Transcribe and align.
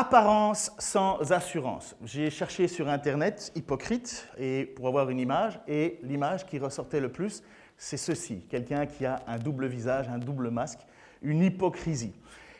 Apparence 0.00 0.70
sans 0.78 1.32
assurance. 1.32 1.96
J'ai 2.04 2.30
cherché 2.30 2.68
sur 2.68 2.88
Internet 2.88 3.50
hypocrite 3.56 4.28
et 4.38 4.64
pour 4.64 4.86
avoir 4.86 5.10
une 5.10 5.18
image, 5.18 5.58
et 5.66 5.98
l'image 6.04 6.46
qui 6.46 6.60
ressortait 6.60 7.00
le 7.00 7.10
plus, 7.10 7.42
c'est 7.76 7.96
ceci 7.96 8.44
quelqu'un 8.48 8.86
qui 8.86 9.04
a 9.06 9.16
un 9.26 9.38
double 9.38 9.66
visage, 9.66 10.08
un 10.08 10.18
double 10.18 10.50
masque, 10.50 10.78
une 11.20 11.42
hypocrisie. 11.42 12.12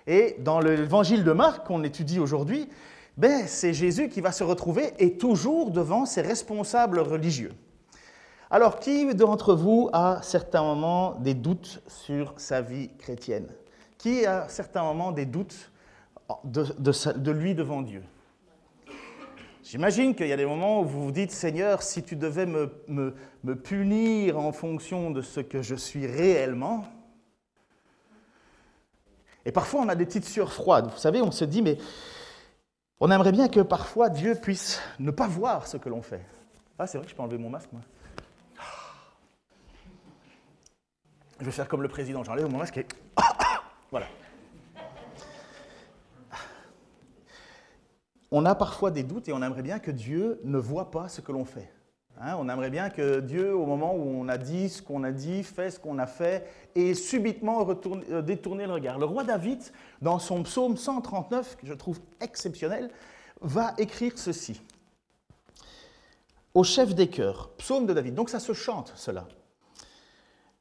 Et 0.09 0.35
dans 0.41 0.59
l'évangile 0.59 1.23
de 1.23 1.31
Marc 1.31 1.65
qu'on 1.65 1.85
étudie 1.85 2.19
aujourd'hui, 2.19 2.69
ben, 3.17 3.47
c'est 3.47 3.73
Jésus 3.73 4.09
qui 4.09 4.21
va 4.21 4.33
se 4.33 4.43
retrouver 4.43 4.93
et 4.99 5.17
toujours 5.17 5.71
devant 5.71 6.07
ses 6.07 6.23
responsables 6.23 6.99
religieux. 6.99 7.53
Alors, 8.51 8.81
qui 8.81 9.15
d'entre 9.15 9.55
vous 9.55 9.91
a 9.93 10.19
certains 10.23 10.65
moments 10.65 11.15
des 11.21 11.35
doutes 11.35 11.85
sur 11.87 12.35
sa 12.37 12.63
vie 12.63 12.91
chrétienne? 12.99 13.47
Qui 13.97 14.27
a 14.27 14.49
certains 14.49 14.83
moments 14.83 15.13
des 15.13 15.25
doutes 15.25 15.71
de, 16.45 17.31
lui 17.31 17.55
devant 17.55 17.83
Dieu. 17.83 18.03
J'imagine 19.63 20.15
qu'il 20.15 20.29
y 20.29 20.33
a 20.33 20.37
des 20.37 20.47
moments 20.47 20.81
où 20.81 20.85
vous 20.85 21.05
vous 21.05 21.13
dites, 21.13 21.31
Seigneur, 21.31 21.83
si 21.83 22.03
tu 22.03 22.17
devais 22.17 22.47
me, 22.47 22.73
me, 22.89 23.55
punir 23.55 24.39
en 24.39 24.53
fonction 24.53 25.11
de 25.11 25.21
ce 25.21 25.41
que 25.41 25.63
je 25.63 25.75
suis 25.75 26.07
réellement. 26.07 26.87
Et 29.45 29.53
parfois, 29.53 29.83
on 29.83 29.89
a 29.89 29.95
des 29.95 30.07
petites 30.07 30.25
sueurs 30.25 30.53
froides. 30.53 30.91
Vous 30.91 30.99
savez, 30.99 31.21
on 31.21 31.31
se 31.31 31.45
dit, 31.45 31.63
mais 31.63 31.79
on 33.01 33.11
aimerait 33.11 33.33
bien 33.33 33.49
que 33.49 33.61
parfois 33.61 34.09
Dieu 34.09 34.35
puisse 34.35 34.81
ne 34.99 35.11
pas 35.11 35.27
voir 35.27 35.67
ce 35.67 35.77
que 35.77 35.89
l'on 35.89 36.03
fait. 36.03 36.25
Ah, 36.79 36.87
c'est 36.87 36.99
vrai 36.99 37.05
que 37.05 37.11
je 37.11 37.17
peux 37.17 37.23
enlever 37.23 37.39
mon 37.39 37.51
masque, 37.51 37.71
moi. 37.73 37.83
Je 41.41 41.45
vais 41.45 41.53
faire 41.53 41.69
comme 41.69 41.83
le 41.83 41.89
président, 41.89 42.25
j'enlève 42.25 42.51
mon 42.51 42.59
masque 42.59 42.79
et... 42.79 42.87
voilà. 43.91 44.07
On 48.31 48.45
a 48.45 48.55
parfois 48.55 48.91
des 48.91 49.03
doutes 49.03 49.29
et 49.29 49.33
on 49.33 49.43
aimerait 49.43 49.63
bien 49.63 49.79
que 49.79 49.91
Dieu 49.91 50.41
ne 50.45 50.59
voit 50.59 50.91
pas 50.91 51.09
ce 51.09 51.21
que 51.21 51.33
l'on 51.33 51.45
fait. 51.45 51.73
Hein, 52.21 52.35
on 52.39 52.49
aimerait 52.49 52.71
bien 52.71 52.91
que 52.91 53.21
Dieu, 53.21 53.55
au 53.55 53.65
moment 53.65 53.95
où 53.95 54.03
on 54.03 54.29
a 54.29 54.39
dit 54.39 54.69
ce 54.69 54.83
qu'on 54.83 55.05
a 55.05 55.13
dit, 55.13 55.45
fait 55.45 55.71
ce 55.71 55.79
qu'on 55.79 55.99
a 55.99 56.07
fait, 56.07 56.49
ait 56.75 56.95
subitement 56.95 57.67
euh, 58.11 58.23
détourné 58.23 58.67
le 58.67 58.73
regard. 58.73 58.99
Le 58.99 59.07
roi 59.07 59.23
David, 59.23 59.63
dans 60.03 60.19
son 60.19 60.43
psaume 60.43 60.77
139, 60.77 61.57
que 61.57 61.67
je 61.67 61.75
trouve 61.75 62.01
exceptionnel, 62.21 62.91
va 63.41 63.73
écrire 63.79 64.13
ceci. 64.17 64.61
Au 66.55 66.65
chef 66.65 66.95
des 66.95 67.09
cœurs, 67.09 67.51
psaume 67.57 67.87
de 67.87 67.95
David. 67.95 68.15
Donc 68.15 68.31
ça 68.31 68.41
se 68.41 68.53
chante, 68.53 68.93
cela. 68.97 69.29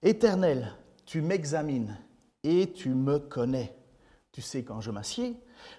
Éternel, 0.03 0.75
tu 1.05 1.21
m'examines 1.21 1.97
et 2.43 2.71
tu 2.71 2.89
me 2.89 3.17
connais. 3.17 3.75
Tu 4.31 4.43
sais 4.43 4.63
quand 4.63 4.79
je 4.79 4.91
m'assieds, 4.91 5.35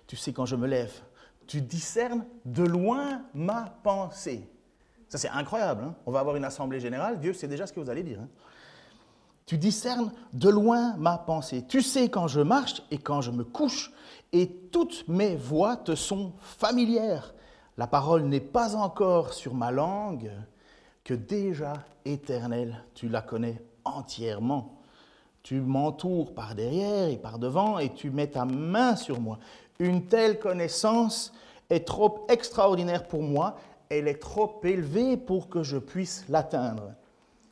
tu 0.09 0.16
sais 0.16 0.33
quand 0.33 0.44
je 0.44 0.56
me 0.56 0.66
lève 0.66 0.92
tu 1.48 1.62
discernes 1.62 2.24
de 2.44 2.62
loin 2.62 3.22
ma 3.34 3.74
pensée. 3.82 4.48
Ça, 5.08 5.18
c'est 5.18 5.30
incroyable. 5.30 5.82
Hein. 5.84 5.94
On 6.06 6.12
va 6.12 6.20
avoir 6.20 6.36
une 6.36 6.44
assemblée 6.44 6.78
générale. 6.78 7.18
Dieu 7.18 7.32
sait 7.32 7.48
déjà 7.48 7.66
ce 7.66 7.72
que 7.72 7.80
vous 7.80 7.91
allez 7.91 8.04
dire. 8.04 8.20
Hein. 8.20 8.28
Tu 9.47 9.56
discernes 9.56 10.12
de 10.34 10.50
loin 10.50 10.94
ma 10.98 11.16
pensée. 11.16 11.64
Tu 11.66 11.81
sais 11.81 12.10
quand 12.10 12.28
je 12.28 12.42
marche 12.42 12.82
et 12.91 12.98
quand 12.98 13.22
je 13.22 13.31
me 13.31 13.44
couche, 13.44 13.91
et 14.32 14.47
toutes 14.70 15.08
mes 15.08 15.37
voix 15.37 15.76
te 15.76 15.94
sont 15.94 16.34
familières. 16.42 17.34
La 17.78 17.87
parole 17.87 18.25
n'est 18.25 18.41
pas 18.41 18.76
encore 18.76 19.32
sur 19.32 19.54
ma 19.54 19.70
langue, 19.70 20.31
que 21.03 21.14
déjà 21.14 21.72
éternelle, 22.04 22.84
tu 22.92 23.08
la 23.08 23.22
connais 23.22 23.64
entièrement. 23.84 24.82
Tu 25.42 25.62
m'entoures 25.62 26.34
par 26.34 26.54
derrière 26.54 27.08
et 27.08 27.16
par 27.16 27.38
devant, 27.38 27.78
et 27.78 27.94
tu 27.94 28.10
mets 28.10 28.26
ta 28.26 28.44
main 28.44 28.97
sur 28.97 29.19
moi. 29.19 29.38
Une 29.78 30.06
telle 30.06 30.39
connaissance 30.39 31.33
est 31.71 31.87
trop 31.87 32.27
extraordinaire 32.28 33.06
pour 33.06 33.22
moi, 33.22 33.59
elle 33.89 34.09
est 34.09 34.21
trop 34.21 34.61
élevée 34.65 35.16
pour 35.16 35.49
que 35.49 35.62
je 35.62 35.78
puisse 35.78 36.25
l'atteindre. 36.28 36.94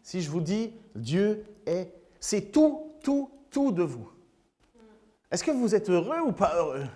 Si 0.02 0.22
je 0.22 0.30
vous 0.30 0.40
dis 0.40 0.72
Dieu 0.94 1.44
est, 1.66 1.92
c'est 2.20 2.52
tout, 2.52 2.92
tout, 3.02 3.30
tout 3.50 3.72
de 3.72 3.82
vous. 3.82 4.10
Est-ce 5.30 5.44
que 5.44 5.50
vous 5.50 5.74
êtes 5.74 5.90
heureux 5.90 6.20
ou 6.26 6.32
pas 6.32 6.54
heureux? 6.56 6.86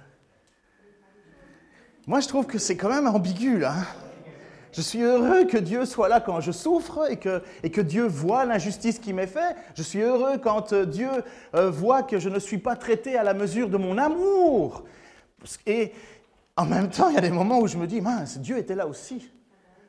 Moi, 2.06 2.20
je 2.20 2.28
trouve 2.28 2.46
que 2.46 2.58
c'est 2.58 2.76
quand 2.76 2.88
même 2.88 3.06
ambigu 3.06 3.58
là. 3.58 3.74
Hein. 3.74 3.86
Je 4.72 4.82
suis 4.82 5.02
heureux 5.02 5.46
que 5.46 5.58
Dieu 5.58 5.84
soit 5.84 6.08
là 6.08 6.20
quand 6.20 6.40
je 6.40 6.52
souffre 6.52 7.10
et 7.10 7.16
que, 7.16 7.42
et 7.64 7.70
que 7.70 7.80
Dieu 7.80 8.06
voit 8.06 8.44
l'injustice 8.44 9.00
qui 9.00 9.12
m'est 9.12 9.26
faite. 9.26 9.56
Je 9.74 9.82
suis 9.82 10.00
heureux 10.00 10.38
quand 10.38 10.72
euh, 10.72 10.86
Dieu 10.86 11.08
euh, 11.56 11.70
voit 11.70 12.04
que 12.04 12.20
je 12.20 12.28
ne 12.28 12.38
suis 12.38 12.58
pas 12.58 12.76
traité 12.76 13.16
à 13.16 13.24
la 13.24 13.34
mesure 13.34 13.68
de 13.68 13.76
mon 13.76 13.98
amour. 13.98 14.84
Et 15.66 15.92
en 16.56 16.66
même 16.66 16.90
temps, 16.90 17.08
il 17.08 17.14
y 17.14 17.18
a 17.18 17.22
des 17.22 17.30
moments 17.30 17.58
où 17.58 17.66
je 17.66 17.76
me 17.76 17.86
dis, 17.86 18.00
mince, 18.00 18.38
Dieu 18.38 18.58
était 18.58 18.74
là 18.74 18.86
aussi. 18.86 19.30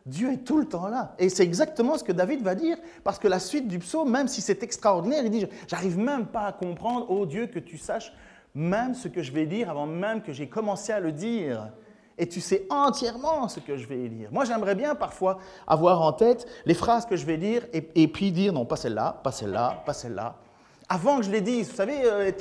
Dieu 0.06 0.32
est 0.32 0.38
tout 0.38 0.58
le 0.58 0.66
temps 0.66 0.88
là. 0.88 1.16
Et 1.20 1.30
c'est 1.30 1.44
exactement 1.44 1.98
ce 1.98 2.04
que 2.04 2.12
David 2.12 2.42
va 2.42 2.56
dire, 2.56 2.78
parce 3.04 3.20
que 3.20 3.28
la 3.28 3.40
suite 3.40 3.68
du 3.68 3.80
psaume, 3.80 4.10
même 4.10 4.28
si 4.28 4.42
c'est 4.42 4.64
extraordinaire, 4.64 5.24
il 5.24 5.30
dit, 5.30 5.46
j'arrive 5.68 5.98
même 5.98 6.26
pas 6.26 6.48
à 6.48 6.52
comprendre, 6.52 7.06
oh 7.10 7.26
Dieu, 7.26 7.48
que 7.48 7.60
tu 7.60 7.78
saches 7.78 8.12
même 8.56 8.96
ce 8.96 9.08
que 9.08 9.22
je 9.22 9.32
vais 9.32 9.46
dire 9.46 9.70
avant 9.70 9.86
même 9.86 10.22
que 10.22 10.34
j'ai 10.34 10.48
commencé 10.48 10.92
à 10.92 11.00
le 11.00 11.12
dire. 11.12 11.70
Et 12.18 12.28
tu 12.28 12.42
sais 12.42 12.66
entièrement 12.70 13.48
ce 13.48 13.60
que 13.60 13.78
je 13.78 13.88
vais 13.88 14.10
dire. 14.10 14.30
Moi, 14.32 14.46
j'aimerais 14.46 14.76
bien 14.76 14.96
parfois 14.96 15.40
avoir 15.66 16.02
en 16.02 16.14
tête 16.14 16.46
les 16.66 16.74
phrases 16.74 17.06
que 17.06 17.16
je 17.16 17.26
vais 17.26 17.38
dire 17.38 17.66
et, 17.74 17.90
et 17.96 18.08
puis 18.08 18.32
dire, 18.32 18.54
non, 18.54 18.66
pas 18.66 18.76
celle-là, 18.76 19.20
pas 19.24 19.32
celle-là, 19.32 19.84
pas 19.86 19.94
celle-là 19.94 20.36
avant 20.92 21.20
que 21.20 21.24
je 21.24 21.32
l'ai 21.32 21.40
dit. 21.40 21.64
Vous 21.64 21.74
savez, 21.74 22.02
euh, 22.04 22.32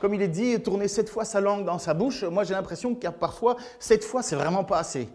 comme 0.00 0.14
il 0.14 0.22
est 0.22 0.28
dit, 0.28 0.58
tourner 0.62 0.88
sept 0.88 1.10
fois 1.10 1.26
sa 1.26 1.42
langue 1.42 1.66
dans 1.66 1.78
sa 1.78 1.92
bouche, 1.92 2.24
moi 2.24 2.42
j'ai 2.42 2.54
l'impression 2.54 2.96
a 3.04 3.12
parfois 3.12 3.56
sept 3.78 4.02
fois, 4.02 4.22
c'est 4.22 4.34
vraiment 4.34 4.64
pas 4.64 4.78
assez. 4.78 5.10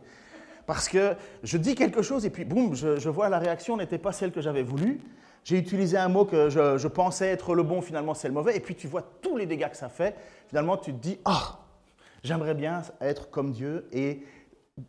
Parce 0.68 0.88
que 0.88 1.16
je 1.42 1.58
dis 1.58 1.74
quelque 1.74 2.04
chose 2.04 2.24
et 2.24 2.30
puis 2.30 2.46
boum, 2.46 2.76
je, 2.76 3.10
vois 3.10 3.30
la 3.30 3.40
réaction 3.40 3.78
n'était 3.78 3.98
pas 3.98 4.12
celle 4.12 4.32
que 4.32 4.42
j'avais 4.42 4.62
voulu. 4.62 5.02
J'ai 5.44 5.58
utilisé 5.58 5.98
un 5.98 6.08
mot 6.08 6.24
que 6.24 6.50
je, 6.50 6.88
pensais 6.88 7.28
être 7.28 7.56
le 7.56 7.64
bon, 7.64 7.82
finalement 7.82 8.14
c'est 8.14 8.28
le 8.28 8.34
mauvais. 8.36 8.56
Et 8.56 8.60
puis 8.60 8.76
tu 8.76 8.88
vois 8.88 9.02
tous 9.22 9.38
les 9.38 9.48
dégâts 9.48 9.70
que 9.70 9.76
ça 9.76 9.90
fait. 9.90 10.16
Finalement, 10.48 10.78
tu 10.78 10.94
te 10.94 11.00
dis, 11.00 11.18
ah, 11.26 11.60
j'aimerais 12.24 12.54
bien 12.54 12.84
être 13.02 13.32
comme 13.32 13.52
Dieu 13.52 13.88
et 13.92 14.24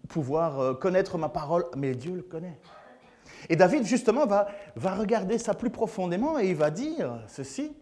pouvoir 0.09 0.60
euh, 0.60 0.75
connaître 0.75 1.16
ma 1.16 1.31
parole, 1.31 1.64
mais 1.75 1.94
Dieu 1.94 2.14
le 2.14 2.22
connaît. 2.22 2.60
Et 3.48 3.56
David, 3.56 3.84
justement, 3.84 4.26
va 4.26 4.94
regarder 4.94 5.38
ça 5.38 5.54
plus 5.54 5.70
profondément 5.70 6.38
et 6.38 6.50
il 6.50 6.56
va 6.56 6.70
dire 6.70 7.19
ceci. 7.26 7.75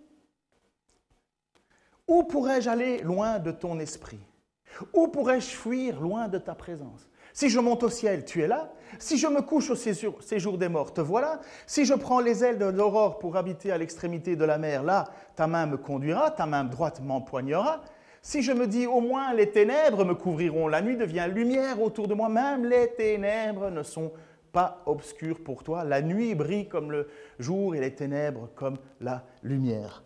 Où 2.12 2.24
pourrais-je 2.24 2.68
aller 2.68 2.98
loin 2.98 3.38
de 3.38 3.50
ton 3.50 3.78
esprit? 3.78 4.20
Où 4.92 5.08
pourrais-je 5.08 5.46
fuir 5.46 5.98
loin 5.98 6.28
de 6.28 6.36
ta 6.36 6.54
présence? 6.54 7.08
Si 7.32 7.48
je 7.48 7.58
monte 7.58 7.84
au 7.84 7.88
ciel, 7.88 8.26
tu 8.26 8.42
es 8.42 8.46
là. 8.46 8.70
Si 8.98 9.16
je 9.16 9.26
me 9.28 9.40
couche 9.40 9.70
au 9.70 9.74
séjour, 9.74 10.58
des 10.58 10.68
morts, 10.68 10.92
te 10.92 11.00
voilà. 11.00 11.40
Si 11.66 11.86
je 11.86 11.94
prends 11.94 12.20
les 12.20 12.44
ailes 12.44 12.58
de 12.58 12.66
l'aurore 12.66 13.18
pour 13.18 13.38
habiter 13.38 13.72
à 13.72 13.78
l'extrémité 13.78 14.36
de 14.36 14.44
la 14.44 14.58
mer, 14.58 14.82
là, 14.82 15.08
ta 15.36 15.46
main 15.46 15.64
me 15.64 15.78
conduira, 15.78 16.30
ta 16.30 16.44
main 16.44 16.64
droite 16.64 17.00
m'empoignera. 17.00 17.80
Si 18.20 18.42
je 18.42 18.52
me 18.52 18.66
dis 18.66 18.86
au 18.86 19.00
moins 19.00 19.32
les 19.32 19.50
ténèbres 19.50 20.04
me 20.04 20.14
couvriront, 20.14 20.68
la 20.68 20.82
nuit 20.82 20.98
devient 20.98 21.28
lumière 21.32 21.80
autour 21.80 22.08
de 22.08 22.14
moi, 22.14 22.28
même 22.28 22.66
les 22.66 22.92
ténèbres 22.92 23.70
ne 23.70 23.82
sont 23.82 24.12
pas 24.52 24.82
obscures 24.84 25.42
pour 25.42 25.64
toi. 25.64 25.82
La 25.82 26.02
nuit 26.02 26.34
brille 26.34 26.68
comme 26.68 26.92
le 26.92 27.08
jour 27.38 27.74
et 27.74 27.80
les 27.80 27.94
ténèbres 27.94 28.50
comme 28.54 28.76
la 29.00 29.24
lumière. 29.42 30.02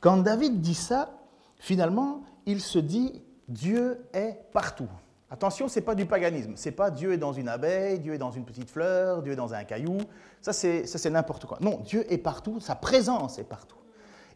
Quand 0.00 0.16
David 0.16 0.60
dit 0.60 0.74
ça, 0.74 1.15
Finalement, 1.58 2.22
il 2.46 2.60
se 2.60 2.78
dit 2.78 3.22
Dieu 3.48 4.06
est 4.12 4.38
partout. 4.52 4.88
Attention, 5.30 5.68
ce 5.68 5.78
n'est 5.78 5.84
pas 5.84 5.94
du 5.94 6.06
paganisme. 6.06 6.56
Ce 6.56 6.68
n'est 6.68 6.74
pas 6.74 6.90
Dieu 6.90 7.12
est 7.12 7.18
dans 7.18 7.32
une 7.32 7.48
abeille, 7.48 7.98
Dieu 7.98 8.14
est 8.14 8.18
dans 8.18 8.30
une 8.30 8.44
petite 8.44 8.70
fleur, 8.70 9.22
Dieu 9.22 9.32
est 9.32 9.36
dans 9.36 9.54
un 9.54 9.64
caillou. 9.64 9.98
Ça, 10.40 10.52
c'est 10.52 11.10
n'importe 11.10 11.46
quoi. 11.46 11.58
Non, 11.60 11.80
Dieu 11.80 12.10
est 12.12 12.18
partout, 12.18 12.60
sa 12.60 12.76
présence 12.76 13.38
est 13.38 13.44
partout. 13.44 13.76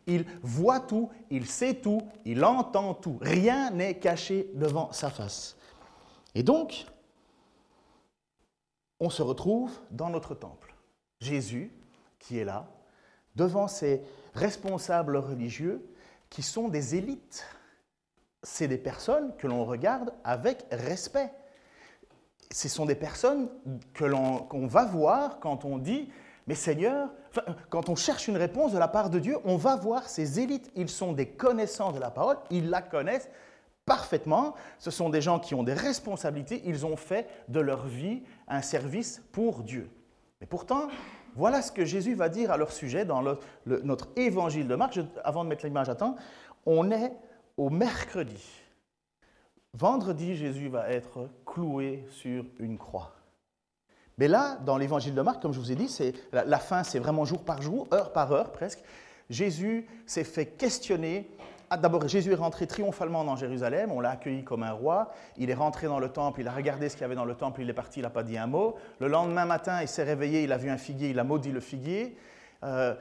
Il 0.06 0.24
voit 0.42 0.80
tout, 0.80 1.10
il 1.30 1.46
sait 1.46 1.74
tout, 1.74 2.02
il 2.24 2.44
entend 2.44 2.94
tout. 2.94 3.18
Rien 3.20 3.70
n'est 3.70 3.98
caché 3.98 4.50
devant 4.54 4.90
sa 4.92 5.10
face. 5.10 5.56
Et 6.34 6.42
donc, 6.42 6.86
on 8.98 9.10
se 9.10 9.22
retrouve 9.22 9.70
dans 9.90 10.10
notre 10.10 10.34
temple. 10.34 10.74
Jésus, 11.20 11.70
qui 12.18 12.38
est 12.38 12.44
là, 12.44 12.66
devant 13.36 13.68
ses 13.68 14.02
responsables 14.34 15.16
religieux, 15.16 15.86
qui 16.30 16.42
sont 16.42 16.68
des 16.68 16.94
élites. 16.94 17.44
C'est 18.42 18.68
des 18.68 18.78
personnes 18.78 19.36
que 19.36 19.46
l'on 19.46 19.64
regarde 19.64 20.14
avec 20.24 20.64
respect. 20.70 21.30
ce 22.50 22.68
sont 22.68 22.86
des 22.86 22.94
personnes 22.94 23.50
qu'on 23.96 24.66
va 24.66 24.84
voir 24.86 25.40
quand 25.40 25.64
on 25.64 25.76
dit, 25.76 26.10
mais 26.46 26.54
Seigneur, 26.54 27.10
quand 27.68 27.88
on 27.88 27.96
cherche 27.96 28.26
une 28.28 28.36
réponse 28.36 28.72
de 28.72 28.78
la 28.78 28.88
part 28.88 29.10
de 29.10 29.18
Dieu, 29.18 29.36
on 29.44 29.56
va 29.56 29.76
voir 29.76 30.08
ces 30.08 30.40
élites, 30.40 30.70
ils 30.74 30.88
sont 30.88 31.12
des 31.12 31.28
connaissants 31.28 31.92
de 31.92 32.00
la 32.00 32.10
parole, 32.10 32.38
ils 32.50 32.70
la 32.70 32.80
connaissent 32.80 33.28
parfaitement, 33.84 34.54
ce 34.78 34.90
sont 34.90 35.10
des 35.10 35.20
gens 35.20 35.38
qui 35.38 35.54
ont 35.54 35.62
des 35.62 35.74
responsabilités, 35.74 36.62
ils 36.64 36.86
ont 36.86 36.96
fait 36.96 37.28
de 37.48 37.60
leur 37.60 37.86
vie 37.86 38.22
un 38.48 38.62
service 38.62 39.22
pour 39.32 39.62
Dieu. 39.62 39.90
Mais 40.40 40.46
pourtant, 40.46 40.88
voilà 41.36 41.62
ce 41.62 41.72
que 41.72 41.84
Jésus 41.84 42.14
va 42.14 42.28
dire 42.28 42.50
à 42.50 42.56
leur 42.56 42.72
sujet 42.72 43.04
dans 43.04 43.22
notre 43.66 44.08
évangile 44.16 44.68
de 44.68 44.74
Marc. 44.74 44.98
avant 45.24 45.44
de 45.44 45.48
mettre 45.48 45.64
l'image 45.64 45.88
à 45.88 45.94
temps, 45.94 46.16
on 46.66 46.90
est 46.90 47.12
au 47.56 47.70
mercredi. 47.70 48.42
Vendredi, 49.74 50.36
Jésus 50.36 50.68
va 50.68 50.90
être 50.90 51.28
cloué 51.46 52.04
sur 52.10 52.44
une 52.58 52.76
croix. 52.76 53.14
Mais 54.18 54.28
là, 54.28 54.58
dans 54.66 54.76
l'évangile 54.76 55.14
de 55.14 55.22
Marc, 55.22 55.40
comme 55.40 55.52
je 55.52 55.60
vous 55.60 55.72
ai 55.72 55.76
dit, 55.76 55.88
c'est, 55.88 56.12
la, 56.32 56.58
fin, 56.58 56.82
c'est 56.82 56.98
vraiment 56.98 57.24
jour 57.24 57.42
par 57.42 57.62
jour, 57.62 57.86
heure 57.92 58.12
par 58.12 58.32
heure 58.32 58.52
presque. 58.52 58.80
Jésus 59.30 59.86
s'est 60.04 60.24
fait 60.24 60.46
questionner. 60.46 61.30
Ah, 61.72 61.76
d'abord, 61.76 62.08
Jésus 62.08 62.32
est 62.32 62.34
rentré 62.34 62.66
triomphalement 62.66 63.22
dans 63.22 63.36
Jérusalem, 63.36 63.92
on 63.92 64.00
l'a 64.00 64.10
accueilli 64.10 64.42
comme 64.42 64.64
un 64.64 64.72
roi. 64.72 65.12
Il 65.36 65.50
est 65.50 65.54
rentré 65.54 65.86
dans 65.86 66.00
le 66.00 66.08
temple, 66.08 66.40
il 66.40 66.48
a 66.48 66.50
regardé 66.50 66.88
ce 66.88 66.94
qu'il 66.94 67.02
y 67.02 67.04
avait 67.04 67.14
dans 67.14 67.24
le 67.24 67.36
temple, 67.36 67.62
il 67.62 67.70
est 67.70 67.74
parti, 67.74 68.00
il 68.00 68.02
n'a 68.02 68.10
pas 68.10 68.24
dit 68.24 68.36
un 68.36 68.48
mot. 68.48 68.74
Le 68.98 69.06
lendemain 69.06 69.44
matin, 69.44 69.80
il 69.80 69.86
s'est 69.86 70.02
réveillé, 70.02 70.42
il 70.42 70.50
a 70.50 70.56
vu 70.56 70.68
un 70.68 70.76
figuier, 70.76 71.10
il 71.10 71.18
a 71.20 71.22
maudit 71.22 71.52
le 71.52 71.60
figuier. 71.60 72.16
Euh, 72.64 72.96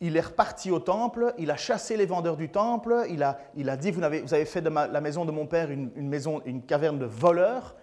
il 0.00 0.16
est 0.16 0.22
reparti 0.22 0.70
au 0.70 0.78
temple, 0.78 1.34
il 1.36 1.50
a 1.50 1.58
chassé 1.58 1.98
les 1.98 2.06
vendeurs 2.06 2.38
du 2.38 2.48
temple, 2.48 3.04
il 3.10 3.22
a, 3.22 3.36
il 3.56 3.68
a 3.68 3.76
dit, 3.76 3.90
vous 3.90 4.02
avez, 4.02 4.22
vous 4.22 4.32
avez 4.32 4.46
fait 4.46 4.62
de 4.62 4.70
la 4.70 5.00
maison 5.02 5.26
de 5.26 5.30
mon 5.30 5.44
père 5.44 5.70
une, 5.70 5.90
maison, 5.94 6.40
une 6.46 6.62
caverne 6.62 6.98
de 6.98 7.04
voleurs. 7.04 7.76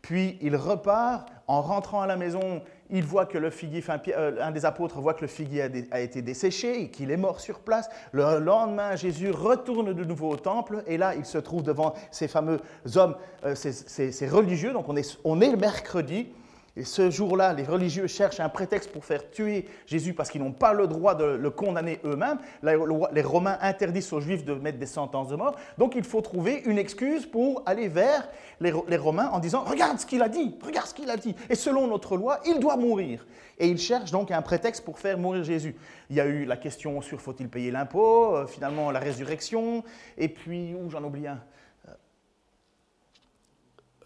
Puis 0.00 0.38
il 0.40 0.54
repart, 0.54 1.28
en 1.48 1.60
rentrant 1.60 2.02
à 2.02 2.06
la 2.06 2.16
maison, 2.16 2.62
il 2.90 3.04
voit 3.04 3.26
que 3.26 3.38
le 3.38 3.50
figuier, 3.50 3.82
euh, 4.08 4.36
un 4.40 4.50
des 4.50 4.64
apôtres 4.64 5.00
voit 5.00 5.14
que 5.14 5.22
le 5.22 5.26
figuier 5.26 5.68
a, 5.90 6.00
été 6.00 6.22
desséché 6.22 6.82
et 6.82 6.88
qu'il 6.90 7.10
est 7.10 7.16
mort 7.16 7.40
sur 7.40 7.60
place. 7.60 7.88
Le 8.12 8.38
lendemain, 8.38 8.96
Jésus 8.96 9.30
retourne 9.30 9.92
de 9.92 10.04
nouveau 10.04 10.30
au 10.30 10.36
temple 10.36 10.82
et 10.86 10.96
là, 10.96 11.14
il 11.14 11.24
se 11.24 11.38
trouve 11.38 11.62
devant 11.62 11.94
ces 12.10 12.28
fameux 12.28 12.60
hommes, 12.96 13.16
euh, 13.44 13.54
ces, 13.54 14.28
religieux. 14.28 14.72
Donc 14.72 14.88
on 14.88 14.96
est, 14.96 15.18
on 15.24 15.40
est 15.40 15.50
le 15.50 15.56
mercredi 15.56 16.28
et 16.78 16.84
ce 16.84 17.10
jour-là, 17.10 17.54
les 17.54 17.64
religieux 17.64 18.06
cherchent 18.06 18.38
un 18.38 18.48
prétexte 18.48 18.92
pour 18.92 19.04
faire 19.04 19.28
tuer 19.30 19.66
Jésus 19.86 20.14
parce 20.14 20.30
qu'ils 20.30 20.40
n'ont 20.40 20.52
pas 20.52 20.72
le 20.72 20.86
droit 20.86 21.16
de 21.16 21.24
le 21.24 21.50
condamner 21.50 21.98
eux-mêmes. 22.04 22.38
Les 22.62 23.22
Romains 23.22 23.58
interdisent 23.60 24.12
aux 24.12 24.20
Juifs 24.20 24.44
de 24.44 24.54
mettre 24.54 24.78
des 24.78 24.86
sentences 24.86 25.28
de 25.28 25.34
mort. 25.34 25.56
Donc 25.76 25.96
il 25.96 26.04
faut 26.04 26.20
trouver 26.20 26.62
une 26.66 26.78
excuse 26.78 27.26
pour 27.26 27.64
aller 27.66 27.88
vers 27.88 28.28
les, 28.60 28.96
Romains 28.96 29.28
en 29.30 29.40
disant 29.40 29.64
Regarde 29.64 29.98
ce 29.98 30.06
qu'il 30.06 30.22
a 30.22 30.28
dit, 30.28 30.54
regarde 30.64 30.86
ce 30.86 30.94
qu'il 30.94 31.10
a 31.10 31.16
dit. 31.16 31.34
Et 31.50 31.56
selon 31.56 31.88
notre 31.88 32.16
loi, 32.16 32.38
il 32.46 32.60
doit 32.60 32.76
mourir. 32.76 33.26
Et 33.58 33.66
ils 33.66 33.78
cherchent 33.78 34.12
donc 34.12 34.30
un 34.30 34.42
prétexte 34.42 34.84
pour 34.84 35.00
faire 35.00 35.18
mourir 35.18 35.42
Jésus. 35.42 35.74
Il 36.10 36.16
y 36.16 36.20
a 36.20 36.26
eu 36.26 36.44
la 36.44 36.56
question 36.56 37.00
sur 37.00 37.20
faut-il 37.20 37.48
payer 37.48 37.72
l'impôt, 37.72 38.36
euh, 38.36 38.46
finalement 38.46 38.92
la 38.92 39.00
résurrection, 39.00 39.82
et 40.16 40.28
puis, 40.28 40.76
où 40.76 40.88
j'en 40.90 41.02
oublie 41.02 41.26
un? 41.26 41.42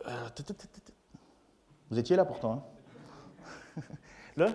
Euh, 0.09 0.29
vous 1.93 1.99
étiez 1.99 2.17
là 2.17 2.25
pourtant. 2.25 2.65
Hein 3.77 3.83
le, 4.37 4.47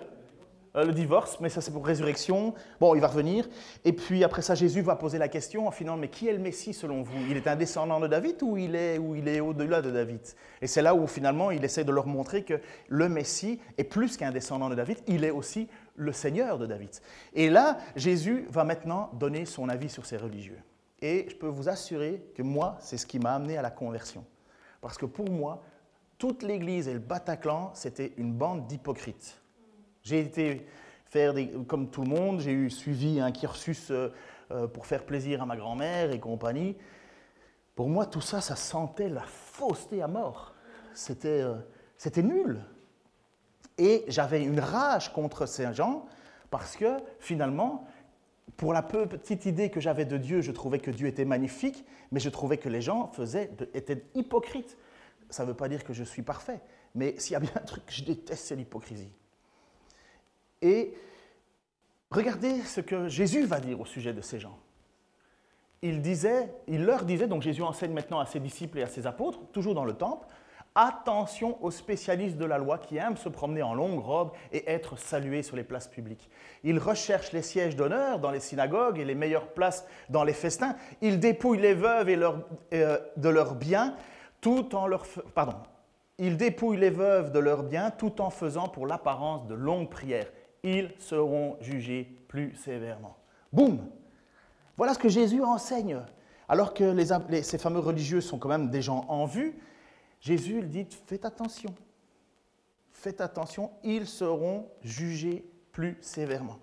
euh, 0.74 0.84
le 0.84 0.92
divorce, 0.92 1.38
mais 1.38 1.48
ça 1.48 1.60
c'est 1.60 1.70
pour 1.70 1.86
résurrection. 1.86 2.52
Bon, 2.80 2.96
il 2.96 3.00
va 3.00 3.06
revenir. 3.06 3.48
Et 3.84 3.92
puis 3.92 4.24
après 4.24 4.42
ça, 4.42 4.56
Jésus 4.56 4.82
va 4.82 4.96
poser 4.96 5.18
la 5.18 5.28
question 5.28 5.68
en 5.68 5.70
finant, 5.70 5.96
mais 5.96 6.08
qui 6.08 6.26
est 6.26 6.32
le 6.32 6.40
Messie 6.40 6.74
selon 6.74 7.02
vous? 7.02 7.16
Il 7.30 7.36
est 7.36 7.46
un 7.46 7.54
descendant 7.54 8.00
de 8.00 8.08
David 8.08 8.42
ou 8.42 8.56
il 8.56 8.74
est, 8.74 8.98
ou 8.98 9.14
il 9.14 9.28
est 9.28 9.38
au-delà 9.38 9.80
de 9.82 9.92
David? 9.92 10.20
Et 10.60 10.66
c'est 10.66 10.82
là 10.82 10.96
où 10.96 11.06
finalement 11.06 11.52
il 11.52 11.64
essaie 11.64 11.84
de 11.84 11.92
leur 11.92 12.08
montrer 12.08 12.42
que 12.42 12.60
le 12.88 13.08
Messie 13.08 13.60
est 13.78 13.84
plus 13.84 14.16
qu'un 14.16 14.32
descendant 14.32 14.68
de 14.68 14.74
David, 14.74 14.98
il 15.06 15.22
est 15.22 15.30
aussi 15.30 15.68
le 15.94 16.10
Seigneur 16.10 16.58
de 16.58 16.66
David. 16.66 16.90
Et 17.34 17.50
là, 17.50 17.78
Jésus 17.94 18.48
va 18.50 18.64
maintenant 18.64 19.10
donner 19.12 19.44
son 19.44 19.68
avis 19.68 19.88
sur 19.88 20.06
ces 20.06 20.16
religieux. 20.16 20.58
Et 21.00 21.26
je 21.30 21.36
peux 21.36 21.46
vous 21.46 21.68
assurer 21.68 22.20
que 22.34 22.42
moi, 22.42 22.78
c'est 22.80 22.96
ce 22.96 23.06
qui 23.06 23.20
m'a 23.20 23.34
amené 23.34 23.56
à 23.56 23.62
la 23.62 23.70
conversion. 23.70 24.24
Parce 24.80 24.98
que 24.98 25.06
pour 25.06 25.30
moi, 25.30 25.62
toute 26.18 26.42
l'Église 26.42 26.88
et 26.88 26.92
le 26.92 26.98
Bataclan, 26.98 27.70
c'était 27.74 28.12
une 28.16 28.32
bande 28.32 28.66
d'hypocrites. 28.66 29.40
J'ai 30.02 30.20
été 30.20 30.66
faire 31.06 31.32
des, 31.32 31.48
comme 31.66 31.90
tout 31.90 32.02
le 32.02 32.08
monde, 32.08 32.40
j'ai 32.40 32.52
eu 32.52 32.70
suivi 32.70 33.20
un 33.20 33.32
cursus 33.32 33.90
euh, 33.90 34.12
euh, 34.50 34.66
pour 34.66 34.86
faire 34.86 35.04
plaisir 35.04 35.42
à 35.42 35.46
ma 35.46 35.56
grand-mère 35.56 36.10
et 36.12 36.20
compagnie. 36.20 36.76
Pour 37.74 37.88
moi, 37.88 38.06
tout 38.06 38.20
ça, 38.20 38.40
ça 38.40 38.56
sentait 38.56 39.08
la 39.08 39.22
fausseté 39.22 40.02
à 40.02 40.08
mort. 40.08 40.54
C'était, 40.92 41.40
euh, 41.40 41.54
c'était 41.96 42.22
nul. 42.22 42.60
Et 43.78 44.04
j'avais 44.08 44.42
une 44.42 44.58
rage 44.58 45.12
contre 45.12 45.46
ces 45.46 45.72
gens 45.72 46.06
parce 46.50 46.76
que 46.76 46.96
finalement, 47.20 47.86
pour 48.56 48.72
la 48.72 48.82
petite 48.82 49.46
idée 49.46 49.70
que 49.70 49.78
j'avais 49.78 50.04
de 50.04 50.16
Dieu, 50.16 50.40
je 50.40 50.50
trouvais 50.50 50.80
que 50.80 50.90
Dieu 50.90 51.06
était 51.06 51.24
magnifique, 51.24 51.84
mais 52.10 52.18
je 52.18 52.28
trouvais 52.28 52.56
que 52.56 52.68
les 52.68 52.80
gens 52.80 53.12
faisaient, 53.12 53.50
étaient 53.74 54.04
hypocrites 54.14 54.76
ça 55.30 55.44
ne 55.44 55.48
veut 55.48 55.56
pas 55.56 55.68
dire 55.68 55.84
que 55.84 55.92
je 55.92 56.04
suis 56.04 56.22
parfait, 56.22 56.60
mais 56.94 57.18
s'il 57.18 57.32
y 57.32 57.36
a 57.36 57.40
bien 57.40 57.52
un 57.54 57.64
truc 57.64 57.84
que 57.86 57.92
je 57.92 58.04
déteste, 58.04 58.46
c'est 58.46 58.56
l'hypocrisie. 58.56 59.12
Et 60.62 60.94
regardez 62.10 62.62
ce 62.62 62.80
que 62.80 63.08
Jésus 63.08 63.44
va 63.44 63.60
dire 63.60 63.80
au 63.80 63.86
sujet 63.86 64.12
de 64.12 64.20
ces 64.20 64.38
gens. 64.38 64.58
Il, 65.82 66.02
disait, 66.02 66.52
il 66.66 66.84
leur 66.84 67.04
disait, 67.04 67.28
donc 67.28 67.42
Jésus 67.42 67.62
enseigne 67.62 67.92
maintenant 67.92 68.18
à 68.18 68.26
ses 68.26 68.40
disciples 68.40 68.78
et 68.78 68.82
à 68.82 68.88
ses 68.88 69.06
apôtres, 69.06 69.40
toujours 69.52 69.74
dans 69.74 69.84
le 69.84 69.94
temple, 69.94 70.26
Attention 70.80 71.58
aux 71.64 71.72
spécialistes 71.72 72.36
de 72.36 72.44
la 72.44 72.56
loi 72.56 72.78
qui 72.78 72.98
aiment 72.98 73.16
se 73.16 73.28
promener 73.28 73.62
en 73.62 73.74
longue 73.74 73.98
robe 73.98 74.30
et 74.52 74.70
être 74.70 74.96
salués 74.96 75.42
sur 75.42 75.56
les 75.56 75.64
places 75.64 75.88
publiques. 75.88 76.30
Ils 76.62 76.78
recherchent 76.78 77.32
les 77.32 77.42
sièges 77.42 77.74
d'honneur 77.74 78.20
dans 78.20 78.30
les 78.30 78.38
synagogues 78.38 79.00
et 79.00 79.04
les 79.04 79.16
meilleures 79.16 79.48
places 79.48 79.84
dans 80.08 80.22
les 80.22 80.32
festins. 80.32 80.76
Ils 81.00 81.18
dépouillent 81.18 81.60
les 81.60 81.74
veuves 81.74 82.08
et 82.10 82.16
euh, 82.74 82.98
de 83.16 83.28
leurs 83.28 83.56
biens 83.56 83.96
tout 84.40 84.74
en 84.74 84.86
leur... 84.86 85.04
Pardon. 85.34 85.56
Ils 86.18 86.36
dépouillent 86.36 86.78
les 86.78 86.90
veuves 86.90 87.30
de 87.32 87.38
leurs 87.38 87.62
biens 87.62 87.90
tout 87.90 88.20
en 88.20 88.30
faisant 88.30 88.68
pour 88.68 88.86
l'apparence 88.86 89.46
de 89.46 89.54
longues 89.54 89.88
prières. 89.88 90.30
Ils 90.62 90.92
seront 90.98 91.56
jugés 91.60 92.18
plus 92.26 92.54
sévèrement. 92.56 93.16
Boum 93.52 93.88
Voilà 94.76 94.94
ce 94.94 94.98
que 94.98 95.08
Jésus 95.08 95.42
enseigne. 95.42 96.00
Alors 96.48 96.74
que 96.74 97.04
ces 97.42 97.58
fameux 97.58 97.78
religieux 97.78 98.20
sont 98.20 98.38
quand 98.38 98.48
même 98.48 98.70
des 98.70 98.82
gens 98.82 99.04
en 99.08 99.26
vue, 99.26 99.58
Jésus 100.20 100.62
dit, 100.62 100.86
faites 101.06 101.24
attention. 101.24 101.74
Faites 102.90 103.20
attention, 103.20 103.70
ils 103.84 104.06
seront 104.06 104.66
jugés 104.82 105.48
plus 105.70 105.98
sévèrement. 106.00 106.58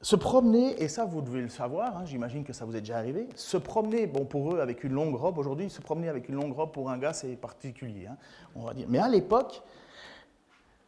Se 0.00 0.14
promener, 0.14 0.80
et 0.80 0.86
ça 0.86 1.04
vous 1.04 1.20
devez 1.20 1.40
le 1.40 1.48
savoir, 1.48 1.96
hein, 1.96 2.04
j'imagine 2.04 2.44
que 2.44 2.52
ça 2.52 2.64
vous 2.64 2.76
est 2.76 2.80
déjà 2.80 2.98
arrivé, 2.98 3.28
se 3.34 3.56
promener, 3.56 4.06
bon 4.06 4.24
pour 4.24 4.54
eux 4.54 4.60
avec 4.60 4.84
une 4.84 4.92
longue 4.92 5.16
robe, 5.16 5.38
aujourd'hui 5.38 5.68
se 5.70 5.80
promener 5.80 6.08
avec 6.08 6.28
une 6.28 6.36
longue 6.36 6.52
robe 6.52 6.70
pour 6.70 6.88
un 6.88 6.98
gars 6.98 7.12
c'est 7.12 7.34
particulier, 7.34 8.06
hein, 8.06 8.16
on 8.54 8.62
va 8.62 8.74
dire. 8.74 8.86
Mais 8.88 9.00
à 9.00 9.08
l'époque, 9.08 9.60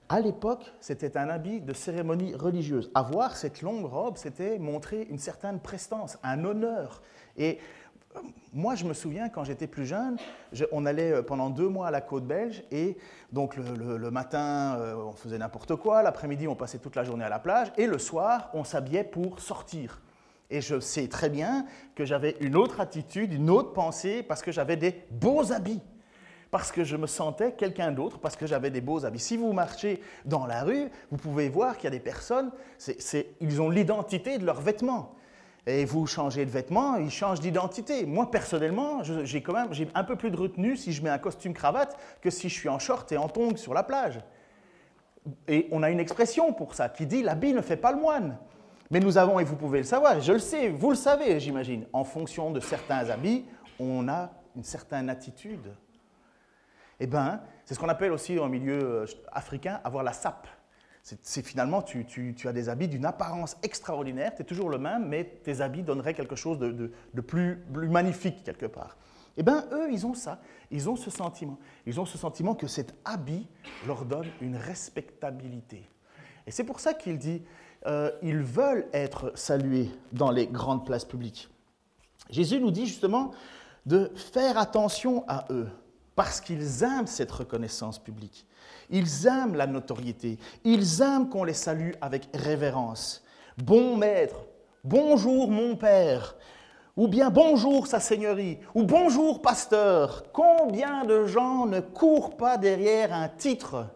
à 0.09 0.21
l'époque, 0.21 0.73
c'était 0.81 1.17
un 1.17 1.29
habit 1.29 1.61
de 1.61 1.73
cérémonie 1.73 2.35
religieuse. 2.35 2.91
Avoir 2.95 3.37
cette 3.37 3.63
longue 3.63 3.85
robe, 3.85 4.17
c'était 4.17 4.59
montrer 4.59 5.07
une 5.11 5.19
certaine 5.19 5.61
prestance, 5.61 6.19
un 6.25 6.45
honneur. 6.45 7.01
Et 7.37 7.59
moi, 8.53 8.75
je 8.75 8.85
me 8.85 8.95
souviens, 8.95 9.29
quand 9.29 9.45
j'étais 9.45 9.69
plus 9.69 9.87
jeune, 9.87 10.17
on 10.73 10.85
allait 10.85 11.13
euh, 11.13 11.23
pendant 11.23 11.51
deux 11.51 11.69
mois 11.69 11.89
à 11.89 11.91
la 11.91 12.01
côte 12.01 12.27
belge 12.27 12.65
et 12.73 12.97
donc 13.33 13.57
le, 13.57 14.11
matin, 14.11 14.77
euh, 14.79 14.95
on 14.97 15.13
faisait 15.13 15.39
n'importe 15.39 15.77
quoi, 15.77 16.03
l'après-midi, 16.03 16.49
on 16.49 16.57
passait 16.57 16.79
toute 16.79 16.97
la 16.97 17.05
journée 17.05 17.25
à 17.25 17.29
la 17.29 17.39
plage 17.39 17.69
et 17.79 17.87
le 17.87 17.99
soir, 17.99 18.51
on 18.53 18.65
s'habillait 18.65 19.05
pour 19.05 19.39
sortir. 19.41 20.01
Et 20.51 20.61
je 20.61 20.81
sais 20.81 21.07
très 21.07 21.31
bien 21.31 21.65
que 21.95 22.05
j'avais 22.05 22.37
une 22.41 22.57
autre 22.57 22.81
attitude, 22.81 23.33
une 23.33 23.51
autre 23.51 23.73
pensée 23.73 24.25
parce 24.25 24.43
que 24.43 24.51
j'avais 24.51 24.77
des 24.77 25.05
beaux 25.13 25.53
habits. 25.53 25.83
Parce 26.51 26.73
que 26.73 26.83
je 26.83 26.97
me 26.97 27.07
sentais 27.07 27.53
quelqu'un 27.53 27.93
d'autre, 27.93 28.19
parce 28.19 28.35
que 28.35 28.45
j'avais 28.45 28.71
des 28.71 28.81
beaux 28.81 29.05
habits. 29.05 29.21
Si 29.21 29.37
vous 29.37 29.53
marchez 29.53 30.03
dans 30.25 30.47
la 30.47 30.65
rue, 30.65 30.89
vous 31.13 31.17
pouvez 31.17 31.49
voir 31.49 31.77
qu'il 31.77 31.85
y 31.85 31.87
a 31.87 31.91
des 31.91 32.01
personnes, 32.01 32.51
ils 33.41 33.63
ont 33.63 33.71
l'identité 33.71 34.39
de 34.39 34.45
leurs 34.45 34.61
vêtements 34.61 35.15
et 35.67 35.85
vous 35.85 36.07
changez 36.07 36.45
de 36.45 36.51
vêtements, 36.51 36.97
ils 36.97 37.11
changent 37.11 37.41
d'identité. 37.41 38.07
Moi, 38.07 38.31
personnellement, 38.31 39.03
j'ai 39.03 39.43
quand 39.43 39.53
même 39.53 39.71
un 39.95 40.05
peu 40.05 40.17
plus 40.17 40.31
de 40.31 40.37
retenue 40.37 40.77
si 40.77 40.93
je 40.93 41.03
mets 41.03 41.11
un 41.11 41.19
costume 41.19 41.53
cravate 41.53 41.99
que 42.21 42.31
si 42.31 42.49
je 42.49 42.55
suis 42.55 42.69
en 42.69 42.79
short 42.79 43.11
et 43.13 43.17
en 43.17 43.29
tongs 43.29 43.57
sur 43.57 43.75
la 43.75 43.83
plage. 43.83 44.21
Et 45.49 45.69
on 45.71 45.83
a 45.83 45.91
une 45.91 46.01
expression 46.01 46.53
pour 46.53 46.75
ça 46.75 46.89
qui 46.89 47.07
dit 47.07 47.23
l'habit 47.23 47.53
ne 47.53 47.61
fait 47.61 47.77
pas 47.77 47.93
le 47.93 48.01
moine. 48.01 48.39
Mais 48.91 49.01
nous 49.01 49.19
avons, 49.19 49.39
et 49.39 49.45
vous 49.45 49.57
pouvez 49.57 49.79
le 49.79 49.85
savoir, 49.85 50.21
je 50.21 50.33
le 50.33 50.39
sais, 50.41 50.69
vous 50.69 50.91
le 50.91 50.97
savez, 50.97 51.39
j'imagine, 51.39 51.87
en 51.93 52.03
fonction 52.03 52.51
de 52.51 52.59
certains 52.59 53.09
habits, 53.09 53.45
on 53.79 54.09
a 54.09 54.31
une 54.57 54.65
certaine 54.65 55.09
attitude. 55.09 55.73
Eh 56.99 57.07
bien, 57.07 57.41
c'est 57.65 57.75
ce 57.75 57.79
qu'on 57.79 57.89
appelle 57.89 58.13
aussi 58.13 58.39
en 58.39 58.49
milieu 58.49 58.83
euh, 58.83 59.07
africain 59.31 59.81
avoir 59.85 60.03
la 60.03 60.13
sape. 60.13 60.49
C'est 61.03 61.45
finalement, 61.45 61.83
tu, 61.83 62.37
as 62.45 62.53
des 62.53 62.69
habits 62.69 62.89
d'une 62.89 63.07
apparence 63.07 63.57
extraordinaire, 63.63 64.35
tu 64.35 64.43
es 64.43 64.45
toujours 64.45 64.69
le 64.69 64.79
même, 64.79 65.09
mais 65.09 65.25
tes 65.25 65.61
habits 65.61 65.83
donneraient 65.83 66.15
quelque 66.15 66.37
chose 66.37 66.59
de, 66.59 67.21
plus, 67.21 67.65
magnifique 67.73 68.45
quelque 68.45 68.67
part. 68.67 68.97
Eh 69.37 69.43
bien, 69.43 69.65
eux, 69.73 69.91
ils 69.91 70.07
ont 70.07 70.15
ça. 70.15 70.41
Ils 70.71 70.89
ont 70.89 70.97
ce 70.97 71.11
sentiment. 71.11 71.59
Ils 71.87 71.99
ont 71.99 72.05
ce 72.05 72.19
sentiment 72.19 72.55
que 72.55 72.67
cet 72.67 72.95
habit 73.05 73.49
leur 73.87 74.05
donne 74.05 74.27
une 74.41 74.57
respectabilité. 74.57 75.89
Et 76.47 76.51
c'est 76.51 76.65
pour 76.65 76.81
ça 76.81 76.95
qu'il 76.95 77.17
dit, 77.17 77.43
euh, 77.87 78.11
ils 78.23 78.43
veulent 78.43 78.87
être 78.93 79.33
salués 79.35 79.91
dans 80.13 80.31
les 80.31 80.47
grandes 80.47 80.85
places 80.85 81.05
publiques. 81.05 81.49
Jésus 82.29 82.61
nous 82.61 82.71
dit 82.71 82.87
justement 82.87 83.33
de 83.87 84.13
faire 84.15 84.59
attention 84.59 85.25
à 85.27 85.47
eux, 85.51 85.69
parce 86.15 86.41
qu'ils 86.41 86.83
aiment 86.83 87.07
cette 87.07 87.31
reconnaissance 87.31 87.99
publique. 87.99 88.47
Ils 88.91 89.27
aiment 89.27 89.55
la 89.55 89.67
notoriété. 89.67 90.39
Ils 90.65 91.01
aiment 91.01 91.29
qu'on 91.29 91.45
les 91.45 91.55
salue 91.55 91.93
avec 92.01 92.29
révérence. 92.35 93.25
Bon 93.57 93.97
maître, 93.97 94.47
bonjour 94.85 95.51
mon 95.51 95.77
père, 95.77 96.37
ou 96.97 97.09
bien 97.09 97.31
bonjour 97.31 97.87
sa 97.87 98.01
seigneurie, 98.01 98.59
ou 98.75 98.85
bonjour 98.85 99.43
pasteur. 99.43 100.25
Combien 100.33 101.05
de 101.05 101.27
gens 101.27 101.67
ne 101.67 101.81
courent 101.81 102.37
pas 102.37 102.59
derrière 102.59 103.13
un 103.13 103.29
titre? 103.29 103.87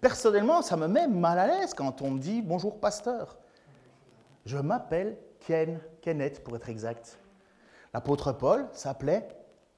Personnellement, 0.00 0.62
ça 0.62 0.76
me 0.76 0.86
met 0.86 1.08
mal 1.08 1.38
à 1.38 1.46
l'aise 1.46 1.74
quand 1.74 2.02
on 2.02 2.12
me 2.12 2.18
dit 2.18 2.42
bonjour 2.42 2.78
pasteur. 2.78 3.38
Je 4.44 4.58
m'appelle 4.58 5.16
Ken, 5.40 5.80
Kenneth 6.00 6.44
pour 6.44 6.54
être 6.54 6.68
exact. 6.68 7.18
L'apôtre 7.92 8.32
Paul 8.32 8.68
s'appelait 8.72 9.26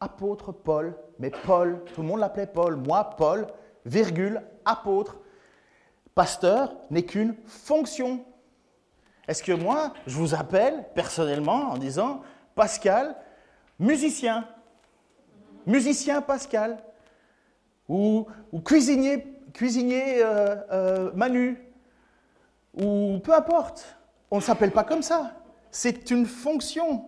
apôtre 0.01 0.53
Paul, 0.53 0.97
mais 1.19 1.31
Paul, 1.31 1.83
tout 1.95 2.03
le 2.03 2.07
monde 2.07 2.21
l'appelait 2.21 2.47
Paul. 2.47 2.77
Moi, 2.77 3.05
Paul, 3.17 3.47
virgule, 3.85 4.43
apôtre. 4.65 5.19
Pasteur 6.15 6.75
n'est 6.91 7.05
qu'une 7.05 7.35
fonction. 7.47 8.25
Est-ce 9.27 9.43
que 9.43 9.53
moi, 9.53 9.93
je 10.07 10.17
vous 10.17 10.35
appelle 10.35 10.87
personnellement 10.95 11.71
en 11.71 11.79
disant 11.79 12.23
Pascal, 12.55 13.15
musicien, 13.79 14.49
musicien 15.67 16.23
Pascal, 16.23 16.79
ou, 17.89 18.27
cuisinier, 18.65 19.27
cuisinier 19.53 20.23
euh, 20.23 20.57
euh, 20.73 21.13
Manu, 21.15 21.59
ou 22.75 23.19
peu 23.23 23.35
importe. 23.35 23.97
On 24.31 24.37
ne 24.37 24.43
s'appelle 24.43 24.73
pas 24.73 24.85
comme 24.85 25.03
ça. 25.03 25.33
C'est 25.71 26.11
une 26.11 26.27
fonction. 26.27 27.05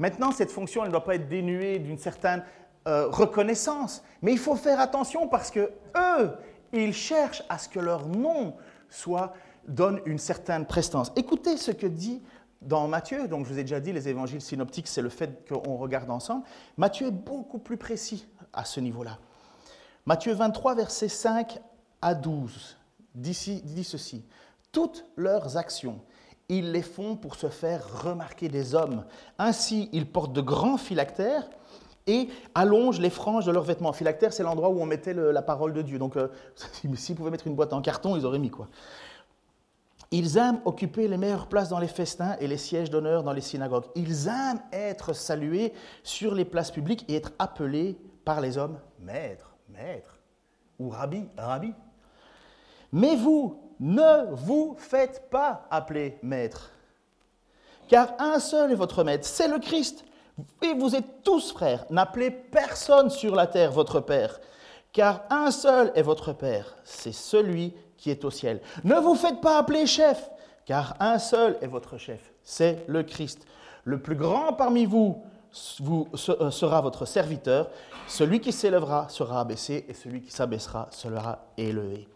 Maintenant, 0.00 0.32
cette 0.32 0.50
fonction, 0.50 0.80
elle 0.80 0.88
ne 0.88 0.92
doit 0.92 1.04
pas 1.04 1.14
être 1.14 1.28
dénuée 1.28 1.78
d'une 1.78 1.98
certaine 1.98 2.42
euh, 2.88 3.08
reconnaissance. 3.08 4.02
Mais 4.22 4.32
il 4.32 4.38
faut 4.38 4.56
faire 4.56 4.80
attention 4.80 5.28
parce 5.28 5.50
que 5.50 5.70
eux, 5.94 6.32
ils 6.72 6.94
cherchent 6.94 7.42
à 7.50 7.58
ce 7.58 7.68
que 7.68 7.78
leur 7.78 8.06
nom 8.06 8.56
soit 8.88 9.34
donne 9.68 10.00
une 10.06 10.16
certaine 10.16 10.64
prestance. 10.64 11.12
Écoutez 11.16 11.58
ce 11.58 11.70
que 11.70 11.86
dit 11.86 12.22
dans 12.62 12.88
Matthieu, 12.88 13.28
donc 13.28 13.44
je 13.44 13.52
vous 13.52 13.58
ai 13.58 13.62
déjà 13.62 13.78
dit, 13.78 13.92
les 13.92 14.08
évangiles 14.08 14.40
synoptiques, 14.40 14.88
c'est 14.88 15.02
le 15.02 15.10
fait 15.10 15.46
qu'on 15.46 15.76
regarde 15.76 16.10
ensemble. 16.10 16.44
Matthieu 16.78 17.08
est 17.08 17.12
beaucoup 17.12 17.58
plus 17.58 17.76
précis 17.76 18.26
à 18.54 18.64
ce 18.64 18.80
niveau-là. 18.80 19.18
Matthieu 20.06 20.32
23, 20.32 20.76
versets 20.76 21.08
5 21.08 21.60
à 22.00 22.14
12, 22.14 22.78
dit, 23.14 23.62
dit 23.64 23.84
ceci. 23.84 24.24
Toutes 24.72 25.04
leurs 25.16 25.58
actions, 25.58 26.00
ils 26.50 26.72
les 26.72 26.82
font 26.82 27.16
pour 27.16 27.36
se 27.36 27.48
faire 27.48 28.02
remarquer 28.02 28.48
des 28.48 28.74
hommes. 28.74 29.04
Ainsi, 29.38 29.88
ils 29.92 30.06
portent 30.06 30.32
de 30.32 30.40
grands 30.40 30.78
phylactères 30.78 31.48
et 32.08 32.28
allongent 32.56 33.00
les 33.00 33.08
franges 33.08 33.46
de 33.46 33.52
leurs 33.52 33.62
vêtements. 33.62 33.92
Phylactère, 33.92 34.32
c'est 34.32 34.42
l'endroit 34.42 34.68
où 34.68 34.80
on 34.80 34.86
mettait 34.86 35.14
la 35.14 35.42
parole 35.42 35.72
de 35.72 35.80
Dieu. 35.80 35.98
Donc, 35.98 36.16
euh, 36.16 36.28
s'ils 36.94 37.14
pouvaient 37.14 37.30
mettre 37.30 37.46
une 37.46 37.54
boîte 37.54 37.72
en 37.72 37.80
carton, 37.80 38.16
ils 38.16 38.26
auraient 38.26 38.40
mis 38.40 38.50
quoi. 38.50 38.68
Ils 40.10 40.38
aiment 40.38 40.60
occuper 40.64 41.06
les 41.06 41.16
meilleures 41.16 41.46
places 41.46 41.68
dans 41.68 41.78
les 41.78 41.86
festins 41.86 42.36
et 42.40 42.48
les 42.48 42.56
sièges 42.56 42.90
d'honneur 42.90 43.22
dans 43.22 43.32
les 43.32 43.40
synagogues. 43.40 43.84
Ils 43.94 44.26
aiment 44.26 44.60
être 44.72 45.12
salués 45.12 45.72
sur 46.02 46.34
les 46.34 46.44
places 46.44 46.72
publiques 46.72 47.04
et 47.08 47.14
être 47.14 47.30
appelés 47.38 47.96
par 48.24 48.40
les 48.40 48.58
hommes 48.58 48.80
maître, 48.98 49.54
maître, 49.68 50.18
ou 50.80 50.88
rabbi, 50.88 51.28
rabbi. 51.38 51.72
Mais 52.92 53.14
vous, 53.14 53.69
ne 53.80 54.32
vous 54.32 54.76
faites 54.78 55.28
pas 55.30 55.66
appeler 55.70 56.18
maître, 56.22 56.70
car 57.88 58.12
un 58.18 58.38
seul 58.38 58.70
est 58.70 58.76
votre 58.76 59.02
maître, 59.02 59.26
c'est 59.26 59.48
le 59.48 59.58
Christ. 59.58 60.04
Et 60.62 60.72
vous 60.72 60.94
êtes 60.94 61.22
tous 61.22 61.52
frères. 61.52 61.84
N'appelez 61.90 62.30
personne 62.30 63.10
sur 63.10 63.34
la 63.34 63.46
terre 63.46 63.72
votre 63.72 64.00
Père, 64.00 64.40
car 64.92 65.22
un 65.28 65.50
seul 65.50 65.92
est 65.94 66.02
votre 66.02 66.32
Père, 66.32 66.76
c'est 66.84 67.12
celui 67.12 67.74
qui 67.96 68.10
est 68.10 68.24
au 68.24 68.30
ciel. 68.30 68.60
Ne 68.84 68.94
vous 68.94 69.14
faites 69.14 69.40
pas 69.40 69.58
appeler 69.58 69.86
chef, 69.86 70.30
car 70.64 70.94
un 71.00 71.18
seul 71.18 71.58
est 71.60 71.66
votre 71.66 71.98
chef, 71.98 72.32
c'est 72.42 72.84
le 72.86 73.02
Christ. 73.02 73.46
Le 73.84 74.00
plus 74.00 74.16
grand 74.16 74.52
parmi 74.52 74.84
vous, 74.84 75.22
vous 75.80 76.08
euh, 76.28 76.50
sera 76.50 76.80
votre 76.80 77.06
serviteur. 77.06 77.70
Celui 78.06 78.40
qui 78.40 78.52
s'élèvera 78.52 79.08
sera 79.08 79.40
abaissé, 79.40 79.84
et 79.88 79.94
celui 79.94 80.20
qui 80.20 80.30
s'abaissera 80.30 80.88
sera 80.90 81.46
élevé. 81.56 82.06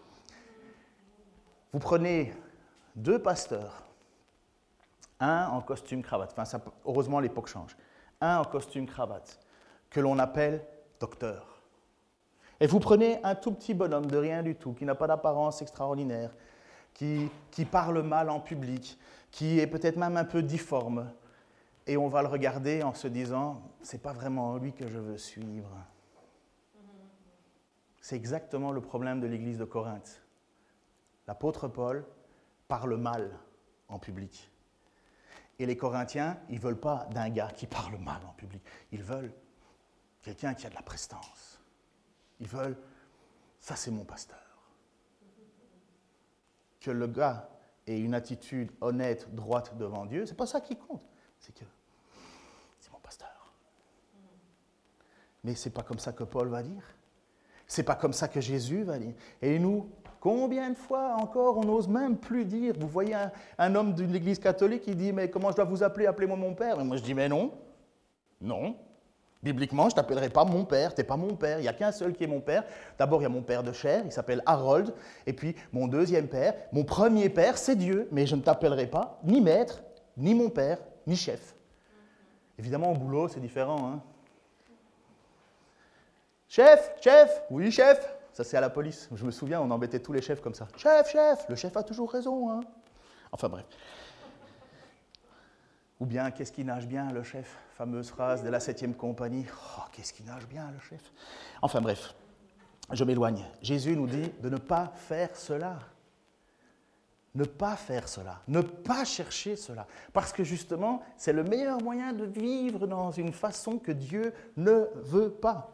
Vous 1.75 1.81
prenez 1.81 2.33
deux 2.95 3.19
pasteurs, 3.19 3.83
un 5.19 5.49
en 5.49 5.61
costume 5.61 6.05
cravate, 6.05 6.33
heureusement 6.87 7.19
l'époque 7.19 7.49
change, 7.49 7.77
un 8.21 8.39
en 8.39 8.45
costume 8.45 8.87
cravate, 8.87 9.41
que 9.91 9.99
l'on 9.99 10.21
appelle 10.21 10.65
docteur. 11.01 11.61
Et 12.61 12.69
vous 12.69 12.79
prenez 12.79 13.19
un 13.25 13.35
tout 13.35 13.51
petit 13.51 13.75
bonhomme 13.75 14.07
de 14.07 14.17
rien 14.17 14.45
du 14.45 14.55
tout, 14.55 14.73
qui 14.73 14.85
n'a 14.85 14.95
pas 14.95 15.09
d'apparence 15.09 15.63
extraordinaire, 15.63 16.31
qui, 16.93 17.29
qui 17.51 17.65
parle 17.65 18.03
mal 18.03 18.31
en 18.31 18.39
public, 18.39 18.97
qui 19.33 19.59
est 19.59 19.67
peut-être 19.67 19.97
même 19.97 20.17
un 20.17 20.25
peu 20.25 20.45
difforme, 20.45 21.11
et 21.89 21.97
on 21.97 22.07
va 22.07 22.23
le 22.23 22.29
regarder 22.29 22.85
en 22.85 22.95
se 22.95 23.09
disant, 23.09 23.61
c'est 23.83 24.01
pas 24.01 24.13
vraiment 24.13 24.59
lui 24.59 24.75
que 24.75 24.87
je 24.87 24.99
veux 25.01 25.19
suivre. 25.19 25.77
C'est 28.01 28.15
exactement 28.15 28.71
le 28.71 28.81
problème 28.81 29.21
de 29.21 29.27
l'église 29.27 29.59
de 29.59 29.65
Corinthe 29.65 30.24
l'apôtre 31.27 31.69
Paul 31.69 32.07
parle 32.69 32.97
mal 32.97 33.39
en 33.89 33.99
public. 33.99 34.51
Et 35.59 35.67
les 35.67 35.77
Corinthiens, 35.77 36.39
ils 36.49 36.57
ne 36.57 36.61
veulent 36.61 36.81
pas 36.81 37.07
d'un 37.13 37.29
gars 37.29 37.51
qui 37.51 37.67
parle 37.67 37.97
mal 37.99 38.25
en 38.27 38.33
public. 38.33 38.63
Ils 38.91 39.03
veulent 39.03 39.33
quelqu'un 40.23 40.55
qui 40.55 40.67
a 40.67 40.71
de 40.71 40.75
la 40.75 40.83
prestance. 40.83 41.61
Ils 42.41 42.49
veulent, 42.49 42.77
ça 43.61 43.77
c'est 43.77 43.91
mon 43.91 44.05
pasteur. 44.05 44.39
Que 46.81 46.91
le 46.91 47.07
gars 47.07 47.49
ait 47.87 48.01
une 48.01 48.15
attitude 48.15 48.73
honnête, 48.81 49.33
droite 49.35 49.77
devant 49.77 50.07
Dieu, 50.07 50.27
c'est 50.27 50.35
pas 50.35 50.47
ça 50.47 50.61
qui 50.61 50.77
compte. 50.77 51.07
C'est 51.39 51.55
que 51.55 51.65
c'est 52.81 52.91
mon 52.91 52.99
pasteur. 52.99 53.53
Mais 55.45 55.55
c'est 55.55 55.71
pas 55.71 55.83
comme 55.83 55.99
ça 55.99 56.13
que 56.13 56.25
Paul 56.25 56.49
va 56.49 56.63
dire. 56.63 56.83
C'est 57.67 57.83
pas 57.83 57.97
comme 57.97 58.13
ça 58.13 58.29
que 58.29 58.41
Jésus 58.41 58.83
va 58.83 58.99
dire. 58.99 59.15
Et 59.41 59.59
nous, 59.59 59.91
Combien 60.25 60.71
de 60.71 60.79
fois 60.79 61.17
encore 61.21 61.59
on 61.59 61.65
n'ose 61.65 61.87
même 61.87 62.17
plus 62.17 62.47
dire 62.47 62.73
Vous 62.81 62.89
voyez 62.89 63.15
un, 63.59 63.75
homme 63.75 63.93
de 63.93 64.05
l'Église 64.05 64.39
catholique 64.39 64.81
qui 64.81 64.95
dit 64.95 65.13
Mais 65.13 65.29
comment 65.29 65.51
je 65.51 65.57
dois 65.57 65.67
vous 65.67 65.83
appeler? 65.83 66.07
Appelez-moi 66.07 66.39
mon 66.39 66.55
père. 66.55 66.81
Et 66.81 66.85
moi 66.85 66.97
je 66.97 67.03
dis 67.03 67.13
Mais 67.13 67.29
non, 67.29 67.53
non. 68.41 68.75
Bibliquement, 69.43 69.91
je 69.91 69.97
t'appellerai 69.97 70.31
pas 70.31 70.47
mon 70.47 70.65
père, 70.65 70.95
tu 70.95 71.03
n'es 71.03 71.07
pas 71.07 71.19
mon 71.19 71.37
père, 71.37 71.59
il 71.59 71.63
n'y 71.63 71.69
a 71.69 71.75
qu'un 71.75 71.93
seul 71.93 72.15
qui 72.15 72.25
est 72.25 72.27
mon 72.27 72.41
père. 72.41 72.65
D'abord, 72.99 73.21
il 73.21 73.25
y 73.25 73.27
a 73.27 73.29
mon 73.29 73.43
père 73.43 73.63
de 73.63 73.73
chair, 73.73 74.01
il 74.07 74.13
s'appelle 74.13 74.43
Harold, 74.47 74.95
et 75.27 75.35
puis 75.35 75.55
mon 75.75 75.87
deuxième 75.89 76.27
père, 76.27 76.55
mon 76.73 76.85
premier 76.85 77.29
père, 77.29 77.59
c'est 77.59 77.77
Dieu, 77.77 78.09
mais 78.11 78.25
je 78.25 78.35
ne 78.35 78.41
t'appellerai 78.41 78.87
pas 78.87 79.21
ni 79.25 79.43
maître, 79.43 79.83
ni 80.17 80.35
mon 80.35 80.49
père, 80.49 80.79
ni 81.07 81.17
chef. 81.17 81.55
Évidemment, 82.59 82.93
au 82.93 82.95
boulot, 82.95 83.29
c'est 83.29 83.41
différent. 83.41 83.93
Hein. 83.93 84.01
Chef, 86.49 86.95
chef, 87.03 87.43
oui, 87.51 87.71
chef. 87.71 88.17
Ça, 88.35 88.43
c'est 88.43 88.57
à 88.57 88.61
la 88.61 88.69
police. 88.69 89.09
Je 89.15 89.25
me 89.25 89.31
souviens, 89.31 89.61
on 89.61 89.71
embêtait 89.71 90.01
tous 90.01 90.13
les 90.13 90.21
chefs 90.21 90.41
comme 90.41 90.55
ça. 90.55 90.67
Chef, 90.77 91.09
chef, 91.09 91.49
le 91.49 91.55
chef 91.55 91.77
a 91.77 91.85
toujours 91.85 92.11
raison. 92.11 92.51
Hein. 92.51 92.61
Enfin 93.31 93.49
bref. 93.49 93.65
Ou 96.01 96.07
bien, 96.07 96.33
qu'est-ce 96.33 96.51
qui 96.51 96.65
nage 96.65 96.89
bien, 96.89 97.13
le 97.13 97.23
chef? 97.23 97.57
Fameuse 97.79 98.11
phrase 98.11 98.43
de 98.43 98.49
la 98.49 98.59
septième 98.59 98.95
compagnie. 98.95 99.47
Oh, 99.79 99.83
qu'est-ce 99.93 100.13
qui 100.13 100.25
nage 100.25 100.49
bien, 100.49 100.69
le 100.73 100.81
chef? 100.81 101.13
Enfin 101.63 101.81
bref, 101.81 102.13
je 102.91 103.05
m'éloigne. 103.05 103.45
Jésus 103.63 103.97
nous 103.97 104.09
dit 104.09 104.33
de 104.43 104.49
ne 104.49 104.57
pas 104.57 104.93
faire 104.97 105.37
cela. 105.37 105.79
Ne 107.37 107.45
pas 107.45 107.77
faire 107.77 108.09
cela. 108.09 108.41
Ne 108.49 108.63
pas 108.63 109.05
chercher 109.05 109.55
cela. 109.55 109.87
Parce 110.13 110.33
que 110.33 110.43
justement, 110.43 111.03
c'est 111.17 111.33
le 111.33 111.45
meilleur 111.45 111.81
moyen 111.81 112.13
de 112.13 112.25
vivre 112.25 112.89
dans 112.89 113.13
une 113.13 113.33
façon 113.33 113.79
que 113.79 113.93
Dieu 113.93 114.35
ne 114.57 114.89
veut 115.05 115.31
pas. 115.31 115.71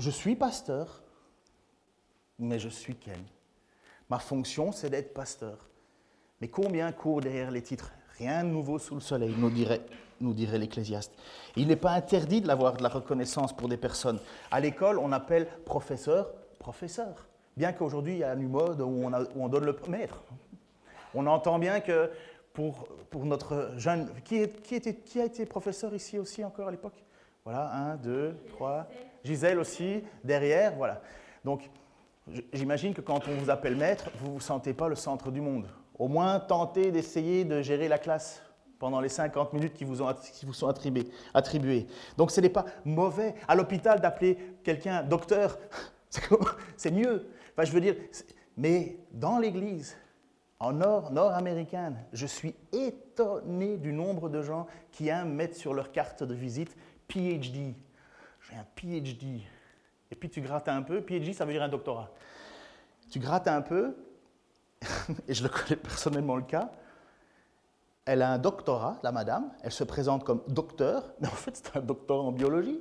Je 0.00 0.08
suis 0.08 0.34
pasteur, 0.34 1.02
mais 2.38 2.58
je 2.58 2.70
suis 2.70 2.96
Ken. 2.96 3.22
Ma 4.08 4.18
fonction, 4.18 4.72
c'est 4.72 4.88
d'être 4.88 5.12
pasteur. 5.12 5.68
Mais 6.40 6.48
combien 6.48 6.90
court 6.90 7.20
derrière 7.20 7.50
les 7.50 7.60
titres? 7.60 7.92
Rien 8.16 8.42
de 8.42 8.48
nouveau 8.48 8.78
sous 8.78 8.94
le 8.94 9.02
soleil, 9.02 9.34
nous 9.36 9.50
dirait, 9.50 9.82
nous 10.22 10.34
l'Ecclésiaste. 10.34 11.12
Il 11.54 11.68
n'est 11.68 11.76
pas 11.76 11.90
interdit 11.90 12.40
de 12.40 12.46
l'avoir 12.46 12.78
de 12.78 12.82
la 12.82 12.88
reconnaissance 12.88 13.54
pour 13.54 13.68
des 13.68 13.76
personnes. 13.76 14.18
À 14.50 14.58
l'école, 14.58 14.98
on 14.98 15.12
appelle 15.12 15.46
professeur, 15.66 16.32
professeur. 16.58 17.28
Bien 17.58 17.74
qu'aujourd'hui, 17.74 18.14
il 18.14 18.18
y 18.20 18.24
a 18.24 18.32
une 18.32 18.48
mode 18.48 18.80
où 18.80 19.04
on, 19.04 19.12
où 19.12 19.44
on 19.44 19.48
donne 19.48 19.66
le 19.66 19.76
maître. 19.86 20.22
On 21.12 21.26
entend 21.26 21.58
bien 21.58 21.80
que 21.80 22.10
pour, 22.54 22.88
pour 23.10 23.26
notre 23.26 23.74
jeune... 23.76 24.08
Qui, 24.24 24.48
qui, 24.48 24.76
était, 24.76 24.94
qui 24.94 25.20
a 25.20 25.26
été 25.26 25.44
professeur 25.44 25.94
ici 25.94 26.18
aussi 26.18 26.42
encore 26.42 26.68
à 26.68 26.70
l'époque? 26.70 27.04
Voilà, 27.44 27.70
un, 27.70 27.96
deux, 27.96 28.34
trois. 28.48 28.86
Gisèle 29.24 29.58
aussi, 29.58 30.02
derrière, 30.24 30.74
voilà. 30.76 31.02
Donc, 31.44 31.68
j'imagine 32.52 32.94
que 32.94 33.00
quand 33.00 33.28
on 33.28 33.34
vous 33.36 33.50
appelle 33.50 33.76
maître, 33.76 34.10
vous 34.18 34.28
ne 34.28 34.32
vous 34.34 34.40
sentez 34.40 34.72
pas 34.72 34.88
le 34.88 34.94
centre 34.94 35.30
du 35.30 35.40
monde. 35.40 35.68
Au 35.98 36.08
moins, 36.08 36.40
tentez 36.40 36.90
d'essayer 36.90 37.44
de 37.44 37.60
gérer 37.62 37.88
la 37.88 37.98
classe 37.98 38.42
pendant 38.78 39.00
les 39.00 39.10
50 39.10 39.52
minutes 39.52 39.74
qui 39.74 39.84
vous, 39.84 39.96
sont 39.96 40.68
attribuées. 40.68 41.06
attribuées. 41.34 41.86
Donc 42.16 42.30
ce 42.30 42.40
n'est 42.40 42.48
pas 42.48 42.64
mauvais. 42.84 43.34
À 43.46 43.54
l'hôpital, 43.54 44.00
d'appeler 44.00 44.38
quelqu'un 44.64 45.02
docteur, 45.02 45.58
c'est 46.76 46.90
mieux. 46.90 47.28
Enfin, 47.52 47.64
je 47.64 47.72
veux 47.72 47.80
dire, 47.80 47.96
mais 48.56 48.96
dans 49.12 49.38
l'Église, 49.38 49.96
en 50.58 50.72
nord, 50.72 51.12
nord-américaine, 51.12 51.96
je 52.12 52.26
suis 52.26 52.54
étonné 52.72 53.76
du 53.76 53.92
nombre 53.92 54.30
de 54.30 54.42
gens 54.42 54.66
qui 54.90 55.08
aiment 55.08 55.34
mettre 55.34 55.56
sur 55.56 55.74
leur 55.74 55.92
carte 55.92 56.22
de 56.22 56.34
visite 56.34 56.74
PhD. 57.08 57.74
Un 58.52 58.64
PhD. 58.74 59.42
Et 60.10 60.16
puis 60.16 60.28
tu 60.28 60.40
grattes 60.40 60.68
un 60.68 60.82
peu. 60.82 61.00
PhD, 61.00 61.32
ça 61.32 61.44
veut 61.44 61.52
dire 61.52 61.62
un 61.62 61.68
doctorat. 61.68 62.10
Tu 63.10 63.18
grattes 63.18 63.48
un 63.48 63.62
peu, 63.62 63.96
et 65.28 65.34
je 65.34 65.42
le 65.42 65.48
connais 65.48 65.76
personnellement 65.76 66.36
le 66.36 66.42
cas, 66.42 66.70
elle 68.04 68.22
a 68.22 68.32
un 68.32 68.38
doctorat, 68.38 68.98
la 69.02 69.12
madame, 69.12 69.52
elle 69.62 69.72
se 69.72 69.84
présente 69.84 70.24
comme 70.24 70.42
docteur, 70.48 71.12
mais 71.20 71.28
en 71.28 71.32
fait 71.32 71.56
c'est 71.56 71.76
un 71.76 71.80
docteur 71.80 72.24
en 72.24 72.32
biologie. 72.32 72.80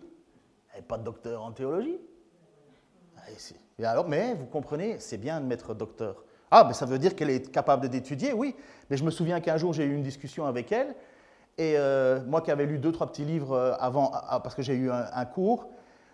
Elle 0.72 0.82
n'est 0.82 0.88
pas 0.88 0.98
docteur 0.98 1.44
en 1.44 1.52
théologie. 1.52 2.00
Et 3.78 3.86
alors, 3.86 4.08
mais 4.08 4.34
vous 4.34 4.46
comprenez, 4.46 5.00
c'est 5.00 5.18
bien 5.18 5.40
de 5.40 5.46
mettre 5.46 5.74
docteur. 5.74 6.24
Ah, 6.52 6.66
mais 6.68 6.74
ça 6.74 6.86
veut 6.86 6.98
dire 6.98 7.16
qu'elle 7.16 7.30
est 7.30 7.52
capable 7.52 7.90
d'étudier, 7.90 8.34
oui. 8.34 8.56
Mais 8.90 8.98
je 8.98 9.04
me 9.04 9.12
souviens 9.12 9.40
qu'un 9.40 9.58
jour 9.58 9.74
j'ai 9.74 9.86
eu 9.86 9.94
une 9.94 10.04
discussion 10.04 10.46
avec 10.46 10.72
elle, 10.72 10.96
et 11.60 11.74
euh, 11.78 12.22
moi 12.26 12.40
qui 12.40 12.52
avais 12.52 12.66
lu 12.66 12.80
deux, 12.80 12.94
trois 12.94 13.08
petits 13.08 13.26
livres 13.26 13.52
euh, 13.52 13.74
avant, 13.80 14.12
parce 14.42 14.56
que 14.56 14.62
j'ai 14.62 14.76
eu 14.76 14.90
un, 14.90 15.26
cours, 15.26 15.68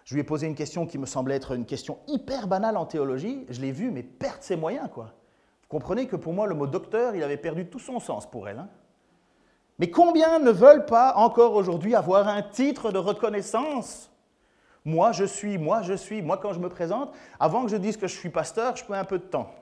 je 0.03 0.15
lui 0.15 0.21
ai 0.21 0.23
posé 0.23 0.47
une 0.47 0.55
question 0.55 0.87
qui 0.87 0.97
me 0.97 1.05
semblait 1.05 1.35
être 1.35 1.51
une 1.51 1.65
question 1.65 1.99
hyper 2.07 2.47
banale 2.47 2.77
en 2.77 2.85
théologie. 2.87 3.45
Je 3.49 3.61
l'ai 3.61 3.71
vu, 3.71 3.91
mais 3.91 4.01
perdre 4.01 4.41
ses 4.41 4.55
moyens, 4.55 4.89
quoi. 4.91 5.13
Vous 5.61 5.67
comprenez 5.69 6.07
que 6.07 6.15
pour 6.15 6.33
moi, 6.33 6.47
le 6.47 6.55
mot 6.55 6.65
docteur, 6.65 7.15
il 7.15 7.21
avait 7.21 7.37
perdu 7.37 7.67
tout 7.67 7.77
son 7.77 7.99
sens 7.99 8.29
pour 8.29 8.49
elle. 8.49 8.57
Hein. 8.57 8.69
Mais 9.77 9.91
combien 9.91 10.39
ne 10.39 10.49
veulent 10.49 10.85
pas 10.85 11.13
encore 11.15 11.53
aujourd'hui 11.53 11.93
avoir 11.93 12.27
un 12.27 12.41
titre 12.41 12.91
de 12.91 12.97
reconnaissance? 12.97 14.09
Moi, 14.83 15.11
je 15.11 15.25
suis, 15.25 15.59
moi, 15.59 15.83
je 15.83 15.93
suis, 15.93 16.23
moi, 16.23 16.37
quand 16.37 16.53
je 16.53 16.59
me 16.59 16.69
présente, 16.69 17.13
avant 17.39 17.65
que 17.65 17.69
je 17.69 17.77
dise 17.77 17.97
que 17.97 18.07
je 18.07 18.15
suis 18.15 18.29
pasteur, 18.29 18.75
je 18.75 18.83
prends 18.83 18.95
un 18.95 19.05
peu 19.05 19.19
de 19.19 19.25
temps. 19.25 19.53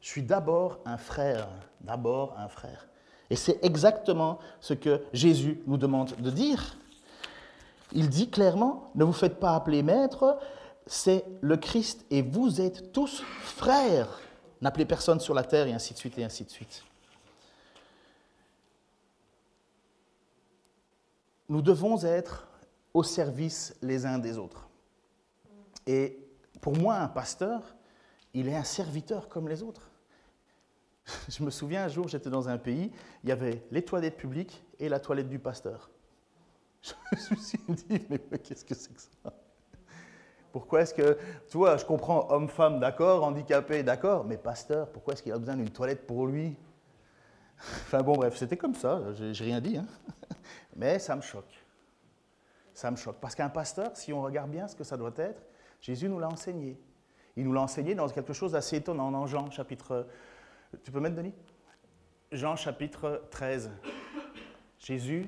Je 0.00 0.08
suis 0.08 0.22
d'abord 0.22 0.80
un 0.86 0.96
frère, 0.96 1.48
d'abord 1.82 2.34
un 2.38 2.48
frère. 2.48 2.88
Et 3.32 3.36
c'est 3.36 3.58
exactement 3.64 4.38
ce 4.60 4.74
que 4.74 5.00
Jésus 5.14 5.62
nous 5.66 5.78
demande 5.78 6.14
de 6.18 6.30
dire. 6.30 6.76
Il 7.92 8.10
dit 8.10 8.28
clairement, 8.28 8.90
ne 8.94 9.04
vous 9.04 9.12
faites 9.12 9.40
pas 9.40 9.54
appeler 9.54 9.82
maître, 9.82 10.38
c'est 10.86 11.24
le 11.40 11.56
Christ 11.56 12.04
et 12.10 12.20
vous 12.20 12.60
êtes 12.60 12.92
tous 12.92 13.22
frères. 13.40 14.20
N'appelez 14.60 14.84
personne 14.84 15.18
sur 15.18 15.32
la 15.32 15.44
terre 15.44 15.66
et 15.66 15.72
ainsi 15.72 15.94
de 15.94 15.98
suite 15.98 16.18
et 16.18 16.24
ainsi 16.24 16.44
de 16.44 16.50
suite. 16.50 16.84
nous 21.52 21.60
devons 21.60 22.02
être 22.02 22.48
au 22.94 23.02
service 23.02 23.76
les 23.82 24.06
uns 24.06 24.18
des 24.18 24.38
autres. 24.38 24.70
Et 25.86 26.18
pour 26.62 26.74
moi, 26.74 26.94
un 26.94 27.08
pasteur, 27.08 27.76
il 28.32 28.48
est 28.48 28.56
un 28.56 28.64
serviteur 28.64 29.28
comme 29.28 29.50
les 29.50 29.62
autres. 29.62 29.91
Je 31.28 31.42
me 31.42 31.50
souviens 31.50 31.84
un 31.84 31.88
jour, 31.88 32.08
j'étais 32.08 32.30
dans 32.30 32.48
un 32.48 32.58
pays, 32.58 32.90
il 33.22 33.28
y 33.28 33.32
avait 33.32 33.62
les 33.70 33.82
toilettes 33.82 34.16
publiques 34.16 34.64
et 34.78 34.88
la 34.88 35.00
toilette 35.00 35.28
du 35.28 35.38
pasteur. 35.38 35.90
Je 36.82 37.34
me 37.34 37.40
suis 37.40 37.60
dit, 37.68 38.06
mais 38.08 38.18
qu'est-ce 38.38 38.64
que 38.64 38.74
c'est 38.74 38.92
que 38.92 39.00
ça? 39.00 39.32
Pourquoi 40.50 40.82
est-ce 40.82 40.92
que, 40.92 41.16
tu 41.48 41.56
vois, 41.56 41.78
je 41.78 41.84
comprends 41.84 42.30
homme-femme, 42.30 42.78
d'accord, 42.78 43.24
handicapé, 43.24 43.82
d'accord, 43.82 44.24
mais 44.24 44.36
pasteur, 44.36 44.90
pourquoi 44.90 45.14
est-ce 45.14 45.22
qu'il 45.22 45.32
a 45.32 45.38
besoin 45.38 45.56
d'une 45.56 45.70
toilette 45.70 46.06
pour 46.06 46.26
lui? 46.26 46.56
Enfin 47.58 48.02
bon, 48.02 48.14
bref, 48.14 48.36
c'était 48.36 48.56
comme 48.56 48.74
ça, 48.74 49.00
j'ai 49.14 49.44
rien 49.44 49.60
dit. 49.60 49.78
Hein. 49.78 49.86
Mais 50.76 50.98
ça 50.98 51.16
me 51.16 51.22
choque. 51.22 51.64
Ça 52.74 52.90
me 52.90 52.96
choque. 52.96 53.16
Parce 53.20 53.34
qu'un 53.34 53.48
pasteur, 53.48 53.96
si 53.96 54.12
on 54.12 54.20
regarde 54.20 54.50
bien 54.50 54.68
ce 54.68 54.76
que 54.76 54.84
ça 54.84 54.96
doit 54.96 55.12
être, 55.16 55.42
Jésus 55.80 56.08
nous 56.08 56.18
l'a 56.18 56.28
enseigné. 56.28 56.78
Il 57.36 57.44
nous 57.44 57.52
l'a 57.52 57.62
enseigné 57.62 57.94
dans 57.94 58.08
quelque 58.08 58.32
chose 58.32 58.52
d'assez 58.52 58.76
étonnant, 58.76 59.10
dans 59.10 59.26
Jean 59.26 59.50
chapitre... 59.50 60.06
Tu 60.84 60.90
peux 60.90 61.00
mettre, 61.00 61.16
Denis? 61.16 61.34
Jean 62.32 62.56
chapitre 62.56 63.22
13. 63.30 63.70
Jésus 64.78 65.26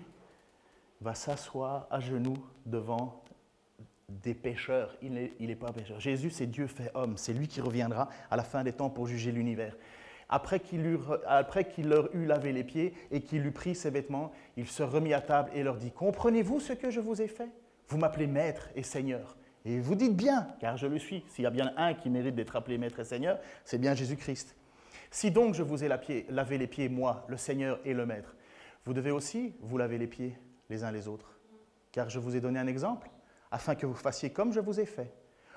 va 1.00 1.14
s'asseoir 1.14 1.86
à 1.90 2.00
genoux 2.00 2.38
devant 2.64 3.22
des 4.08 4.34
pécheurs. 4.34 4.96
Il 5.02 5.12
n'est 5.12 5.56
pas 5.56 5.72
pécheur. 5.72 6.00
Jésus, 6.00 6.30
c'est 6.30 6.46
Dieu 6.46 6.66
fait 6.66 6.90
homme. 6.94 7.16
C'est 7.16 7.34
lui 7.34 7.46
qui 7.46 7.60
reviendra 7.60 8.08
à 8.30 8.36
la 8.36 8.42
fin 8.42 8.64
des 8.64 8.72
temps 8.72 8.90
pour 8.90 9.06
juger 9.06 9.32
l'univers. 9.32 9.76
Après 10.30 10.60
qu'il, 10.60 10.82
leur 11.88 12.14
eut 12.14 12.24
lavé 12.24 12.52
les 12.52 12.64
pieds 12.64 12.94
et 13.10 13.20
qu'il 13.20 13.44
eut 13.44 13.52
pris 13.52 13.74
ses 13.74 13.90
vêtements, 13.90 14.32
il 14.56 14.66
se 14.66 14.82
remit 14.82 15.12
à 15.12 15.20
table 15.20 15.50
et 15.54 15.62
leur 15.62 15.76
dit, 15.76 15.90
Comprenez-vous 15.90 16.60
ce 16.60 16.72
que 16.72 16.90
je 16.90 17.00
vous 17.00 17.20
ai 17.20 17.28
fait? 17.28 17.50
Vous 17.88 17.98
m'appelez 17.98 18.26
maître 18.26 18.70
et 18.74 18.82
seigneur. 18.82 19.36
Et 19.66 19.78
vous 19.78 19.94
dites 19.94 20.16
bien, 20.16 20.48
car 20.58 20.76
je 20.78 20.86
le 20.86 20.98
suis. 20.98 21.24
S'il 21.28 21.44
y 21.44 21.46
a 21.46 21.50
bien 21.50 21.72
un 21.76 21.94
qui 21.94 22.08
mérite 22.08 22.34
d'être 22.34 22.56
appelé 22.56 22.78
maître 22.78 23.00
et 23.00 23.04
seigneur, 23.04 23.38
c'est 23.64 23.78
bien 23.78 23.94
Jésus-Christ. 23.94 24.56
Si 25.14 25.30
donc 25.30 25.54
je 25.54 25.62
vous 25.62 25.84
ai 25.84 25.88
lavé 26.28 26.58
les 26.58 26.66
pieds, 26.66 26.88
moi, 26.88 27.24
le 27.28 27.36
Seigneur 27.36 27.78
et 27.84 27.94
le 27.94 28.04
Maître, 28.04 28.34
vous 28.84 28.92
devez 28.92 29.12
aussi 29.12 29.54
vous 29.60 29.78
laver 29.78 29.96
les 29.96 30.08
pieds 30.08 30.36
les 30.68 30.82
uns 30.82 30.90
les 30.90 31.06
autres. 31.06 31.38
Car 31.92 32.10
je 32.10 32.18
vous 32.18 32.34
ai 32.34 32.40
donné 32.40 32.58
un 32.58 32.66
exemple, 32.66 33.08
afin 33.52 33.76
que 33.76 33.86
vous 33.86 33.94
fassiez 33.94 34.30
comme 34.30 34.52
je 34.52 34.58
vous 34.58 34.80
ai 34.80 34.86
fait. 34.86 35.14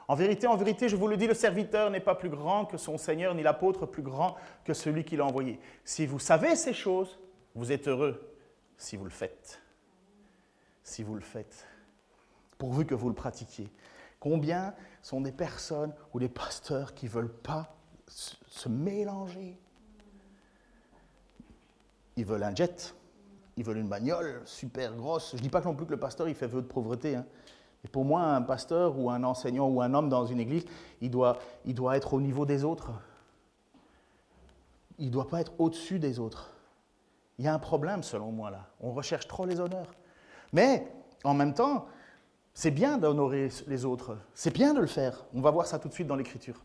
En 0.07 0.13
vérité, 0.13 0.45
en 0.45 0.55
vérité, 0.57 0.87
je 0.89 0.95
vous 0.95 1.07
le 1.07 1.17
dis, 1.17 1.25
le 1.25 1.33
serviteur 1.33 1.89
n'est 1.89 1.99
pas 1.99 2.13
plus 2.13 2.29
grand 2.29 2.65
que 2.65 2.77
son 2.77 2.99
Seigneur, 2.99 3.33
ni 3.33 3.41
l'apôtre 3.41 3.87
plus 3.87 4.03
grand 4.03 4.35
que 4.63 4.75
celui 4.75 5.03
qui 5.03 5.17
l'a 5.17 5.25
envoyé. 5.25 5.59
Si 5.83 6.05
vous 6.05 6.19
savez 6.19 6.55
ces 6.55 6.73
choses, 6.73 7.17
vous 7.55 7.71
êtes 7.71 7.87
heureux 7.87 8.31
si 8.77 8.95
vous 8.95 9.05
le 9.05 9.09
faites. 9.09 9.59
Si 10.83 11.01
vous 11.01 11.15
le 11.15 11.21
faites. 11.21 11.65
Pourvu 12.59 12.85
que 12.85 12.93
vous 12.93 13.09
le 13.09 13.15
pratiquiez. 13.15 13.71
Combien 14.19 14.75
sont 15.01 15.19
des 15.19 15.31
personnes 15.31 15.95
ou 16.13 16.19
des 16.19 16.29
pasteurs 16.29 16.93
qui 16.93 17.07
ne 17.07 17.11
veulent 17.11 17.33
pas 17.33 17.76
se 18.07 18.69
mélanger 18.69 19.57
Ils 22.15 22.25
veulent 22.25 22.43
un 22.43 22.55
jet, 22.55 22.95
ils 23.57 23.63
veulent 23.63 23.77
une 23.77 23.89
bagnole 23.89 24.41
super 24.45 24.95
grosse. 24.95 25.31
Je 25.31 25.37
ne 25.37 25.41
dis 25.41 25.49
pas 25.49 25.61
non 25.61 25.75
plus 25.75 25.85
que 25.85 25.91
le 25.91 25.99
pasteur, 25.99 26.27
il 26.29 26.35
fait 26.35 26.47
vœu 26.47 26.61
de 26.61 26.67
pauvreté. 26.67 27.15
Hein. 27.15 27.25
Et 27.83 27.87
pour 27.87 28.05
moi, 28.05 28.21
un 28.21 28.41
pasteur 28.41 28.97
ou 28.97 29.09
un 29.09 29.23
enseignant 29.23 29.67
ou 29.67 29.81
un 29.81 29.93
homme 29.93 30.09
dans 30.09 30.25
une 30.25 30.39
église, 30.39 30.65
il 31.01 31.11
doit, 31.11 31.37
il 31.65 31.75
doit 31.75 31.97
être 31.97 32.13
au 32.13 32.21
niveau 32.21 32.45
des 32.45 32.63
autres. 32.63 32.91
Il 34.99 35.07
ne 35.07 35.11
doit 35.11 35.27
pas 35.27 35.41
être 35.41 35.53
au-dessus 35.59 35.99
des 35.99 36.19
autres. 36.19 36.51
Il 37.37 37.45
y 37.45 37.47
a 37.47 37.53
un 37.53 37.59
problème 37.59 38.01
selon 38.01 38.31
moi 38.31 38.49
là. 38.49 38.67
On 38.79 38.91
recherche 38.91 39.27
trop 39.27 39.45
les 39.45 39.59
honneurs. 39.59 39.93
Mais 40.53 40.91
en 41.23 41.33
même 41.33 41.53
temps, 41.53 41.87
c'est 42.53 42.71
bien 42.71 42.97
d'honorer 42.97 43.49
les 43.67 43.85
autres. 43.85 44.17
C'est 44.33 44.53
bien 44.53 44.73
de 44.73 44.79
le 44.79 44.87
faire. 44.87 45.25
On 45.33 45.41
va 45.41 45.51
voir 45.51 45.67
ça 45.67 45.77
tout 45.77 45.87
de 45.87 45.93
suite 45.93 46.07
dans 46.07 46.15
l'Écriture. 46.15 46.63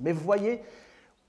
Mais 0.00 0.12
vous 0.12 0.24
voyez, 0.24 0.62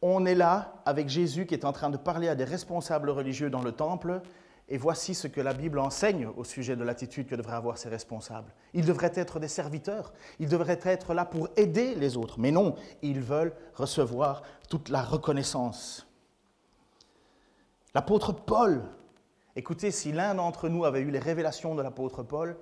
on 0.01 0.25
est 0.25 0.36
là 0.36 0.82
avec 0.86 1.10
Jésus 1.10 1.45
qui 1.45 1.53
est 1.53 1.65
en 1.65 1.73
train 1.73 1.89
de 1.89 1.97
parler 1.97 2.27
à 2.27 2.36
des 2.36 2.43
responsables 2.43 3.10
religieux 3.10 3.49
dans 3.49 3.62
le 3.62 3.71
temple 3.71 4.21
et 4.69 4.77
voici 4.77 5.15
ce 5.15 5.27
que 5.27 5.41
la 5.41 5.53
Bible 5.53 5.79
enseigne 5.79 6.27
au 6.38 6.43
sujet 6.43 6.75
de 6.75 6.84
l'attitude 6.84 7.27
que 7.27 7.36
devraient 7.36 7.55
avoir 7.55 7.77
ces 7.77 7.89
responsables. 7.89 8.53
Ils 8.73 8.86
devraient 8.86 9.12
être 9.15 9.39
des 9.39 9.47
serviteurs, 9.47 10.13
ils 10.39 10.47
devraient 10.47 10.79
être 10.84 11.13
là 11.13 11.25
pour 11.25 11.49
aider 11.58 11.95
les 11.95 12.17
autres, 12.17 12.39
mais 12.39 12.51
non, 12.51 12.75
ils 13.01 13.19
veulent 13.19 13.53
recevoir 13.73 14.43
toute 14.69 14.89
la 14.89 15.01
reconnaissance. 15.01 16.08
L'apôtre 17.95 18.32
Paul, 18.32 18.84
écoutez, 19.55 19.89
si 19.89 20.12
l'un 20.12 20.36
d'entre 20.36 20.69
nous 20.69 20.86
avait 20.86 21.01
eu 21.01 21.10
les 21.10 21.19
révélations 21.19 21.73
de 21.73 21.82
l'apôtre 21.82 22.21
Paul, 22.21 22.55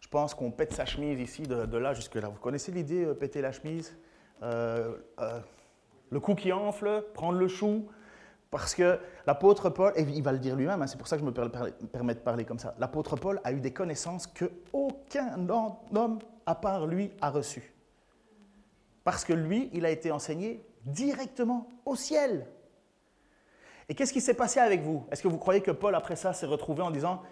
je 0.00 0.08
pense 0.08 0.34
qu'on 0.34 0.50
pète 0.50 0.74
sa 0.74 0.84
chemise 0.84 1.18
ici, 1.18 1.44
de, 1.44 1.78
là 1.78 1.94
jusque 1.94 2.16
là. 2.16 2.28
Vous 2.28 2.38
connaissez 2.38 2.70
l'idée, 2.70 3.06
euh, 3.06 3.14
péter 3.14 3.40
la 3.40 3.52
chemise? 3.52 3.96
Euh, 4.42 4.96
euh, 5.20 5.40
Le 6.10 6.20
cou 6.20 6.34
qui 6.34 6.52
enfle, 6.52 7.04
prendre 7.14 7.38
le 7.38 7.48
chou, 7.48 7.88
parce 8.50 8.74
que 8.74 8.98
l'apôtre 9.26 9.70
Paul, 9.70 9.92
et 9.96 10.02
il 10.02 10.22
va 10.22 10.32
le 10.32 10.38
dire 10.38 10.56
lui-même, 10.56 10.80
hein, 10.80 10.86
c'est 10.86 10.98
pour 10.98 11.08
ça 11.08 11.16
que 11.16 11.22
je 11.22 11.26
me 11.26 11.32
permets 11.32 12.14
de 12.14 12.20
parler 12.20 12.44
comme 12.44 12.58
ça, 12.58 12.74
l'apôtre 12.78 13.16
Paul 13.16 13.40
a 13.44 13.52
eu 13.52 13.60
des 13.60 13.72
connaissances 13.72 14.26
que 14.26 14.50
aucun 14.72 15.48
homme 15.48 16.18
à 16.46 16.54
part 16.54 16.86
lui 16.86 17.10
a 17.20 17.30
reçues. 17.30 17.74
Parce 19.04 19.24
que 19.24 19.32
lui, 19.32 19.70
il 19.72 19.84
a 19.84 19.90
été 19.90 20.10
enseigné 20.10 20.64
directement 20.84 21.68
au 21.84 21.96
ciel. 21.96 22.46
Et 23.88 23.94
qu'est-ce 23.94 24.12
qui 24.12 24.20
s'est 24.20 24.34
passé 24.34 24.58
avec 24.58 24.82
vous? 24.82 25.06
Est-ce 25.10 25.22
que 25.22 25.28
vous 25.28 25.38
croyez 25.38 25.60
que 25.60 25.70
Paul, 25.70 25.94
après 25.94 26.16
ça, 26.16 26.32
s'est 26.32 26.46
retrouvé 26.46 26.82
en 26.82 26.90
disant 26.90 27.22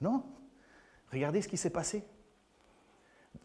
Non 0.00 0.24
Regardez 1.12 1.42
ce 1.42 1.48
qui 1.48 1.56
s'est 1.56 1.70
passé. 1.70 2.04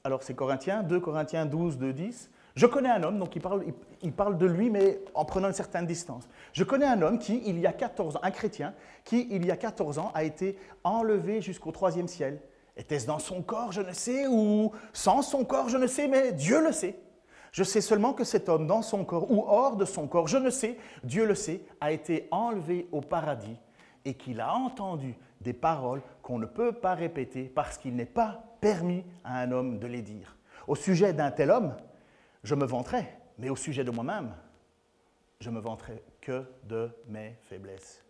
Alors 0.05 0.21
c'est 0.21 0.35
Corinthiens, 0.35 0.83
2 0.83 0.99
Corinthiens 0.99 1.47
12, 1.47 1.79
2, 1.79 1.91
10. 1.91 2.29
Je 2.55 2.67
connais 2.67 2.89
un 2.89 3.01
homme, 3.01 3.17
donc 3.17 3.35
il 3.35 3.41
parle, 3.41 3.63
il 4.03 4.11
parle, 4.13 4.37
de 4.37 4.45
lui, 4.45 4.69
mais 4.69 4.99
en 5.15 5.25
prenant 5.25 5.47
une 5.47 5.53
certaine 5.55 5.87
distance. 5.87 6.29
Je 6.53 6.63
connais 6.63 6.85
un 6.85 7.01
homme 7.01 7.17
qui, 7.17 7.41
il 7.47 7.59
y 7.59 7.65
a 7.65 7.73
14 7.73 8.17
ans, 8.17 8.19
un 8.21 8.29
chrétien, 8.29 8.75
qui, 9.03 9.27
il 9.31 9.43
y 9.43 9.49
a 9.49 9.57
14 9.57 9.97
ans, 9.97 10.11
a 10.13 10.23
été 10.23 10.59
enlevé 10.83 11.41
jusqu'au 11.41 11.71
troisième 11.71 12.07
ciel. 12.07 12.39
Était-ce 12.77 13.07
dans 13.07 13.17
son 13.17 13.41
corps, 13.41 13.71
je 13.71 13.81
ne 13.81 13.93
sais, 13.93 14.27
ou 14.27 14.71
sans 14.93 15.23
son 15.23 15.43
corps, 15.43 15.69
je 15.69 15.77
ne 15.77 15.87
sais, 15.87 16.07
mais 16.07 16.33
Dieu 16.33 16.63
le 16.63 16.71
sait. 16.71 16.99
Je 17.51 17.63
sais 17.63 17.81
seulement 17.81 18.13
que 18.13 18.23
cet 18.23 18.47
homme, 18.47 18.67
dans 18.67 18.83
son 18.83 19.05
corps 19.05 19.31
ou 19.31 19.43
hors 19.47 19.75
de 19.75 19.85
son 19.85 20.07
corps, 20.07 20.27
je 20.27 20.37
ne 20.37 20.51
sais, 20.51 20.77
Dieu 21.03 21.25
le 21.25 21.33
sait, 21.33 21.61
a 21.81 21.91
été 21.91 22.27
enlevé 22.29 22.87
au 22.91 23.01
paradis 23.01 23.57
et 24.05 24.13
qu'il 24.13 24.39
a 24.39 24.53
entendu 24.53 25.15
des 25.41 25.53
paroles 25.53 26.03
qu'on 26.25 26.39
ne 26.39 26.47
peut 26.47 26.71
pas 26.71 26.95
répéter 26.95 27.43
parce 27.43 27.77
qu'il 27.77 27.95
n'est 27.95 28.07
pas 28.07 28.57
permis 28.59 29.05
à 29.23 29.41
un 29.41 29.51
homme 29.51 29.77
de 29.77 29.85
les 29.85 30.01
dire. 30.01 30.35
Au 30.67 30.73
sujet 30.73 31.13
d'un 31.13 31.29
tel 31.29 31.51
homme, 31.51 31.77
je 32.43 32.55
me 32.55 32.65
vanterai, 32.65 33.05
mais 33.37 33.49
au 33.49 33.55
sujet 33.55 33.83
de 33.83 33.91
moi-même, 33.91 34.33
je 35.39 35.51
me 35.51 35.59
vanterai 35.59 36.03
que 36.21 36.43
de 36.63 36.89
mes 37.07 37.37
faiblesses. 37.43 38.03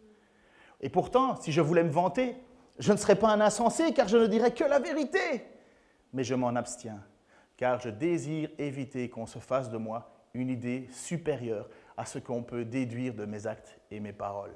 Et 0.80 0.88
pourtant, 0.88 1.36
si 1.41 1.51
je 1.51 1.60
voulais 1.60 1.84
me 1.84 1.89
vanter, 1.89 2.38
je 2.80 2.93
ne 2.93 2.97
serais 2.97 3.17
pas 3.17 3.34
un 3.34 3.41
insensé 3.41 3.93
car 3.93 4.08
je 4.08 4.15
ne 4.15 4.28
dirais 4.28 4.54
que 4.54 4.63
la 4.63 4.80
vérité. 4.80 5.45
Mais 6.13 6.23
je 6.23 6.36
m'en 6.36 6.56
abstiens 6.56 7.04
car 7.58 7.82
je 7.82 7.89
désire 7.89 8.49
éviter 8.58 9.10
qu'on 9.10 9.25
se 9.25 9.39
fasse 9.39 9.69
de 9.69 9.78
moi 9.78 10.10
une 10.34 10.49
idée 10.49 10.88
supérieure 10.89 11.67
à 11.97 12.06
ce 12.06 12.19
qu'on 12.19 12.43
peut 12.43 12.63
déduire 12.63 13.13
de 13.13 13.25
mes 13.25 13.45
actes 13.45 13.78
et 13.91 13.99
mes 13.99 14.13
paroles. 14.13 14.56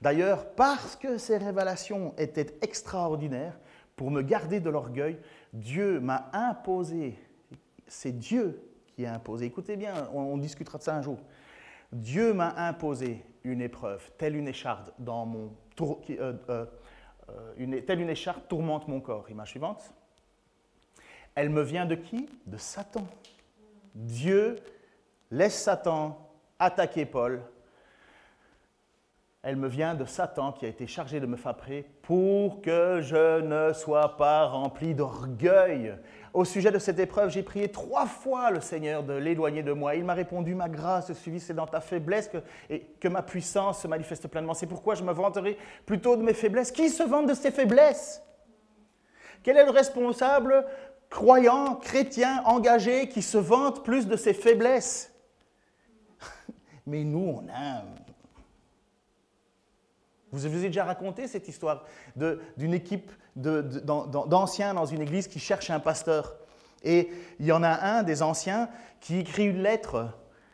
D'ailleurs, 0.00 0.54
parce 0.54 0.96
que 0.96 1.18
ces 1.18 1.36
révélations 1.36 2.14
étaient 2.16 2.54
extraordinaires, 2.62 3.58
pour 3.96 4.10
me 4.10 4.22
garder 4.22 4.60
de 4.60 4.70
l'orgueil, 4.70 5.18
Dieu 5.52 6.00
m'a 6.00 6.30
imposé, 6.32 7.18
c'est 7.86 8.12
Dieu 8.12 8.62
qui 8.86 9.04
a 9.04 9.12
imposé, 9.12 9.44
écoutez 9.44 9.76
bien, 9.76 10.08
on, 10.14 10.38
discutera 10.38 10.78
de 10.78 10.82
ça 10.82 10.96
un 10.96 11.02
jour, 11.02 11.18
Dieu 11.92 12.32
m'a 12.32 12.54
imposé 12.66 13.22
une 13.44 13.60
épreuve, 13.60 14.10
telle 14.16 14.36
une 14.36 14.48
écharpe 14.48 14.90
dans 14.98 15.26
mon 15.26 15.52
euh, 16.10 16.34
euh, 16.48 17.80
telle 17.86 18.00
une 18.00 18.10
écharpe 18.10 18.48
tourmente 18.48 18.88
mon 18.88 19.00
corps. 19.00 19.30
Image 19.30 19.50
suivante. 19.50 19.94
Elle 21.34 21.50
me 21.50 21.62
vient 21.62 21.86
de 21.86 21.94
qui? 21.94 22.28
De 22.46 22.56
Satan. 22.56 23.06
Dieu 23.94 24.56
laisse 25.30 25.62
Satan 25.62 26.30
attaquer 26.58 27.06
Paul. 27.06 27.42
Elle 29.42 29.56
me 29.56 29.68
vient 29.68 29.94
de 29.94 30.04
Satan 30.04 30.52
qui 30.52 30.66
a 30.66 30.68
été 30.68 30.86
chargé 30.86 31.18
de 31.18 31.24
me 31.24 31.36
frapper 31.36 31.86
pour 32.02 32.60
que 32.60 33.00
je 33.00 33.40
ne 33.40 33.72
sois 33.72 34.18
pas 34.18 34.44
rempli 34.44 34.94
d'orgueil. 34.94 35.94
Au 36.34 36.44
sujet 36.44 36.70
de 36.70 36.78
cette 36.78 36.98
épreuve, 36.98 37.30
j'ai 37.30 37.42
prié 37.42 37.68
trois 37.68 38.04
fois 38.04 38.50
le 38.50 38.60
Seigneur 38.60 39.02
de 39.02 39.14
l'éloigner 39.14 39.62
de 39.62 39.72
moi. 39.72 39.94
Il 39.94 40.04
m'a 40.04 40.12
répondu, 40.12 40.54
ma 40.54 40.68
grâce 40.68 41.10
suivie, 41.14 41.40
c'est 41.40 41.54
dans 41.54 41.66
ta 41.66 41.80
faiblesse 41.80 42.28
que, 42.28 42.36
et 42.68 42.80
que 43.00 43.08
ma 43.08 43.22
puissance 43.22 43.80
se 43.80 43.88
manifeste 43.88 44.28
pleinement. 44.28 44.52
C'est 44.52 44.66
pourquoi 44.66 44.94
je 44.94 45.02
me 45.02 45.12
vanterai 45.12 45.56
plutôt 45.86 46.16
de 46.16 46.22
mes 46.22 46.34
faiblesses. 46.34 46.70
Qui 46.70 46.90
se 46.90 47.02
vante 47.02 47.26
de 47.26 47.34
ses 47.34 47.50
faiblesses? 47.50 48.22
Quel 49.42 49.56
est 49.56 49.64
le 49.64 49.70
responsable 49.70 50.66
croyant, 51.08 51.76
chrétien, 51.76 52.42
engagé, 52.44 53.08
qui 53.08 53.22
se 53.22 53.38
vante 53.38 53.84
plus 53.84 54.06
de 54.06 54.16
ses 54.16 54.34
faiblesses? 54.34 55.14
Mais 56.86 57.04
nous, 57.04 57.40
on 57.42 57.48
a... 57.48 57.84
Vous 60.32 60.46
avez 60.46 60.60
déjà 60.60 60.84
raconté 60.84 61.26
cette 61.26 61.48
histoire 61.48 61.84
d'une 62.16 62.74
équipe 62.74 63.10
d'anciens 63.36 64.74
dans 64.74 64.86
une 64.86 65.02
église 65.02 65.28
qui 65.28 65.38
cherche 65.38 65.70
un 65.70 65.80
pasteur. 65.80 66.36
Et 66.82 67.10
il 67.38 67.46
y 67.46 67.52
en 67.52 67.62
a 67.62 67.68
un 67.68 68.02
des 68.02 68.22
anciens 68.22 68.68
qui 69.00 69.18
écrit 69.18 69.46
une 69.46 69.62
lettre 69.62 70.08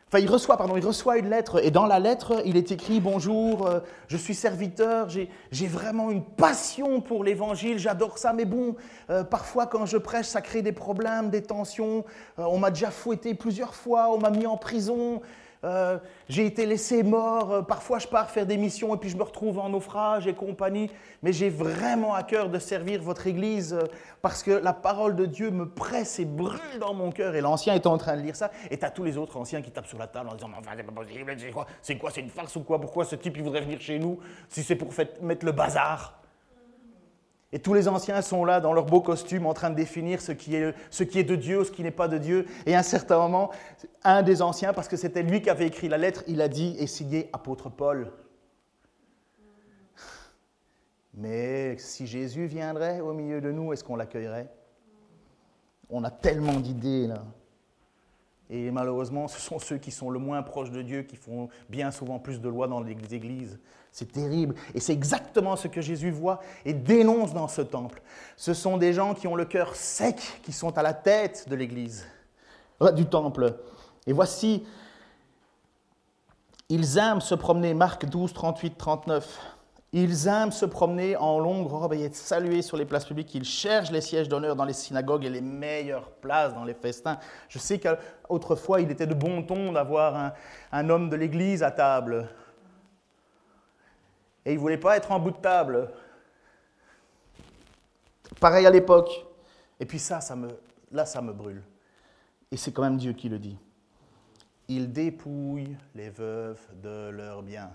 Enfin, 0.08 0.20
il 0.20 0.30
reçoit, 0.30 0.56
pardon, 0.56 0.76
il 0.76 0.86
reçoit 0.86 1.18
une 1.18 1.28
lettre 1.30 1.64
et 1.64 1.72
dans 1.72 1.84
la 1.84 1.98
lettre, 1.98 2.40
il 2.44 2.56
est 2.56 2.70
écrit 2.70 3.00
Bonjour, 3.00 3.66
euh, 3.66 3.80
je 4.06 4.16
suis 4.16 4.36
serviteur, 4.36 5.08
j'ai 5.08 5.66
vraiment 5.66 6.12
une 6.12 6.22
passion 6.22 7.00
pour 7.00 7.24
l'évangile, 7.24 7.80
j'adore 7.80 8.16
ça, 8.16 8.32
mais 8.32 8.44
bon, 8.44 8.76
euh, 9.10 9.24
parfois 9.24 9.66
quand 9.66 9.84
je 9.84 9.96
prêche, 9.96 10.26
ça 10.26 10.40
crée 10.40 10.62
des 10.62 10.70
problèmes, 10.70 11.30
des 11.30 11.42
tensions. 11.42 12.04
Euh, 12.38 12.44
on 12.44 12.58
m'a 12.58 12.70
déjà 12.70 12.92
fouetté 12.92 13.34
plusieurs 13.34 13.74
fois, 13.74 14.12
on 14.12 14.18
m'a 14.18 14.30
mis 14.30 14.46
en 14.46 14.56
prison. 14.56 15.22
Euh, 15.64 15.98
j'ai 16.28 16.46
été 16.46 16.66
laissé 16.66 17.02
mort, 17.02 17.52
euh, 17.52 17.62
parfois 17.62 17.98
je 17.98 18.06
pars 18.06 18.30
faire 18.30 18.46
des 18.46 18.56
missions 18.56 18.94
et 18.94 18.98
puis 18.98 19.08
je 19.08 19.16
me 19.16 19.22
retrouve 19.22 19.58
en 19.58 19.68
naufrage 19.68 20.26
et 20.26 20.34
compagnie, 20.34 20.90
mais 21.22 21.32
j'ai 21.32 21.48
vraiment 21.48 22.14
à 22.14 22.22
cœur 22.22 22.50
de 22.50 22.58
servir 22.58 23.02
votre 23.02 23.26
Église 23.26 23.72
euh, 23.72 23.86
parce 24.22 24.42
que 24.42 24.50
la 24.50 24.72
parole 24.72 25.16
de 25.16 25.26
Dieu 25.26 25.50
me 25.50 25.68
presse 25.68 26.18
et 26.18 26.24
brûle 26.24 26.78
dans 26.80 26.94
mon 26.94 27.10
cœur. 27.10 27.34
Et 27.34 27.40
l'ancien 27.40 27.74
est 27.74 27.86
en 27.86 27.96
train 27.96 28.16
de 28.16 28.22
lire 28.22 28.36
ça, 28.36 28.50
et 28.70 28.78
tu 28.78 28.84
as 28.84 28.90
tous 28.90 29.04
les 29.04 29.16
autres 29.16 29.36
anciens 29.36 29.62
qui 29.62 29.70
tapent 29.70 29.86
sur 29.86 29.98
la 29.98 30.06
table 30.06 30.28
en 30.28 30.34
disant, 30.34 30.50
c'est 30.76 31.52
pas 31.52 31.66
c'est 31.82 31.98
quoi, 31.98 32.10
c'est 32.10 32.20
une 32.20 32.30
farce 32.30 32.54
ou 32.56 32.62
quoi, 32.62 32.80
pourquoi 32.80 33.04
ce 33.04 33.16
type 33.16 33.36
il 33.36 33.42
voudrait 33.42 33.62
venir 33.62 33.80
chez 33.80 33.98
nous 33.98 34.18
si 34.48 34.62
c'est 34.62 34.76
pour 34.76 34.90
mettre 35.22 35.46
le 35.46 35.52
bazar? 35.52 36.20
Et 37.52 37.60
tous 37.60 37.74
les 37.74 37.86
anciens 37.86 38.22
sont 38.22 38.44
là 38.44 38.60
dans 38.60 38.72
leur 38.72 38.86
beau 38.86 39.00
costume 39.00 39.46
en 39.46 39.54
train 39.54 39.70
de 39.70 39.76
définir 39.76 40.20
ce 40.20 40.32
qui 40.32 40.56
est, 40.56 40.74
ce 40.90 41.04
qui 41.04 41.20
est 41.20 41.24
de 41.24 41.36
Dieu, 41.36 41.62
ce 41.64 41.70
qui 41.70 41.82
n'est 41.82 41.92
pas 41.92 42.08
de 42.08 42.18
Dieu. 42.18 42.46
Et 42.66 42.74
à 42.74 42.80
un 42.80 42.82
certain 42.82 43.18
moment, 43.18 43.50
un 44.02 44.22
des 44.22 44.42
anciens, 44.42 44.72
parce 44.72 44.88
que 44.88 44.96
c'était 44.96 45.22
lui 45.22 45.40
qui 45.40 45.50
avait 45.50 45.66
écrit 45.66 45.88
la 45.88 45.98
lettre, 45.98 46.24
il 46.26 46.42
a 46.42 46.48
dit 46.48 46.76
et 46.78 46.86
signé 46.86 47.30
apôtre 47.32 47.70
Paul. 47.70 48.10
Mais 51.14 51.78
si 51.78 52.06
Jésus 52.06 52.46
viendrait 52.46 53.00
au 53.00 53.14
milieu 53.14 53.40
de 53.40 53.50
nous, 53.50 53.72
est-ce 53.72 53.84
qu'on 53.84 53.96
l'accueillerait? 53.96 54.52
On 55.88 56.02
a 56.04 56.10
tellement 56.10 56.58
d'idées 56.58 57.06
là. 57.06 57.24
Et 58.50 58.70
malheureusement, 58.70 59.28
ce 59.28 59.40
sont 59.40 59.58
ceux 59.58 59.78
qui 59.78 59.90
sont 59.90 60.10
le 60.10 60.18
moins 60.18 60.42
proches 60.42 60.70
de 60.70 60.82
Dieu 60.82 61.02
qui 61.02 61.16
font 61.16 61.48
bien 61.68 61.90
souvent 61.90 62.18
plus 62.18 62.40
de 62.40 62.48
lois 62.48 62.68
dans 62.68 62.80
les 62.80 63.14
églises. 63.14 63.58
C'est 63.96 64.12
terrible. 64.12 64.54
Et 64.74 64.80
c'est 64.80 64.92
exactement 64.92 65.56
ce 65.56 65.68
que 65.68 65.80
Jésus 65.80 66.10
voit 66.10 66.40
et 66.66 66.74
dénonce 66.74 67.32
dans 67.32 67.48
ce 67.48 67.62
temple. 67.62 68.02
Ce 68.36 68.52
sont 68.52 68.76
des 68.76 68.92
gens 68.92 69.14
qui 69.14 69.26
ont 69.26 69.34
le 69.34 69.46
cœur 69.46 69.74
sec, 69.74 70.20
qui 70.42 70.52
sont 70.52 70.76
à 70.76 70.82
la 70.82 70.92
tête 70.92 71.48
de 71.48 71.56
l'église, 71.56 72.06
euh, 72.82 72.90
du 72.90 73.06
temple. 73.06 73.54
Et 74.06 74.12
voici, 74.12 74.66
ils 76.68 76.98
aiment 76.98 77.22
se 77.22 77.34
promener, 77.34 77.72
Marc 77.72 78.04
12, 78.04 78.34
38, 78.34 78.76
39. 78.76 79.40
Ils 79.94 80.26
aiment 80.26 80.52
se 80.52 80.66
promener 80.66 81.16
en 81.16 81.38
longue 81.38 81.66
robe 81.66 81.94
et 81.94 82.04
être 82.04 82.16
salués 82.16 82.60
sur 82.60 82.76
les 82.76 82.84
places 82.84 83.06
publiques. 83.06 83.34
Ils 83.34 83.46
cherchent 83.46 83.92
les 83.92 84.02
sièges 84.02 84.28
d'honneur 84.28 84.56
dans 84.56 84.66
les 84.66 84.74
synagogues 84.74 85.24
et 85.24 85.30
les 85.30 85.40
meilleures 85.40 86.10
places 86.10 86.52
dans 86.52 86.64
les 86.64 86.74
festins. 86.74 87.16
Je 87.48 87.58
sais 87.58 87.78
qu'autrefois, 87.78 88.82
il 88.82 88.90
était 88.90 89.06
de 89.06 89.14
bon 89.14 89.42
ton 89.42 89.72
d'avoir 89.72 90.16
un, 90.16 90.32
un 90.72 90.90
homme 90.90 91.08
de 91.08 91.16
l'église 91.16 91.62
à 91.62 91.70
table 91.70 92.28
et 94.46 94.52
il 94.52 94.54
ne 94.54 94.60
voulait 94.60 94.78
pas 94.78 94.96
être 94.96 95.10
en 95.10 95.18
bout 95.18 95.32
de 95.32 95.36
table. 95.38 95.90
Pareil 98.38 98.64
à 98.64 98.70
l'époque. 98.70 99.26
Et 99.80 99.84
puis 99.84 99.98
ça, 99.98 100.20
ça 100.20 100.36
me, 100.36 100.48
là, 100.92 101.04
ça 101.04 101.20
me 101.20 101.32
brûle. 101.32 101.62
Et 102.52 102.56
c'est 102.56 102.70
quand 102.70 102.82
même 102.82 102.96
Dieu 102.96 103.12
qui 103.12 103.28
le 103.28 103.40
dit. 103.40 103.58
Il 104.68 104.92
dépouille 104.92 105.76
les 105.96 106.10
veuves 106.10 106.60
de 106.80 107.10
leurs 107.10 107.42
biens. 107.42 107.70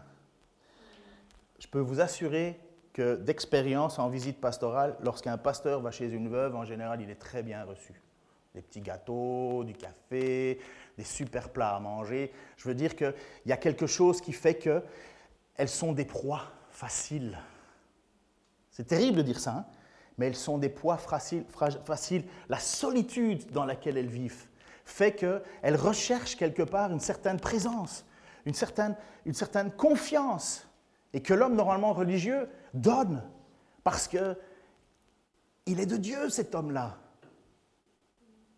Je 1.60 1.68
peux 1.68 1.80
vous 1.80 2.00
assurer 2.00 2.58
que 2.94 3.18
d'expérience 3.18 4.00
en 4.00 4.08
visite 4.08 4.40
pastorale, 4.40 4.96
lorsqu'un 5.04 5.38
pasteur 5.38 5.82
va 5.82 5.92
chez 5.92 6.10
une 6.10 6.30
veuve, 6.30 6.56
en 6.56 6.64
général, 6.64 7.02
il 7.02 7.10
est 7.10 7.16
très 7.16 7.44
bien 7.44 7.66
reçu. 7.66 7.94
Des 8.56 8.62
petits 8.62 8.82
gâteaux, 8.82 9.64
du 9.66 9.74
café, 9.74 10.60
des 10.98 11.04
super 11.04 11.50
plats 11.50 11.76
à 11.76 11.80
manger. 11.82 12.32
Je 12.56 12.68
veux 12.68 12.76
dire 12.76 12.96
qu'il 12.96 13.14
y 13.46 13.52
a 13.52 13.58
quelque 13.58 13.88
chose 13.88 14.22
qui 14.22 14.32
fait 14.32 14.56
qu'elles 14.56 15.70
sont 15.70 15.92
des 15.92 16.06
proies 16.06 16.44
faciles. 16.82 17.38
C'est 18.72 18.88
terrible 18.88 19.18
de 19.18 19.22
dire 19.22 19.40
ça, 19.40 19.52
hein, 19.52 19.66
mais 20.18 20.26
elles 20.26 20.36
sont 20.36 20.58
des 20.58 20.70
poids 20.70 20.98
faciles. 20.98 22.24
La 22.50 22.58
solitude 22.58 23.52
dans 23.52 23.66
laquelle 23.66 23.98
elles 23.98 24.10
vivent 24.10 24.48
fait 24.84 25.12
qu'elles 25.12 25.76
recherchent 25.76 26.36
quelque 26.36 26.64
part 26.64 26.92
une 26.92 27.00
certaine 27.00 27.40
présence, 27.40 28.04
une 28.48 28.56
certaine, 28.56 28.96
une 29.28 29.36
certaine 29.36 29.72
confiance, 29.72 30.68
et 31.14 31.22
que 31.22 31.36
l'homme 31.36 31.56
normalement 31.56 31.94
religieux 31.94 32.50
donne, 32.74 33.22
parce 33.84 34.08
que 34.08 34.36
il 35.68 35.80
est 35.80 35.86
de 35.86 35.98
Dieu 35.98 36.30
cet 36.30 36.56
homme-là. 36.56 36.98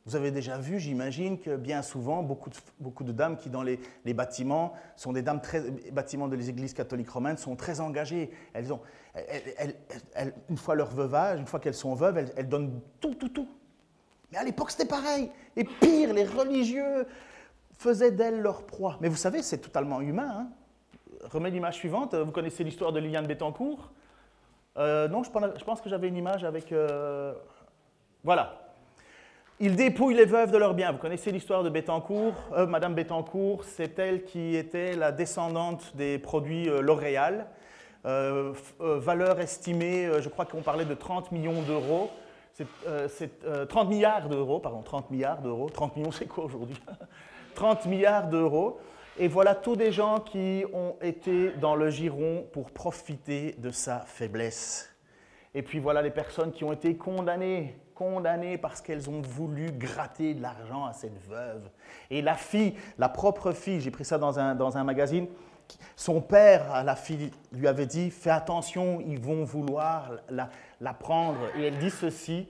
Vous 0.05 0.17
avez 0.17 0.31
déjà 0.31 0.57
vu, 0.57 0.79
j'imagine, 0.79 1.39
que 1.39 1.55
bien 1.55 1.81
souvent, 1.81 2.23
beaucoup 2.23 3.03
de, 3.03 3.11
dames 3.13 3.37
qui, 3.37 3.49
dans 3.49 3.63
les, 3.63 3.79
bâtiments, 4.13 4.73
sont 4.97 5.13
des 5.13 5.21
dames 5.21 5.39
très, 5.39 5.61
bâtiments 5.91 6.27
de 6.27 6.35
l'Église 6.35 6.73
catholique 6.73 7.09
romaine, 7.09 7.37
sont 7.37 7.55
très 7.55 7.79
engagées. 7.79 8.29
Elles 8.53 8.73
ont, 8.73 8.81
une 10.49 10.57
fois 10.57 10.75
leur 10.75 10.89
veuvage, 10.89 11.39
une 11.39 11.47
fois 11.47 11.61
qu'elles 11.61 11.73
sont 11.73 11.93
veuves, 11.93 12.17
elles, 12.35 12.49
donnent 12.49 12.81
tout, 12.99 13.15
tout, 13.15 13.29
tout. 13.29 13.47
Mais 14.31 14.39
à 14.39 14.43
l'époque, 14.43 14.71
c'était 14.71 14.87
pareil. 14.87 15.31
Et 15.55 15.63
pire, 15.63 16.13
les 16.13 16.25
religieux 16.25 17.07
faisaient 17.77 18.11
d'elles 18.11 18.41
leur 18.41 18.65
proie. 18.65 18.97
Mais 18.99 19.07
vous 19.07 19.15
savez, 19.15 19.41
c'est 19.41 19.59
totalement 19.59 20.01
humain. 20.01 20.29
Hein. 20.29 20.47
Remets 21.31 21.49
l'image 21.49 21.75
suivante. 21.75 22.13
Vous 22.13 22.31
connaissez 22.31 22.65
l'histoire 22.65 22.91
de 22.91 22.99
Liliane 22.99 23.25
Bettencourt? 23.25 23.93
Euh, 24.77 25.07
Non, 25.07 25.23
je 25.23 25.29
pense, 25.63 25.79
que 25.79 25.89
j'avais 25.89 26.09
une 26.09 26.17
image 26.17 26.43
avec... 26.43 26.73
Euh, 26.73 27.33
voilà. 28.23 28.62
Il 29.59 29.75
dépouille 29.75 30.15
les 30.15 30.25
veuves 30.25 30.51
de 30.51 30.57
leurs 30.57 30.73
biens. 30.73 30.91
Vous 30.91 30.97
connaissez 30.97 31.31
l'histoire 31.31 31.63
de 31.63 31.69
Bettencourt? 31.69 32.33
Euh, 32.53 32.65
Madame 32.65 32.95
Bettencourt, 32.95 33.63
c'est 33.63 33.99
elle 33.99 34.23
qui 34.23 34.55
était 34.55 34.95
la 34.95 35.11
descendante 35.11 35.95
des 35.95 36.17
produits 36.17 36.67
euh, 36.69 36.81
L'Oréal. 36.81 37.45
Euh, 38.05 38.53
valeur 38.79 39.39
estimée, 39.39 40.09
je 40.19 40.27
crois 40.27 40.45
qu'on 40.45 40.61
parlait 40.61 40.85
de 40.85 40.93
30 40.93 41.31
millions 41.31 41.61
d'euros. 41.61 42.09
C'est 42.53 43.29
30 43.69 43.89
milliards 43.89 44.27
d'euros, 44.27 44.59
pardon, 44.59 44.81
30 44.81 45.09
milliards 45.11 45.41
d'euros. 45.41 45.69
30 45.69 45.95
millions, 45.95 46.11
c'est 46.11 46.27
quoi 46.27 46.43
aujourd'hui? 46.45 46.81
30 47.55 47.85
milliards 47.85 48.27
d'euros. 48.27 48.79
Et 49.17 49.27
voilà 49.27 49.55
tous 49.55 49.75
des 49.75 49.91
gens 49.91 50.19
qui 50.19 50.65
ont 50.73 50.95
été 51.01 51.51
dans 51.51 51.75
le 51.75 51.89
giron 51.91 52.45
pour 52.51 52.71
profiter 52.71 53.55
de 53.59 53.69
sa 53.69 53.99
faiblesse. 53.99 54.93
Et 55.55 55.61
puis 55.61 55.79
voilà 55.79 56.01
les 56.01 56.11
personnes 56.11 56.51
qui 56.51 56.63
ont 56.63 56.73
été 56.73 56.97
condamnées, 56.97 57.77
condamnées 58.03 58.57
parce 58.57 58.81
qu'elles 58.81 59.09
ont 59.09 59.21
voulu 59.21 59.71
gratter 59.71 60.33
de 60.33 60.41
l'argent 60.41 60.85
à 60.85 60.93
cette 60.93 61.17
veuve. 61.27 61.69
Et 62.09 62.21
la 62.21 62.35
fille, 62.35 62.75
la 62.97 63.09
propre 63.09 63.51
fille, 63.51 63.81
j'ai 63.81 63.91
pris 63.91 64.05
ça 64.05 64.17
dans 64.17 64.39
un, 64.39 64.55
dans 64.55 64.77
un 64.77 64.83
magazine, 64.83 65.27
son 65.95 66.21
père 66.21 66.71
à 66.73 66.83
la 66.83 66.95
fille 66.95 67.31
lui 67.51 67.67
avait 67.67 67.85
dit, 67.85 68.11
fais 68.11 68.29
attention, 68.29 69.01
ils 69.01 69.19
vont 69.19 69.43
vouloir 69.43 70.11
la, 70.29 70.49
la 70.81 70.93
prendre. 70.93 71.39
Et 71.57 71.67
elle 71.67 71.77
dit 71.77 71.89
ceci, 71.89 72.47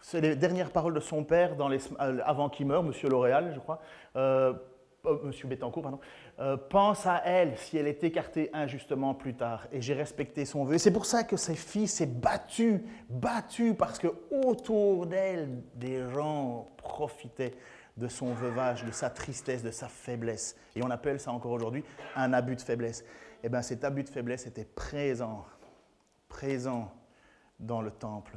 c'est 0.00 0.20
les 0.20 0.36
dernières 0.36 0.70
paroles 0.70 0.94
de 0.94 1.00
son 1.00 1.24
père 1.24 1.52
euh, 1.60 2.18
avant 2.24 2.48
qu'il 2.48 2.66
meure, 2.66 2.82
Monsieur 2.82 3.08
L'Oréal, 3.08 3.52
je 3.54 3.60
crois. 3.60 3.80
Euh, 4.16 4.52
euh, 5.06 5.18
Monsieur 5.24 5.48
Bettencourt, 5.48 5.82
pardon, 5.82 6.00
euh, 6.40 6.56
pense 6.56 7.06
à 7.06 7.22
elle 7.24 7.56
si 7.56 7.78
elle 7.78 7.86
est 7.86 8.02
écartée 8.04 8.50
injustement 8.52 9.14
plus 9.14 9.34
tard. 9.34 9.66
Et 9.72 9.80
j'ai 9.80 9.94
respecté 9.94 10.44
son 10.44 10.64
vœu. 10.64 10.78
C'est 10.78 10.92
pour 10.92 11.06
ça 11.06 11.24
que 11.24 11.36
ses 11.36 11.54
fils 11.54 11.94
s'est 11.94 12.06
battu, 12.06 12.84
battu, 13.08 13.74
parce 13.74 13.98
que 13.98 14.08
autour 14.30 15.06
d'elle, 15.06 15.62
des 15.74 16.08
gens 16.10 16.68
profitaient 16.76 17.54
de 17.96 18.08
son 18.08 18.32
veuvage, 18.32 18.84
de 18.84 18.92
sa 18.92 19.10
tristesse, 19.10 19.62
de 19.62 19.70
sa 19.70 19.88
faiblesse. 19.88 20.56
Et 20.76 20.82
on 20.82 20.90
appelle 20.90 21.18
ça 21.20 21.32
encore 21.32 21.52
aujourd'hui 21.52 21.84
un 22.14 22.32
abus 22.32 22.56
de 22.56 22.60
faiblesse. 22.60 23.04
Eh 23.42 23.48
bien, 23.48 23.62
cet 23.62 23.84
abus 23.84 24.04
de 24.04 24.08
faiblesse 24.08 24.46
était 24.46 24.64
présent, 24.64 25.44
présent 26.28 26.92
dans 27.58 27.82
le 27.82 27.90
temple. 27.90 28.36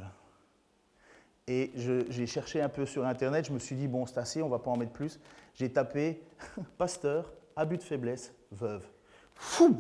Et 1.48 1.72
j'ai 1.76 2.28
cherché 2.28 2.62
un 2.62 2.70
peu 2.70 2.86
sur 2.86 3.06
Internet, 3.06 3.46
je 3.48 3.52
me 3.52 3.60
suis 3.60 3.76
dit, 3.76 3.88
bon, 3.88 4.06
c'est 4.06 4.18
assez, 4.18 4.42
on 4.42 4.46
ne 4.46 4.52
va 4.52 4.60
pas 4.60 4.72
en 4.72 4.78
mettre 4.78 4.94
plus. 4.94 5.20
J'ai 5.56 5.72
tapé 5.72 6.22
pasteur, 6.78 7.32
abus 7.56 7.78
de 7.78 7.84
faiblesse, 7.84 8.34
veuve. 8.52 8.86
Fou 9.36 9.76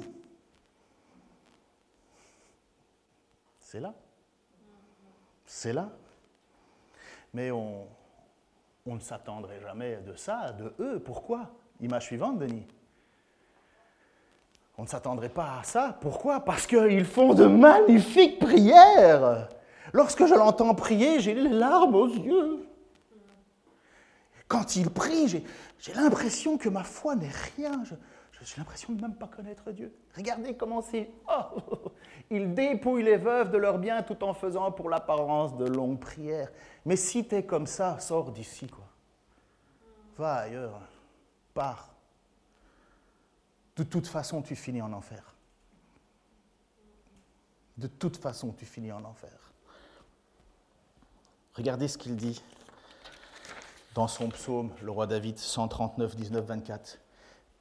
C'est 3.60 3.80
là. 3.80 3.94
C'est 5.46 5.72
là. 5.72 5.90
Mais 7.34 7.52
on, 7.52 7.88
on 8.86 8.96
ne 8.96 9.00
s'attendrait 9.00 9.62
jamais 9.62 9.98
de 9.98 10.16
ça, 10.16 10.52
de 10.52 10.74
eux. 10.80 11.00
Pourquoi? 11.00 11.52
Image 11.80 12.06
suivante, 12.06 12.40
Denis. 12.40 12.68
On 14.78 14.84
ne 14.84 14.88
s'attendrait 14.88 15.30
pas 15.30 15.60
à 15.60 15.64
ça. 15.64 15.98
Pourquoi? 16.02 16.42
Parce 16.42 16.66
qu'ils 16.66 17.06
font 17.06 17.34
de 17.34 17.46
magnifiques 17.46 18.40
prières. 18.40 19.48
Lorsque 19.94 20.26
je 20.26 20.34
l'entends 20.34 20.74
prier, 20.76 21.20
j'ai 21.20 21.34
les 21.34 21.50
larmes 21.50 21.96
aux 21.96 22.08
yeux. 22.08 22.68
Quand 24.48 24.76
il 24.76 24.90
prie, 24.90 25.28
j'ai 25.28 25.94
l'impression 25.94 26.58
que 26.58 26.70
ma 26.70 26.84
foi 26.84 27.16
n'est 27.16 27.32
rien. 27.56 27.84
J'ai 28.44 28.58
l'impression 28.58 28.94
de 28.94 29.02
même 29.02 29.16
pas 29.16 29.28
connaître 29.28 29.72
Dieu. 29.72 29.96
Regardez 30.16 30.58
comment 30.58 30.82
c'est. 30.82 31.12
Oh, 31.30 31.62
il 32.30 32.54
dépouille 32.54 33.04
les 33.04 33.18
veuves 33.18 33.52
de 33.52 33.58
leurs 33.58 33.78
biens 33.78 34.02
tout 34.02 34.24
en 34.24 34.34
faisant 34.34 34.72
pour 34.72 34.90
l'apparence 34.90 35.56
de 35.58 35.66
longues 35.66 36.00
prières. 36.00 36.52
Mais 36.86 36.96
si 36.96 37.28
tu 37.28 37.36
es 37.36 37.46
comme 37.46 37.68
ça, 37.68 38.00
sors 38.00 38.32
d'ici, 38.32 38.68
quoi. 38.68 38.86
Va 40.18 40.34
ailleurs. 40.36 40.82
Pars. 41.54 41.94
De 43.76 43.84
toute 43.84 44.08
façon, 44.08 44.42
tu 44.42 44.56
finis 44.56 44.82
en 44.82 44.92
enfer. 44.92 45.36
De 47.78 47.88
toute 47.88 48.18
façon, 48.18 48.52
tu 48.54 48.66
finis 48.66 48.92
en 48.92 49.04
enfer. 49.04 49.51
Regardez 51.56 51.88
ce 51.88 51.98
qu'il 51.98 52.16
dit 52.16 52.42
dans 53.94 54.08
son 54.08 54.30
psaume, 54.30 54.72
le 54.82 54.90
roi 54.90 55.06
David 55.06 55.38
139, 55.38 56.16
19, 56.16 56.46
24. 56.46 56.98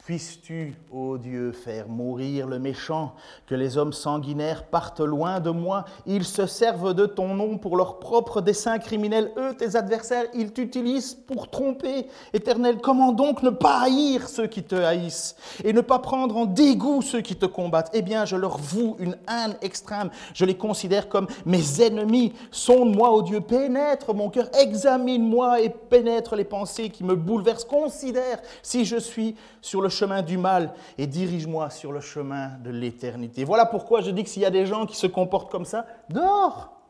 Puisses-tu, 0.03 0.73
ô 0.91 1.19
Dieu, 1.19 1.51
faire 1.51 1.87
mourir 1.87 2.47
le 2.47 2.57
méchant, 2.57 3.13
que 3.45 3.53
les 3.53 3.77
hommes 3.77 3.93
sanguinaires 3.93 4.65
partent 4.65 4.99
loin 4.99 5.39
de 5.39 5.51
moi, 5.51 5.85
ils 6.07 6.23
se 6.23 6.47
servent 6.47 6.95
de 6.95 7.05
ton 7.05 7.35
nom 7.35 7.59
pour 7.59 7.77
leurs 7.77 7.99
propres 7.99 8.41
desseins 8.41 8.79
criminels, 8.79 9.31
eux, 9.37 9.53
tes 9.55 9.75
adversaires, 9.75 10.25
ils 10.33 10.53
t'utilisent 10.53 11.13
pour 11.13 11.51
tromper. 11.51 12.07
Éternel, 12.33 12.79
comment 12.81 13.11
donc 13.11 13.43
ne 13.43 13.51
pas 13.51 13.81
haïr 13.83 14.27
ceux 14.27 14.47
qui 14.47 14.63
te 14.63 14.73
haïssent 14.73 15.35
et 15.63 15.71
ne 15.71 15.81
pas 15.81 15.99
prendre 15.99 16.35
en 16.35 16.45
dégoût 16.47 17.03
ceux 17.03 17.21
qui 17.21 17.35
te 17.35 17.45
combattent? 17.45 17.91
Eh 17.93 18.01
bien, 18.01 18.25
je 18.25 18.35
leur 18.35 18.57
voue 18.57 18.95
une 18.97 19.15
haine 19.29 19.55
extrême, 19.61 20.09
je 20.33 20.45
les 20.45 20.57
considère 20.57 21.09
comme 21.09 21.27
mes 21.45 21.79
ennemis. 21.79 22.33
Sonde-moi, 22.49 23.11
ô 23.11 23.21
Dieu, 23.21 23.39
pénètre 23.39 24.15
mon 24.15 24.31
cœur, 24.31 24.49
examine-moi 24.59 25.61
et 25.61 25.69
pénètre 25.69 26.35
les 26.35 26.43
pensées 26.43 26.89
qui 26.89 27.03
me 27.03 27.15
bouleversent, 27.15 27.65
considère 27.65 28.39
si 28.63 28.83
je 28.83 28.97
suis 28.97 29.35
sur 29.61 29.79
le 29.79 29.90
chemin 29.91 30.23
du 30.23 30.37
mal 30.37 30.73
et 30.97 31.05
dirige-moi 31.05 31.69
sur 31.69 31.91
le 31.91 31.99
chemin 31.99 32.57
de 32.63 32.71
l'éternité. 32.71 33.43
Voilà 33.43 33.65
pourquoi 33.65 34.01
je 34.01 34.09
dis 34.09 34.23
que 34.23 34.29
s'il 34.29 34.41
y 34.41 34.45
a 34.45 34.51
des 34.51 34.65
gens 34.65 34.85
qui 34.85 34.95
se 34.95 35.07
comportent 35.07 35.51
comme 35.51 35.65
ça, 35.65 35.85
dehors. 36.09 36.81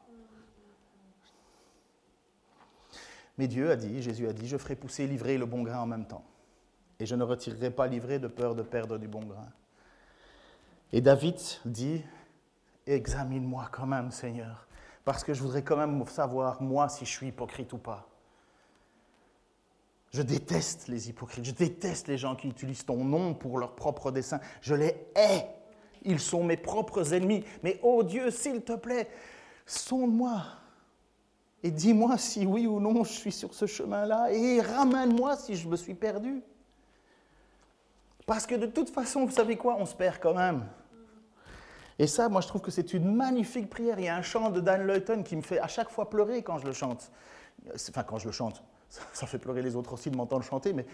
Mais 3.38 3.48
Dieu 3.48 3.72
a 3.72 3.76
dit, 3.76 4.02
Jésus 4.02 4.28
a 4.28 4.34
dit, 4.34 4.48
je 4.48 4.58
ferai 4.58 4.76
pousser 4.76 5.08
l'ivraie 5.08 5.34
et 5.34 5.38
le 5.38 5.46
bon 5.46 5.64
grain 5.64 5.80
en 5.80 5.88
même 5.88 6.06
temps. 6.06 6.24
Et 7.00 7.06
je 7.06 7.16
ne 7.16 7.24
retirerai 7.24 7.72
pas 7.72 7.88
l'ivraie 7.88 8.20
de 8.20 8.28
peur 8.28 8.54
de 8.54 8.62
perdre 8.62 8.98
du 8.98 9.08
bon 9.08 9.22
grain. 9.22 9.50
Et 10.94 11.02
David 11.02 11.38
dit, 11.66 12.04
examine-moi 12.86 13.68
quand 13.72 13.88
même, 13.88 14.12
Seigneur, 14.12 14.68
parce 15.04 15.24
que 15.24 15.34
je 15.34 15.42
voudrais 15.42 15.64
quand 15.64 15.78
même 15.78 16.06
savoir, 16.06 16.62
moi, 16.62 16.90
si 16.90 17.06
je 17.06 17.10
suis 17.10 17.28
hypocrite 17.28 17.74
ou 17.74 17.78
pas. 17.78 18.11
Je 20.12 20.21
déteste 20.21 20.89
les 20.89 21.10
hypocrites, 21.10 21.45
je 21.45 21.52
déteste 21.52 22.10
les 22.10 22.17
gens 22.17 22.36
qui 22.36 22.50
utilisent 22.50 22.86
ton 22.86 23.04
nom 23.04 23.34
pour 23.34 23.58
leur 23.58 23.76
propre 23.76 24.12
dessein. 24.12 24.41
Je 24.62 24.76
les 24.76 25.08
hais. 25.15 25.47
Ils 26.04 26.19
sont 26.19 26.43
mes 26.43 26.58
propres 26.58 27.13
ennemis. 27.13 27.45
Mais 27.63 27.80
oh 27.82 28.04
Dieu, 28.04 28.30
s'il 28.30 28.62
te 28.62 28.74
plaît, 28.74 29.10
sonde-moi 29.65 30.43
et 31.63 31.71
dis-moi 31.71 32.17
si 32.17 32.45
oui 32.45 32.65
ou 32.65 32.80
non 32.80 33.04
je 33.04 33.12
suis 33.12 33.32
sur 33.32 33.54
ce 33.54 33.67
chemin-là 33.67 34.32
et 34.32 34.62
ramène-moi 34.62 35.38
si 35.38 35.56
je 35.56 35.67
me 35.69 35.78
suis 35.78 35.93
perdu. 35.93 36.41
Parce 38.26 38.45
que 38.45 38.56
de 38.56 38.65
toute 38.65 38.89
façon, 38.89 39.26
vous 39.26 39.32
savez 39.32 39.56
quoi, 39.56 39.78
on 39.80 39.86
se 39.86 39.95
perd 39.95 40.17
quand 40.19 40.34
même. 40.34 40.65
Et 42.00 42.08
ça, 42.08 42.30
moi, 42.30 42.41
je 42.41 42.47
trouve 42.47 42.62
que 42.62 42.71
c'est 42.71 42.93
une 42.93 43.15
magnifique 43.15 43.69
prière. 43.69 44.00
Il 44.00 44.06
y 44.06 44.08
a 44.08 44.15
un 44.15 44.21
chant 44.21 44.50
de 44.50 44.60
Dan 44.60 44.82
Leuton 44.82 45.24
qui 45.24 45.36
me 45.36 45.41
fait 45.41 45.60
à 45.60 45.67
chaque 45.67 45.89
fois 45.89 46.10
pleurer 46.10 46.41
quand 46.41 46.58
je 46.58 46.65
le 46.65 46.74
chante. 46.74 47.12
Enfin, 47.76 48.04
quand 48.04 48.17
je 48.17 48.26
le 48.26 48.32
chante 48.32 48.63
ça, 49.13 49.25
fait 49.25 49.38
pleurer 49.38 49.62
les 49.62 49.75
autres 49.75 49.93
aussi 49.93 50.12
de 50.12 50.17
m'entendre 50.17 50.43
chanter, 50.43 50.73
mais, 50.73 50.86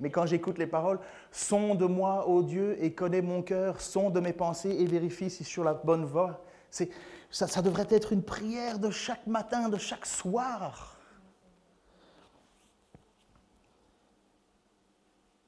mais, 0.00 0.10
quand 0.10 0.26
j'écoute 0.26 0.58
les 0.58 0.66
paroles, 0.66 1.00
sonde 1.30 1.82
moi, 1.82 2.28
ô 2.28 2.42
Dieu, 2.42 2.76
et 2.82 2.92
connais 2.92 3.22
mon 3.22 3.42
cœur, 3.42 3.80
sonde 3.80 4.20
mes 4.20 4.34
pensées 4.34 4.76
et 4.78 4.84
vérifie 4.84 5.30
si 5.30 5.38
je 5.38 5.44
suis 5.44 5.54
sur 5.54 5.64
la 5.64 5.72
bonne 5.72 6.04
voie. 6.04 6.44
Ça, 6.70 7.46
ça 7.46 7.62
devrait 7.62 7.86
être 7.88 8.12
une 8.12 8.22
prière 8.22 8.78
de 8.78 8.90
chaque 8.90 9.26
matin, 9.26 9.68
de 9.70 9.78
chaque 9.78 10.04
soir. 10.04 10.98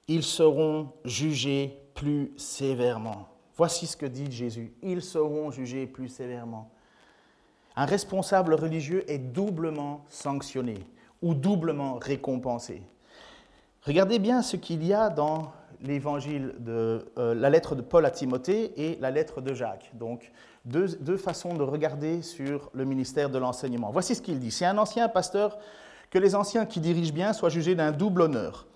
Ils 0.09 0.25
seront 0.25 0.93
jugés 1.05 1.79
plus 1.95 2.33
sévèrement. 2.39 3.29
Voici 3.57 3.87
ce 3.87 3.97
que 3.97 4.07
dit 4.07 4.33
Jésus. 4.33 4.73
Ils 4.83 5.03
seront 5.03 5.51
jugés 5.51 5.87
plus 5.87 6.09
sévèrement. 6.09 6.71
Un 7.77 7.85
responsable 7.85 8.55
religieux 8.55 9.05
est 9.11 9.19
doublement 9.19 10.05
sanctionné 10.09 10.85
ou 11.23 11.35
doublement 11.35 11.99
récompensé. 12.01 12.83
Regardez 13.83 14.19
bien 14.19 14.43
ce 14.43 14.57
qu'il 14.57 14.85
y 14.85 14.93
a 14.93 15.09
dans 15.09 15.53
l'évangile 15.81 16.55
de 16.61 17.05
euh, 17.19 17.35
la 17.35 17.51
lettre 17.51 17.75
de 17.75 17.83
Paul 17.83 18.07
à 18.07 18.11
Timothée 18.11 18.73
et 18.77 18.99
la 19.01 19.11
lettre 19.11 19.41
de 19.41 19.55
Jacques. 19.55 19.91
Donc, 19.95 20.31
deux, 20.65 20.87
deux 21.01 21.17
façons 21.17 21.55
de 21.55 21.63
regarder 21.63 22.23
sur 22.23 22.71
le 22.73 22.85
ministère 22.85 23.31
de 23.31 23.39
l'enseignement. 23.39 23.91
Voici 23.91 24.15
ce 24.15 24.23
qu'il 24.23 24.39
dit. 24.39 24.51
C'est 24.51 24.67
un 24.67 24.79
ancien 24.79 25.09
pasteur 25.09 25.59
que 26.11 26.19
les 26.19 26.35
anciens 26.35 26.67
qui 26.67 26.79
dirigent 26.79 27.13
bien 27.13 27.33
soient 27.33 27.49
jugés 27.49 27.75
d'un 27.75 27.91
double 27.91 28.23
honneur. 28.23 28.67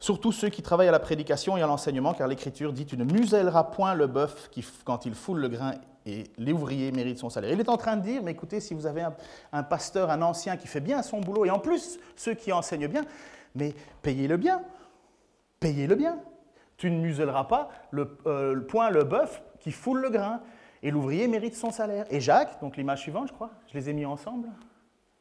Surtout 0.00 0.32
ceux 0.32 0.48
qui 0.48 0.62
travaillent 0.62 0.88
à 0.88 0.92
la 0.92 0.98
prédication 0.98 1.58
et 1.58 1.62
à 1.62 1.66
l'enseignement, 1.66 2.14
car 2.14 2.26
l'Écriture 2.26 2.72
dit 2.72 2.86
Tu 2.86 2.96
ne 2.96 3.04
musellera 3.04 3.70
point 3.70 3.94
le 3.94 4.06
bœuf 4.06 4.48
qui, 4.50 4.66
quand 4.84 5.04
il 5.04 5.14
foule 5.14 5.40
le 5.40 5.48
grain 5.48 5.74
et 6.06 6.24
l'ouvrier 6.38 6.90
mérite 6.90 7.18
son 7.18 7.28
salaire. 7.28 7.52
Il 7.52 7.60
est 7.60 7.68
en 7.68 7.76
train 7.76 7.96
de 7.96 8.02
dire, 8.02 8.22
mais 8.22 8.30
écoutez, 8.30 8.60
si 8.60 8.72
vous 8.72 8.86
avez 8.86 9.06
un, 9.52 9.62
pasteur, 9.62 10.10
un 10.10 10.22
ancien 10.22 10.56
qui 10.56 10.66
fait 10.66 10.80
bien 10.80 11.02
son 11.02 11.20
boulot, 11.20 11.44
et 11.44 11.50
en 11.50 11.58
plus 11.58 11.98
ceux 12.16 12.32
qui 12.32 12.50
enseignent 12.52 12.88
bien, 12.88 13.04
mais 13.54 13.74
payez-le 14.00 14.38
bien, 14.38 14.62
payez-le 15.60 15.94
bien. 15.94 16.18
Tu 16.78 16.90
ne 16.90 16.98
muselleras 16.98 17.44
pas 17.44 17.68
le, 17.90 18.16
euh, 18.26 18.58
point 18.62 18.88
le 18.88 19.04
bœuf 19.04 19.42
qui 19.58 19.70
foule 19.70 20.00
le 20.00 20.08
grain, 20.08 20.40
et 20.82 20.90
l'ouvrier 20.90 21.28
mérite 21.28 21.54
son 21.54 21.70
salaire. 21.70 22.06
Et 22.08 22.20
Jacques, 22.20 22.58
donc 22.62 22.78
l'image 22.78 23.00
suivante, 23.00 23.28
je 23.28 23.34
crois, 23.34 23.50
je 23.66 23.74
les 23.74 23.90
ai 23.90 23.92
mis 23.92 24.06
ensemble. 24.06 24.48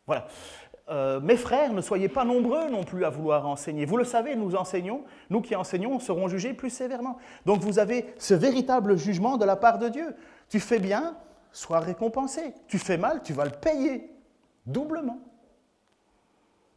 Voilà. 0.07 0.25
Euh, 0.89 1.19
mes 1.19 1.38
frères, 1.38 1.71
ne 1.73 1.82
soyez 1.82 2.10
pas 2.10 2.25
nombreux 2.25 2.67
non 2.69 2.84
plus 2.84 3.06
à 3.06 3.10
vouloir 3.10 3.47
enseigner. 3.47 3.86
Vous 3.86 3.97
le 3.97 4.04
savez, 4.04 4.36
nous 4.36 4.56
enseignons, 4.56 5.04
nous 5.30 5.41
qui 5.41 5.56
enseignons 5.56 5.99
serons 5.99 6.28
jugés 6.28 6.54
plus 6.54 6.71
sévèrement. 6.71 7.17
Donc 7.45 7.62
vous 7.62 7.78
avez 7.78 8.13
ce 8.17 8.34
véritable 8.34 8.97
jugement 8.97 9.38
de 9.38 9.45
la 9.45 9.56
part 9.56 9.78
de 9.78 9.89
Dieu. 9.89 10.15
Tu 10.49 10.60
fais 10.60 10.80
bien, 10.80 11.15
sois 11.52 11.80
récompensé. 11.80 12.56
Tu 12.67 12.80
fais 12.80 12.97
mal, 12.97 13.21
tu 13.21 13.34
vas 13.34 13.45
le 13.45 13.52
payer 13.52 14.12
doublement. 14.65 15.19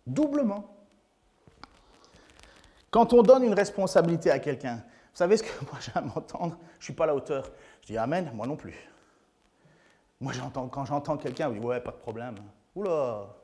Doublement. 0.07 0.69
Quand 2.91 3.15
on 3.15 3.23
donne 3.23 3.45
une 3.45 3.55
responsabilité 3.55 4.31
à 4.31 4.39
quelqu'un, 4.39 4.77
vous 5.13 5.19
savez 5.19 5.39
ce 5.39 5.43
que 5.43 5.65
moi 5.71 5.79
j'aime 5.81 6.13
entendre? 6.15 6.59
Je 6.75 6.81
ne 6.81 6.85
suis 6.85 6.93
pas 6.93 7.07
la 7.07 7.15
hauteur. 7.15 7.51
Je 7.81 7.87
dis 7.87 7.97
Amen, 7.97 8.31
moi 8.35 8.47
non 8.47 8.57
plus. 8.57 8.75
Moi, 10.21 10.33
quand 10.71 10.85
j'entends 10.85 11.17
quelqu'un, 11.17 11.49
je 11.49 11.59
dis 11.59 11.65
Ouais, 11.65 11.81
pas 11.81 11.93
de 11.93 11.97
problème. 11.97 12.35
Oula 12.75 13.42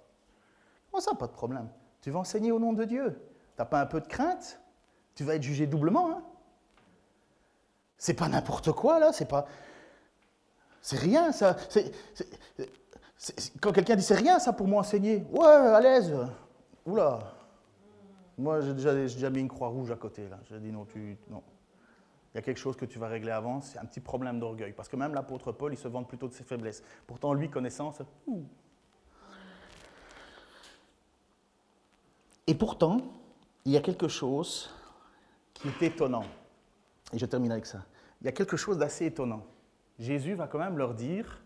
Comment 0.91 1.01
ça, 1.01 1.15
pas 1.15 1.27
de 1.27 1.33
problème 1.33 1.69
Tu 2.01 2.11
vas 2.11 2.21
enseigner 2.21 2.53
au 2.53 2.59
nom 2.59 2.73
de 2.73 2.85
Dieu. 2.85 3.21
Tu 3.57 3.61
n'as 3.61 3.65
pas 3.65 3.81
un 3.81 3.87
peu 3.87 4.01
de 4.01 4.07
crainte? 4.07 4.61
Tu 5.15 5.25
vas 5.25 5.35
être 5.35 5.43
jugé 5.43 5.67
doublement. 5.67 6.11
Hein? 6.11 6.23
C'est 7.97 8.15
pas 8.15 8.29
n'importe 8.29 8.73
quoi, 8.73 9.01
là. 9.01 9.13
C'est 9.13 9.29
pas. 9.29 9.47
C'est 10.81 10.99
rien, 10.99 11.33
ça. 11.33 11.57
Quand 13.61 13.73
quelqu'un 13.73 13.97
dit 13.97 14.03
c'est 14.03 14.15
rien, 14.15 14.39
ça, 14.39 14.53
pour 14.53 14.69
m'enseigner. 14.69 15.27
Ouais, 15.33 15.47
à 15.47 15.81
l'aise. 15.81 16.15
Oula. 16.87 17.35
Moi, 18.39 18.61
j'ai 18.61 18.75
déjà, 18.75 19.31
mis 19.31 19.41
une 19.41 19.49
croix 19.49 19.69
rouge 19.69 19.91
à 19.91 19.97
côté, 19.97 20.29
là. 20.29 20.39
J'ai 20.49 20.61
dit 20.61 20.71
non, 20.71 20.85
tu. 20.85 21.19
Non. 21.29 21.43
Il 22.33 22.37
y 22.37 22.39
a 22.39 22.43
quelque 22.43 22.59
chose 22.59 22.77
que 22.77 22.85
tu 22.85 22.99
vas 22.99 23.09
régler 23.09 23.33
avant, 23.33 23.61
c'est 23.61 23.79
un 23.79 23.85
petit 23.85 24.01
problème 24.01 24.39
d'orgueil. 24.39 24.73
Parce 24.73 24.89
que 24.89 24.97
même 24.97 25.15
l'apôtre 25.15 25.51
Paul, 25.51 25.73
il 25.73 25.77
se 25.77 25.89
vante 25.89 26.07
plutôt 26.07 26.29
de 26.29 26.33
ses 26.33 26.45
faiblesses. 26.45 26.85
Pourtant, 27.07 27.33
lui, 27.35 27.51
connaissance, 27.51 28.01
Et 32.49 32.55
pourtant, 32.55 33.03
il 33.67 33.73
y 33.73 33.77
a 33.77 33.81
quelque 33.81 34.09
chose 34.09 34.71
qui 35.53 35.69
est 35.69 35.83
étonnant. 35.83 36.25
Et 37.13 37.19
je 37.19 37.27
termine 37.27 37.53
avec 37.53 37.67
ça. 37.67 37.85
Il 38.23 38.25
y 38.25 38.29
a 38.29 38.33
quelque 38.33 38.57
chose 38.57 38.79
d'assez 38.79 39.05
étonnant. 39.05 39.45
Jésus 39.99 40.33
va 40.33 40.47
quand 40.47 40.59
même 40.59 40.79
leur 40.79 40.95
dire, 40.95 41.43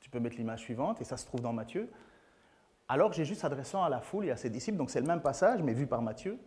tu 0.00 0.10
peux 0.10 0.20
mettre 0.20 0.36
l'image 0.36 0.60
suivante, 0.60 1.00
et 1.00 1.04
ça 1.04 1.16
se 1.16 1.24
trouve 1.24 1.40
dans 1.40 1.54
Matthieu, 1.54 1.88
alors 2.88 3.14
Jésus 3.14 3.36
s'adressant 3.36 3.82
à 3.82 3.88
la 3.88 4.02
foule 4.02 4.26
et 4.26 4.30
à 4.30 4.36
ses 4.36 4.50
disciples, 4.50 4.76
donc 4.76 4.90
c'est 4.90 5.00
le 5.00 5.06
même 5.06 5.22
passage, 5.22 5.62
mais 5.62 5.72
vu 5.72 5.86
par 5.86 6.02
Matthieu, 6.02 6.38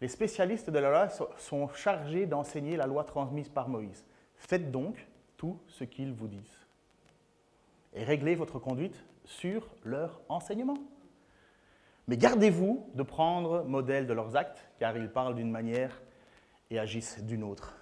les 0.00 0.08
spécialistes 0.08 0.70
de 0.70 0.78
la 0.78 0.90
loi 0.90 1.08
sont 1.36 1.68
chargés 1.70 2.26
d'enseigner 2.26 2.76
la 2.76 2.86
loi 2.86 3.02
transmise 3.02 3.48
par 3.48 3.68
Moïse. 3.68 4.04
Faites 4.36 4.70
donc 4.70 5.08
tout 5.36 5.58
ce 5.66 5.82
qu'ils 5.82 6.12
vous 6.12 6.28
disent. 6.28 6.66
Et 7.92 8.04
réglez 8.04 8.36
votre 8.36 8.60
conduite 8.60 9.04
sur 9.24 9.68
leur 9.82 10.20
enseignement. 10.28 10.78
Mais 12.08 12.16
gardez-vous 12.16 12.88
de 12.94 13.02
prendre 13.02 13.64
modèle 13.64 14.06
de 14.06 14.12
leurs 14.12 14.36
actes, 14.36 14.64
car 14.78 14.96
ils 14.96 15.10
parlent 15.10 15.34
d'une 15.34 15.50
manière 15.50 16.00
et 16.70 16.78
agissent 16.78 17.22
d'une 17.24 17.42
autre. 17.42 17.76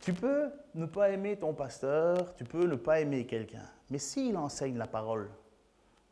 Tu 0.00 0.12
peux 0.12 0.50
ne 0.74 0.86
pas 0.86 1.10
aimer 1.10 1.36
ton 1.36 1.54
pasteur, 1.54 2.34
tu 2.36 2.44
peux 2.44 2.66
ne 2.66 2.76
pas 2.76 3.00
aimer 3.00 3.26
quelqu'un, 3.26 3.64
mais 3.90 3.98
s'il 3.98 4.36
enseigne 4.36 4.78
la 4.78 4.86
parole, 4.86 5.28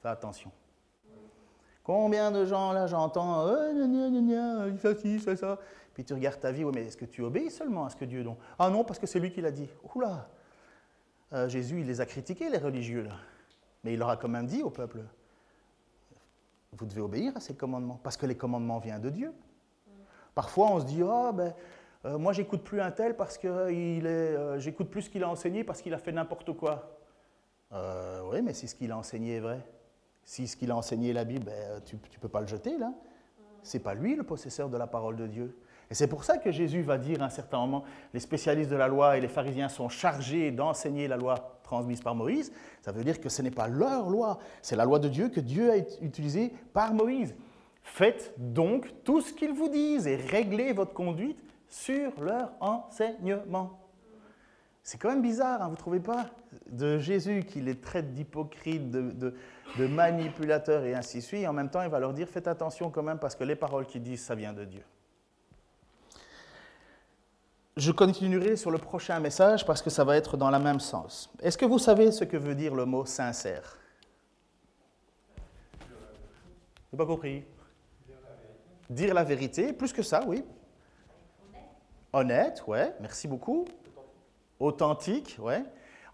fais 0.02 0.08
attention. 0.08 0.50
Combien 1.84 2.32
de 2.32 2.44
gens, 2.44 2.72
là, 2.72 2.88
j'entends, 2.88 3.46
euh, 3.46 4.68
il 4.68 4.78
fait 4.78 4.98
ci, 4.98 5.20
fait 5.20 5.36
ça. 5.36 5.60
Puis 5.94 6.04
tu 6.04 6.14
regardes 6.14 6.40
ta 6.40 6.50
vie, 6.50 6.64
oui, 6.64 6.72
mais 6.74 6.86
est-ce 6.86 6.96
que 6.96 7.04
tu 7.04 7.22
obéis 7.22 7.50
seulement 7.50 7.86
à 7.86 7.90
ce 7.90 7.96
que 7.96 8.04
Dieu 8.04 8.24
dit 8.24 8.30
Ah 8.58 8.70
non, 8.70 8.82
parce 8.82 8.98
que 8.98 9.06
c'est 9.06 9.20
lui 9.20 9.30
qui 9.30 9.40
l'a 9.40 9.52
dit. 9.52 9.68
Oula 9.94 10.28
euh, 11.32 11.48
Jésus, 11.48 11.80
il 11.80 11.86
les 11.86 12.00
a 12.00 12.06
critiqués, 12.06 12.50
les 12.50 12.58
religieux, 12.58 13.02
là. 13.02 13.12
Mais 13.84 13.92
il 13.92 13.98
leur 14.00 14.10
a 14.10 14.16
quand 14.16 14.28
même 14.28 14.46
dit 14.46 14.64
au 14.64 14.70
peuple 14.70 14.98
Vous 16.78 16.86
devez 16.86 17.00
obéir 17.00 17.36
à 17.36 17.40
ces 17.40 17.54
commandements, 17.54 18.00
parce 18.02 18.16
que 18.16 18.26
les 18.26 18.36
commandements 18.36 18.78
viennent 18.78 19.00
de 19.00 19.10
Dieu. 19.10 19.32
Parfois, 20.34 20.70
on 20.72 20.80
se 20.80 20.84
dit 20.84 21.02
Ah, 21.02 21.32
ben, 21.32 21.54
euh, 22.04 22.18
moi, 22.18 22.32
j'écoute 22.32 22.62
plus 22.62 22.80
un 22.80 22.90
tel 22.90 23.16
parce 23.16 23.38
que 23.38 23.72
il 23.72 24.06
est, 24.06 24.60
j'écoute 24.60 24.90
plus 24.90 25.02
ce 25.02 25.10
qu'il 25.10 25.24
a 25.24 25.28
enseigné 25.28 25.64
parce 25.64 25.80
qu'il 25.80 25.94
a 25.94 25.98
fait 25.98 26.12
n'importe 26.12 26.52
quoi. 26.52 26.98
oui, 27.72 28.42
mais 28.42 28.52
si 28.52 28.68
ce 28.68 28.74
qu'il 28.74 28.92
a 28.92 28.98
enseigné 28.98 29.36
est 29.36 29.40
vrai. 29.40 29.60
Si 30.24 30.48
ce 30.48 30.56
qu'il 30.56 30.70
a 30.70 30.76
enseigné 30.76 31.12
la 31.12 31.24
Bible, 31.24 31.44
ben, 31.44 31.80
tu 31.84 31.96
ne 31.96 32.20
peux 32.20 32.28
pas 32.28 32.40
le 32.40 32.46
jeter 32.46 32.76
là. 32.78 32.92
C'est 33.62 33.80
pas 33.80 33.94
lui 33.94 34.14
le 34.14 34.22
possesseur 34.22 34.68
de 34.68 34.76
la 34.76 34.86
parole 34.86 35.16
de 35.16 35.26
Dieu. 35.26 35.56
Et 35.90 35.94
c'est 35.94 36.08
pour 36.08 36.24
ça 36.24 36.38
que 36.38 36.50
Jésus 36.50 36.82
va 36.82 36.98
dire 36.98 37.22
à 37.22 37.26
un 37.26 37.30
certain 37.30 37.58
moment, 37.58 37.84
les 38.12 38.20
spécialistes 38.20 38.70
de 38.70 38.76
la 38.76 38.88
loi 38.88 39.16
et 39.16 39.20
les 39.20 39.28
pharisiens 39.28 39.68
sont 39.68 39.88
chargés 39.88 40.50
d'enseigner 40.50 41.06
la 41.06 41.16
loi 41.16 41.55
transmise 41.66 42.00
par 42.00 42.14
Moïse. 42.14 42.52
Ça 42.80 42.92
veut 42.92 43.04
dire 43.04 43.20
que 43.20 43.28
ce 43.28 43.42
n'est 43.42 43.50
pas 43.50 43.68
leur 43.68 44.08
loi, 44.08 44.38
c'est 44.62 44.76
la 44.76 44.84
loi 44.84 44.98
de 44.98 45.08
Dieu 45.08 45.28
que 45.28 45.40
Dieu 45.40 45.70
a 45.70 45.76
utilisée 46.00 46.52
par 46.72 46.94
Moïse. 46.94 47.34
Faites 47.82 48.34
donc 48.38 48.92
tout 49.04 49.20
ce 49.20 49.32
qu'ils 49.32 49.52
vous 49.52 49.68
disent 49.68 50.06
et 50.06 50.16
réglez 50.16 50.72
votre 50.72 50.92
conduite 50.92 51.38
sur 51.68 52.20
leur 52.20 52.52
enseignement. 52.60 53.78
C'est 54.82 54.98
quand 54.98 55.08
même 55.08 55.22
bizarre, 55.22 55.62
hein, 55.62 55.66
vous 55.66 55.72
ne 55.72 55.76
trouvez 55.76 56.00
pas 56.00 56.30
De 56.70 56.98
Jésus 56.98 57.44
qui 57.44 57.60
les 57.60 57.74
traite 57.74 58.14
d'hypocrites, 58.14 58.90
de, 58.90 59.34
de, 59.78 59.86
manipulateurs 59.86 60.84
et 60.84 60.94
ainsi 60.94 61.18
de 61.18 61.22
suite. 61.22 61.42
Et 61.42 61.48
en 61.48 61.52
même 61.52 61.70
temps, 61.70 61.82
il 61.82 61.88
va 61.88 61.98
leur 61.98 62.12
dire 62.12 62.28
faites 62.28 62.46
attention 62.46 62.90
quand 62.90 63.02
même 63.02 63.18
parce 63.18 63.34
que 63.34 63.44
les 63.44 63.56
paroles 63.56 63.86
qu'ils 63.86 64.02
disent, 64.02 64.22
ça 64.22 64.36
vient 64.36 64.52
de 64.52 64.64
Dieu. 64.64 64.82
Je 67.76 67.92
continuerai 67.92 68.56
sur 68.56 68.70
le 68.70 68.78
prochain 68.78 69.20
message 69.20 69.66
parce 69.66 69.82
que 69.82 69.90
ça 69.90 70.02
va 70.02 70.16
être 70.16 70.38
dans 70.38 70.50
le 70.50 70.58
même 70.58 70.80
sens. 70.80 71.30
Est-ce 71.42 71.58
que 71.58 71.66
vous 71.66 71.78
savez 71.78 72.10
ce 72.10 72.24
que 72.24 72.38
veut 72.38 72.54
dire 72.54 72.74
le 72.74 72.86
mot 72.86 73.04
sincère? 73.04 73.78
Je 75.78 75.84
n'ai 76.92 76.96
pas 76.96 77.04
compris. 77.04 77.44
Dire 78.88 79.12
la 79.12 79.24
vérité, 79.24 79.74
plus 79.74 79.92
que 79.92 80.02
ça, 80.02 80.24
oui. 80.26 80.42
Honnête, 82.14 82.64
ouais, 82.66 82.94
merci 83.00 83.28
beaucoup. 83.28 83.66
Authentique, 84.58 85.36
ouais. 85.38 85.62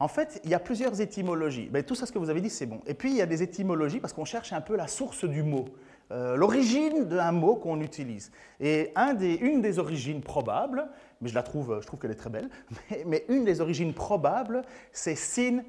En 0.01 0.09
fait, 0.09 0.41
il 0.43 0.51
y 0.51 0.55
a 0.55 0.59
plusieurs 0.59 1.01
étymologies. 1.01 1.67
Mais 1.67 1.83
ben, 1.83 1.85
tout 1.85 1.95
ça, 1.95 2.07
ce 2.07 2.13
que 2.13 2.19
vous 2.19 2.29
avez 2.29 2.41
dit, 2.41 2.51
c'est 2.51 2.67
bon. 2.67 2.81
Et 2.89 2.95
puis, 2.95 3.13
il 3.13 3.17
y 3.19 3.23
a 3.23 3.27
des 3.27 3.45
étymologies 3.45 4.01
parce 4.01 4.13
qu'on 4.13 4.25
cherche 4.25 4.53
un 4.53 4.61
peu 4.61 4.75
la 4.75 4.89
source 4.89 5.25
du 5.25 5.45
mot, 5.45 5.67
euh, 6.13 6.37
l'origine 6.37 7.05
d'un 7.05 7.33
mot 7.33 7.57
qu'on 7.57 7.81
utilise. 7.81 8.31
Et 8.61 8.93
une 9.41 9.63
des 9.63 9.79
origines 9.79 10.21
probables, 10.21 10.87
mais 11.23 11.31
je 11.31 11.35
la 11.35 11.43
trouve, 11.43 11.81
je 11.81 11.87
trouve 11.87 11.99
qu'elle 11.99 12.11
est 12.11 12.17
très 12.17 12.29
belle, 12.29 12.51
mais, 13.07 13.25
une 13.29 13.45
des 13.45 13.63
origines 13.63 13.95
probables, 13.95 14.63
c'est 14.93 15.15
sin, 15.15 15.63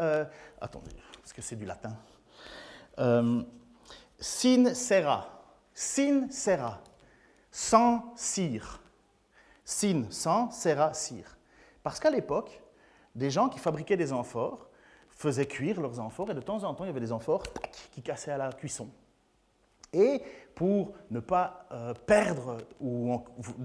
euh, 0.00 0.24
attendez, 0.60 0.92
parce 1.20 1.34
que 1.34 1.42
c'est 1.42 1.56
du 1.56 1.66
latin. 1.66 1.94
Euh, 2.98 3.42
sin 4.18 4.72
sera, 4.72 5.44
sin 5.74 6.30
sera, 6.30 6.80
sans 7.50 8.14
cire. 8.16 8.80
Sin, 9.62 10.04
sans, 10.08 10.50
sera, 10.52 10.94
cire. 10.94 11.36
Parce 11.82 12.00
qu'à 12.00 12.10
l'époque, 12.10 12.62
des 13.14 13.28
gens 13.28 13.50
qui 13.50 13.58
fabriquaient 13.58 13.98
des 13.98 14.14
amphores 14.14 14.70
faisaient 15.10 15.46
cuire 15.46 15.82
leurs 15.82 16.00
amphores 16.00 16.30
et 16.30 16.34
de 16.34 16.40
temps 16.40 16.64
en 16.64 16.72
temps, 16.72 16.84
il 16.84 16.88
y 16.88 16.90
avait 16.90 17.00
des 17.00 17.12
amphores 17.12 17.42
qui 17.90 18.00
cassaient 18.00 18.32
à 18.32 18.38
la 18.38 18.52
cuisson. 18.52 18.88
Et 19.92 20.22
pour 20.54 20.92
ne 21.10 21.20
pas 21.20 21.66
euh, 21.72 21.94
perdre 22.06 22.58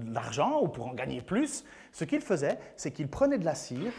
l'argent 0.06 0.60
ou 0.62 0.68
pour 0.68 0.86
en 0.88 0.94
gagner 0.94 1.20
plus, 1.20 1.64
ce 1.92 2.04
qu'ils 2.04 2.20
faisaient, 2.20 2.58
c'est 2.76 2.90
qu'ils 2.90 3.08
prenaient 3.08 3.38
de 3.38 3.44
la 3.44 3.54
cire 3.54 3.92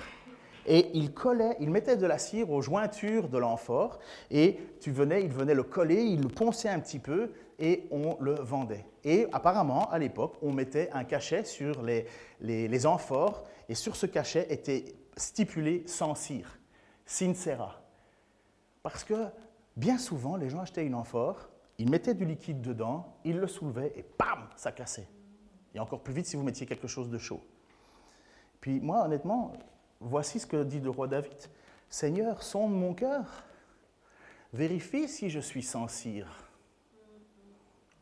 et 0.65 0.89
ils 0.93 1.13
collaient, 1.13 1.55
ils 1.59 1.69
mettaient 1.69 1.97
de 1.97 2.05
la 2.05 2.17
cire 2.17 2.51
aux 2.51 2.61
jointures 2.61 3.29
de 3.29 3.37
l'amphore 3.37 3.99
et 4.29 4.59
tu 4.81 4.91
venais, 4.91 5.23
ils 5.23 5.31
venaient 5.31 5.53
le 5.55 5.63
coller, 5.63 6.03
ils 6.03 6.21
le 6.21 6.27
ponçaient 6.27 6.69
un 6.69 6.79
petit 6.79 6.99
peu 6.99 7.31
et 7.57 7.87
on 7.91 8.17
le 8.19 8.35
vendait. 8.35 8.85
Et 9.03 9.27
apparemment, 9.31 9.89
à 9.89 9.97
l'époque, 9.97 10.35
on 10.41 10.51
mettait 10.51 10.89
un 10.93 11.03
cachet 11.03 11.45
sur 11.45 11.81
les, 11.81 12.05
les, 12.41 12.67
les 12.67 12.85
amphores 12.85 13.43
et 13.67 13.75
sur 13.75 13.95
ce 13.95 14.05
cachet 14.05 14.47
était 14.49 14.85
stipulé 15.17 15.83
sans 15.87 16.15
cire, 16.15 16.59
sincera. 17.05 17.81
Parce 18.83 19.03
que 19.03 19.27
bien 19.75 19.97
souvent, 19.97 20.35
les 20.35 20.49
gens 20.49 20.59
achetaient 20.59 20.85
une 20.85 20.95
amphore, 20.95 21.49
ils 21.79 21.89
mettaient 21.89 22.13
du 22.13 22.25
liquide 22.25 22.61
dedans, 22.61 23.17
ils 23.23 23.37
le 23.37 23.47
soulevaient 23.47 23.93
et 23.95 24.03
pam, 24.03 24.49
ça 24.57 24.73
cassait. 24.73 25.07
Et 25.73 25.79
encore 25.79 26.03
plus 26.03 26.13
vite 26.13 26.25
si 26.25 26.35
vous 26.35 26.43
mettiez 26.43 26.67
quelque 26.67 26.87
chose 26.87 27.09
de 27.09 27.17
chaud. 27.17 27.41
Puis 28.59 28.81
moi, 28.81 29.05
honnêtement, 29.05 29.53
voici 30.01 30.39
ce 30.39 30.45
que 30.45 30.63
dit 30.63 30.81
le 30.81 30.89
roi 30.89 31.07
David. 31.07 31.37
Seigneur, 31.89 32.43
sonde 32.43 32.73
mon 32.73 32.93
cœur, 32.93 33.45
vérifie 34.51 35.07
si 35.07 35.29
je 35.29 35.39
suis 35.39 35.63
sans 35.63 35.87
cire. 35.87 36.49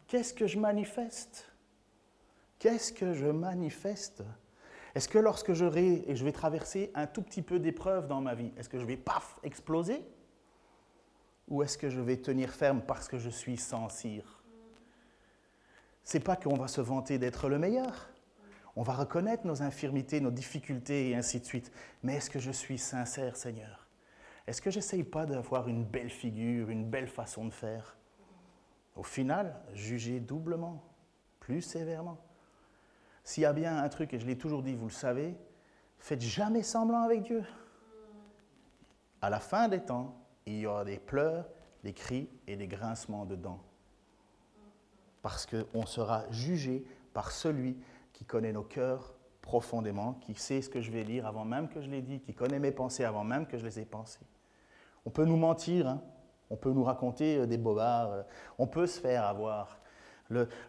Qu'est-ce 0.07 0.33
que 0.33 0.47
je 0.47 0.57
manifeste? 0.57 1.51
Qu'est-ce 2.57 2.91
que 2.91 3.13
je 3.13 3.27
manifeste? 3.27 4.23
Est-ce 4.95 5.07
que 5.07 5.19
lorsque 5.19 5.53
je 5.53 5.65
vais, 5.65 6.03
et 6.07 6.15
je 6.15 6.25
vais 6.25 6.31
traverser 6.31 6.91
un 6.95 7.05
tout 7.05 7.21
petit 7.21 7.43
peu 7.43 7.59
d'épreuves 7.59 8.07
dans 8.07 8.21
ma 8.21 8.33
vie, 8.33 8.51
est-ce 8.57 8.69
que 8.69 8.79
je 8.79 8.85
vais, 8.85 8.97
paf, 8.97 9.39
exploser? 9.43 10.03
Ou 11.47 11.63
est-ce 11.63 11.77
que 11.77 11.89
je 11.89 12.01
vais 12.01 12.17
tenir 12.17 12.49
ferme 12.49 12.81
parce 12.81 13.07
que 13.07 13.17
je 13.17 13.29
suis 13.29 13.57
sans 13.57 13.89
cire? 13.89 14.43
C'est 16.03 16.19
pas 16.19 16.35
qu'on 16.35 16.55
va 16.55 16.67
se 16.67 16.81
vanter 16.81 17.17
d'être 17.17 17.49
le 17.49 17.59
meilleur. 17.59 18.09
On 18.75 18.83
va 18.83 18.93
reconnaître 18.93 19.47
nos 19.47 19.63
infirmités, 19.63 20.21
nos 20.21 20.31
difficultés 20.31 21.09
et 21.09 21.15
ainsi 21.15 21.39
de 21.39 21.45
suite. 21.45 21.71
Mais 22.03 22.15
est-ce 22.15 22.29
que 22.29 22.39
je 22.39 22.51
suis 22.51 22.77
sincère, 22.77 23.35
Seigneur? 23.35 23.87
Est-ce 24.45 24.61
que 24.61 24.71
j'essaye 24.71 25.03
pas 25.03 25.25
d'avoir 25.25 25.67
une 25.67 25.83
belle 25.83 26.09
figure, 26.09 26.69
une 26.69 26.89
belle 26.89 27.07
façon 27.07 27.45
de 27.45 27.53
faire? 27.53 27.97
Au 28.95 29.03
final, 29.03 29.59
jugez 29.73 30.19
doublement, 30.19 30.83
plus 31.39 31.61
sévèrement. 31.61 32.17
S'il 33.23 33.43
y 33.43 33.45
a 33.45 33.53
bien 33.53 33.77
un 33.77 33.89
truc, 33.89 34.13
et 34.13 34.19
je 34.19 34.25
l'ai 34.25 34.37
toujours 34.37 34.63
dit, 34.63 34.75
vous 34.75 34.87
le 34.87 34.91
savez, 34.91 35.35
faites 35.99 36.21
jamais 36.21 36.63
semblant 36.63 37.01
avec 37.01 37.23
Dieu. 37.23 37.43
À 39.21 39.29
la 39.29 39.39
fin 39.39 39.67
des 39.67 39.81
temps, 39.81 40.15
il 40.53 40.59
y 40.59 40.65
aura 40.65 40.85
des 40.85 40.97
pleurs, 40.97 41.45
des 41.83 41.93
cris 41.93 42.29
et 42.47 42.55
des 42.55 42.67
grincements 42.67 43.25
de 43.25 43.35
dents. 43.35 43.61
Parce 45.21 45.45
qu'on 45.45 45.85
sera 45.85 46.23
jugé 46.31 46.85
par 47.13 47.31
celui 47.31 47.77
qui 48.13 48.25
connaît 48.25 48.53
nos 48.53 48.63
cœurs 48.63 49.13
profondément, 49.41 50.13
qui 50.13 50.35
sait 50.35 50.61
ce 50.61 50.69
que 50.69 50.81
je 50.81 50.91
vais 50.91 51.03
dire 51.03 51.25
avant 51.25 51.45
même 51.45 51.69
que 51.69 51.81
je 51.81 51.89
l'ai 51.89 52.01
dit, 52.01 52.19
qui 52.19 52.33
connaît 52.33 52.59
mes 52.59 52.71
pensées 52.71 53.03
avant 53.03 53.23
même 53.23 53.45
que 53.45 53.57
je 53.57 53.65
les 53.65 53.79
ai 53.79 53.85
pensées. 53.85 54.25
On 55.05 55.09
peut 55.09 55.25
nous 55.25 55.37
mentir, 55.37 55.87
hein. 55.87 56.01
on 56.49 56.57
peut 56.57 56.71
nous 56.71 56.83
raconter 56.83 57.37
euh, 57.37 57.45
des 57.45 57.57
bobards, 57.57 58.11
euh, 58.11 58.23
on 58.57 58.67
peut 58.67 58.87
se 58.87 58.99
faire 58.99 59.23
avoir. 59.23 59.79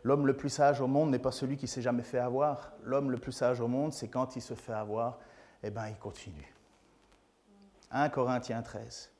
L'homme 0.04 0.26
le, 0.26 0.36
plus 0.36 0.50
sage 0.50 0.80
au 0.80 0.86
monde 0.86 1.10
n'est 1.10 1.18
pas 1.18 1.32
celui 1.32 1.56
qui 1.56 1.66
s'est 1.66 1.82
jamais 1.82 2.04
fait 2.04 2.18
avoir. 2.20 2.72
L'homme 2.84 3.10
le 3.10 3.18
plus 3.18 3.32
sage 3.32 3.60
au 3.60 3.66
monde, 3.66 3.92
c'est 3.92 4.06
quand 4.06 4.36
il 4.36 4.42
se 4.42 4.54
fait 4.54 4.72
avoir, 4.72 5.18
eh 5.64 5.70
bien, 5.70 5.88
il 5.88 5.96
continue. 5.96 6.54
1 7.90 8.08
Corinthiens 8.10 8.62
13. 8.62 9.10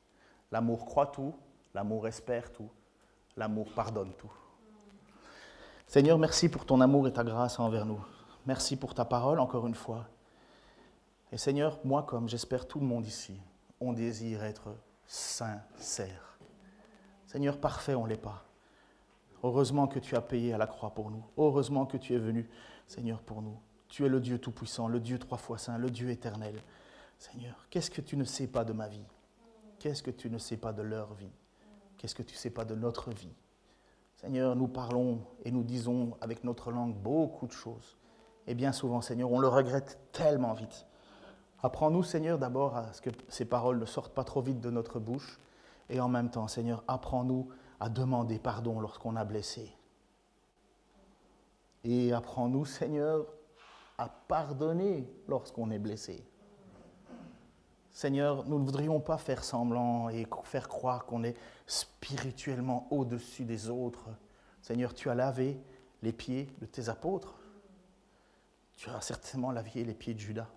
L'amour 0.51 0.85
croit 0.85 1.07
tout, 1.07 1.35
l'amour 1.73 2.07
espère 2.07 2.51
tout, 2.51 2.69
l'amour 3.37 3.71
pardonne 3.73 4.13
tout. 4.13 4.31
Seigneur, 5.85 6.17
merci 6.17 6.49
pour 6.49 6.65
ton 6.65 6.81
amour 6.81 7.07
et 7.07 7.13
ta 7.13 7.23
grâce 7.23 7.59
envers 7.59 7.85
nous. 7.85 8.03
Merci 8.45 8.75
pour 8.75 8.93
ta 8.93 9.05
parole, 9.05 9.39
encore 9.39 9.67
une 9.67 9.75
fois. 9.75 10.07
Et 11.31 11.37
Seigneur, 11.37 11.79
moi 11.83 12.03
comme 12.03 12.27
j'espère 12.27 12.67
tout 12.67 12.79
le 12.79 12.85
monde 12.85 13.05
ici, 13.05 13.39
on 13.79 13.93
désire 13.93 14.43
être 14.43 14.75
sincère. 15.05 16.37
Seigneur, 17.27 17.59
parfait, 17.59 17.95
on 17.95 18.05
ne 18.05 18.09
l'est 18.09 18.17
pas. 18.17 18.43
Heureusement 19.43 19.87
que 19.87 19.99
tu 19.99 20.15
as 20.15 20.21
payé 20.21 20.53
à 20.53 20.57
la 20.57 20.67
croix 20.67 20.89
pour 20.89 21.11
nous. 21.11 21.23
Heureusement 21.37 21.85
que 21.85 21.97
tu 21.97 22.13
es 22.13 22.17
venu, 22.17 22.49
Seigneur, 22.87 23.21
pour 23.21 23.41
nous. 23.41 23.57
Tu 23.87 24.05
es 24.05 24.09
le 24.09 24.19
Dieu 24.19 24.39
Tout-Puissant, 24.39 24.87
le 24.87 24.99
Dieu 24.99 25.17
trois 25.17 25.37
fois 25.37 25.57
saint, 25.57 25.77
le 25.77 25.89
Dieu 25.89 26.09
éternel. 26.09 26.55
Seigneur, 27.17 27.67
qu'est-ce 27.69 27.91
que 27.91 28.01
tu 28.01 28.17
ne 28.17 28.23
sais 28.23 28.47
pas 28.47 28.63
de 28.63 28.73
ma 28.73 28.87
vie? 28.87 29.05
Qu'est-ce 29.79 30.03
que 30.03 30.11
tu 30.11 30.29
ne 30.29 30.37
sais 30.37 30.57
pas 30.57 30.73
de 30.73 30.81
leur 30.81 31.13
vie? 31.13 31.31
Qu'est-ce 31.97 32.15
que 32.15 32.23
tu 32.23 32.35
ne 32.35 32.39
sais 32.39 32.49
pas 32.49 32.65
de 32.65 32.75
notre 32.75 33.11
vie? 33.11 33.33
Seigneur, 34.17 34.55
nous 34.55 34.67
parlons 34.67 35.21
et 35.43 35.51
nous 35.51 35.63
disons 35.63 36.17
avec 36.19 36.43
notre 36.43 36.71
langue 36.71 36.95
beaucoup 36.95 37.47
de 37.47 37.53
choses. 37.53 37.97
Et 38.47 38.55
bien 38.55 38.73
souvent, 38.73 39.01
Seigneur, 39.01 39.31
on 39.31 39.39
le 39.39 39.47
regrette 39.47 39.99
tellement 40.11 40.53
vite. 40.53 40.85
Apprends-nous, 41.61 42.03
Seigneur, 42.03 42.37
d'abord 42.37 42.75
à 42.75 42.91
ce 42.93 43.01
que 43.01 43.09
ces 43.29 43.45
paroles 43.45 43.79
ne 43.79 43.85
sortent 43.85 44.13
pas 44.13 44.23
trop 44.23 44.41
vite 44.41 44.59
de 44.59 44.69
notre 44.69 44.99
bouche. 44.99 45.39
Et 45.89 45.99
en 45.99 46.09
même 46.09 46.29
temps, 46.29 46.47
Seigneur, 46.47 46.83
apprends-nous 46.87 47.49
à 47.79 47.89
demander 47.89 48.39
pardon 48.39 48.79
lorsqu'on 48.79 49.15
a 49.15 49.23
blessé. 49.23 49.71
Et 51.83 52.11
apprends-nous, 52.11 52.65
Seigneur, 52.65 53.25
à 53.97 54.09
pardonner 54.09 55.09
lorsqu'on 55.27 55.71
est 55.71 55.79
blessé. 55.79 56.25
Seigneur, 57.99 58.45
nous 58.45 58.59
ne 58.59 58.63
voudrions 58.63 59.01
pas 59.01 59.17
faire 59.17 59.43
semblant 59.43 60.07
et 60.07 60.25
faire 60.45 60.69
croire 60.69 61.05
qu'on 61.05 61.25
est 61.25 61.35
spirituellement 61.67 62.87
au-dessus 62.91 63.43
des 63.43 63.69
autres. 63.69 64.07
Seigneur, 64.61 64.93
tu 64.93 65.09
as 65.09 65.15
lavé 65.15 65.61
les 66.01 66.13
pieds 66.13 66.47
de 66.61 66.65
tes 66.65 66.87
apôtres. 66.87 67.41
Tu 68.77 68.89
as 68.89 69.01
certainement 69.01 69.51
lavé 69.51 69.83
les 69.83 69.93
pieds 69.93 70.13
de 70.13 70.19
Judas. 70.19 70.47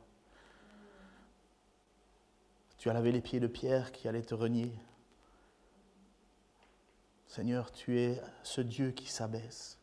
Tu 2.78 2.88
as 2.88 2.92
lavé 2.92 3.10
les 3.10 3.20
pieds 3.20 3.40
de 3.40 3.48
Pierre 3.48 3.90
qui 3.90 4.06
allait 4.06 4.22
te 4.22 4.36
renier. 4.36 4.72
Seigneur, 7.26 7.72
tu 7.72 7.98
es 7.98 8.22
ce 8.44 8.60
Dieu 8.60 8.92
qui 8.92 9.08
s'abaisse. 9.08 9.80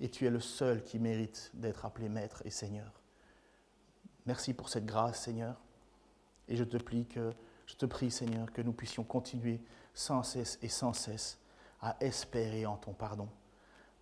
Et 0.00 0.08
tu 0.08 0.24
es 0.24 0.30
le 0.30 0.40
seul 0.40 0.82
qui 0.84 0.98
mérite 0.98 1.50
d'être 1.52 1.84
appelé 1.84 2.08
Maître 2.08 2.40
et 2.46 2.50
Seigneur. 2.50 2.98
Merci 4.24 4.54
pour 4.54 4.70
cette 4.70 4.86
grâce, 4.86 5.20
Seigneur. 5.20 5.65
Et 6.48 6.56
je 6.56 6.64
te 6.64 6.76
prie 7.86 8.10
Seigneur, 8.10 8.52
que 8.52 8.62
nous 8.62 8.72
puissions 8.72 9.04
continuer 9.04 9.60
sans 9.94 10.22
cesse 10.22 10.58
et 10.62 10.68
sans 10.68 10.92
cesse 10.92 11.38
à 11.80 11.96
espérer 12.00 12.66
en 12.66 12.76
ton 12.76 12.92
pardon, 12.92 13.28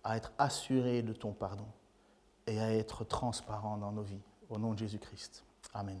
à 0.03 0.17
être 0.17 0.31
assurés 0.37 1.01
de 1.01 1.13
ton 1.13 1.33
pardon 1.33 1.67
et 2.47 2.59
à 2.59 2.73
être 2.73 3.03
transparents 3.03 3.77
dans 3.77 3.91
nos 3.91 4.03
vies. 4.03 4.21
Au 4.49 4.57
nom 4.57 4.73
de 4.73 4.79
Jésus-Christ. 4.79 5.43
Amen. 5.73 5.99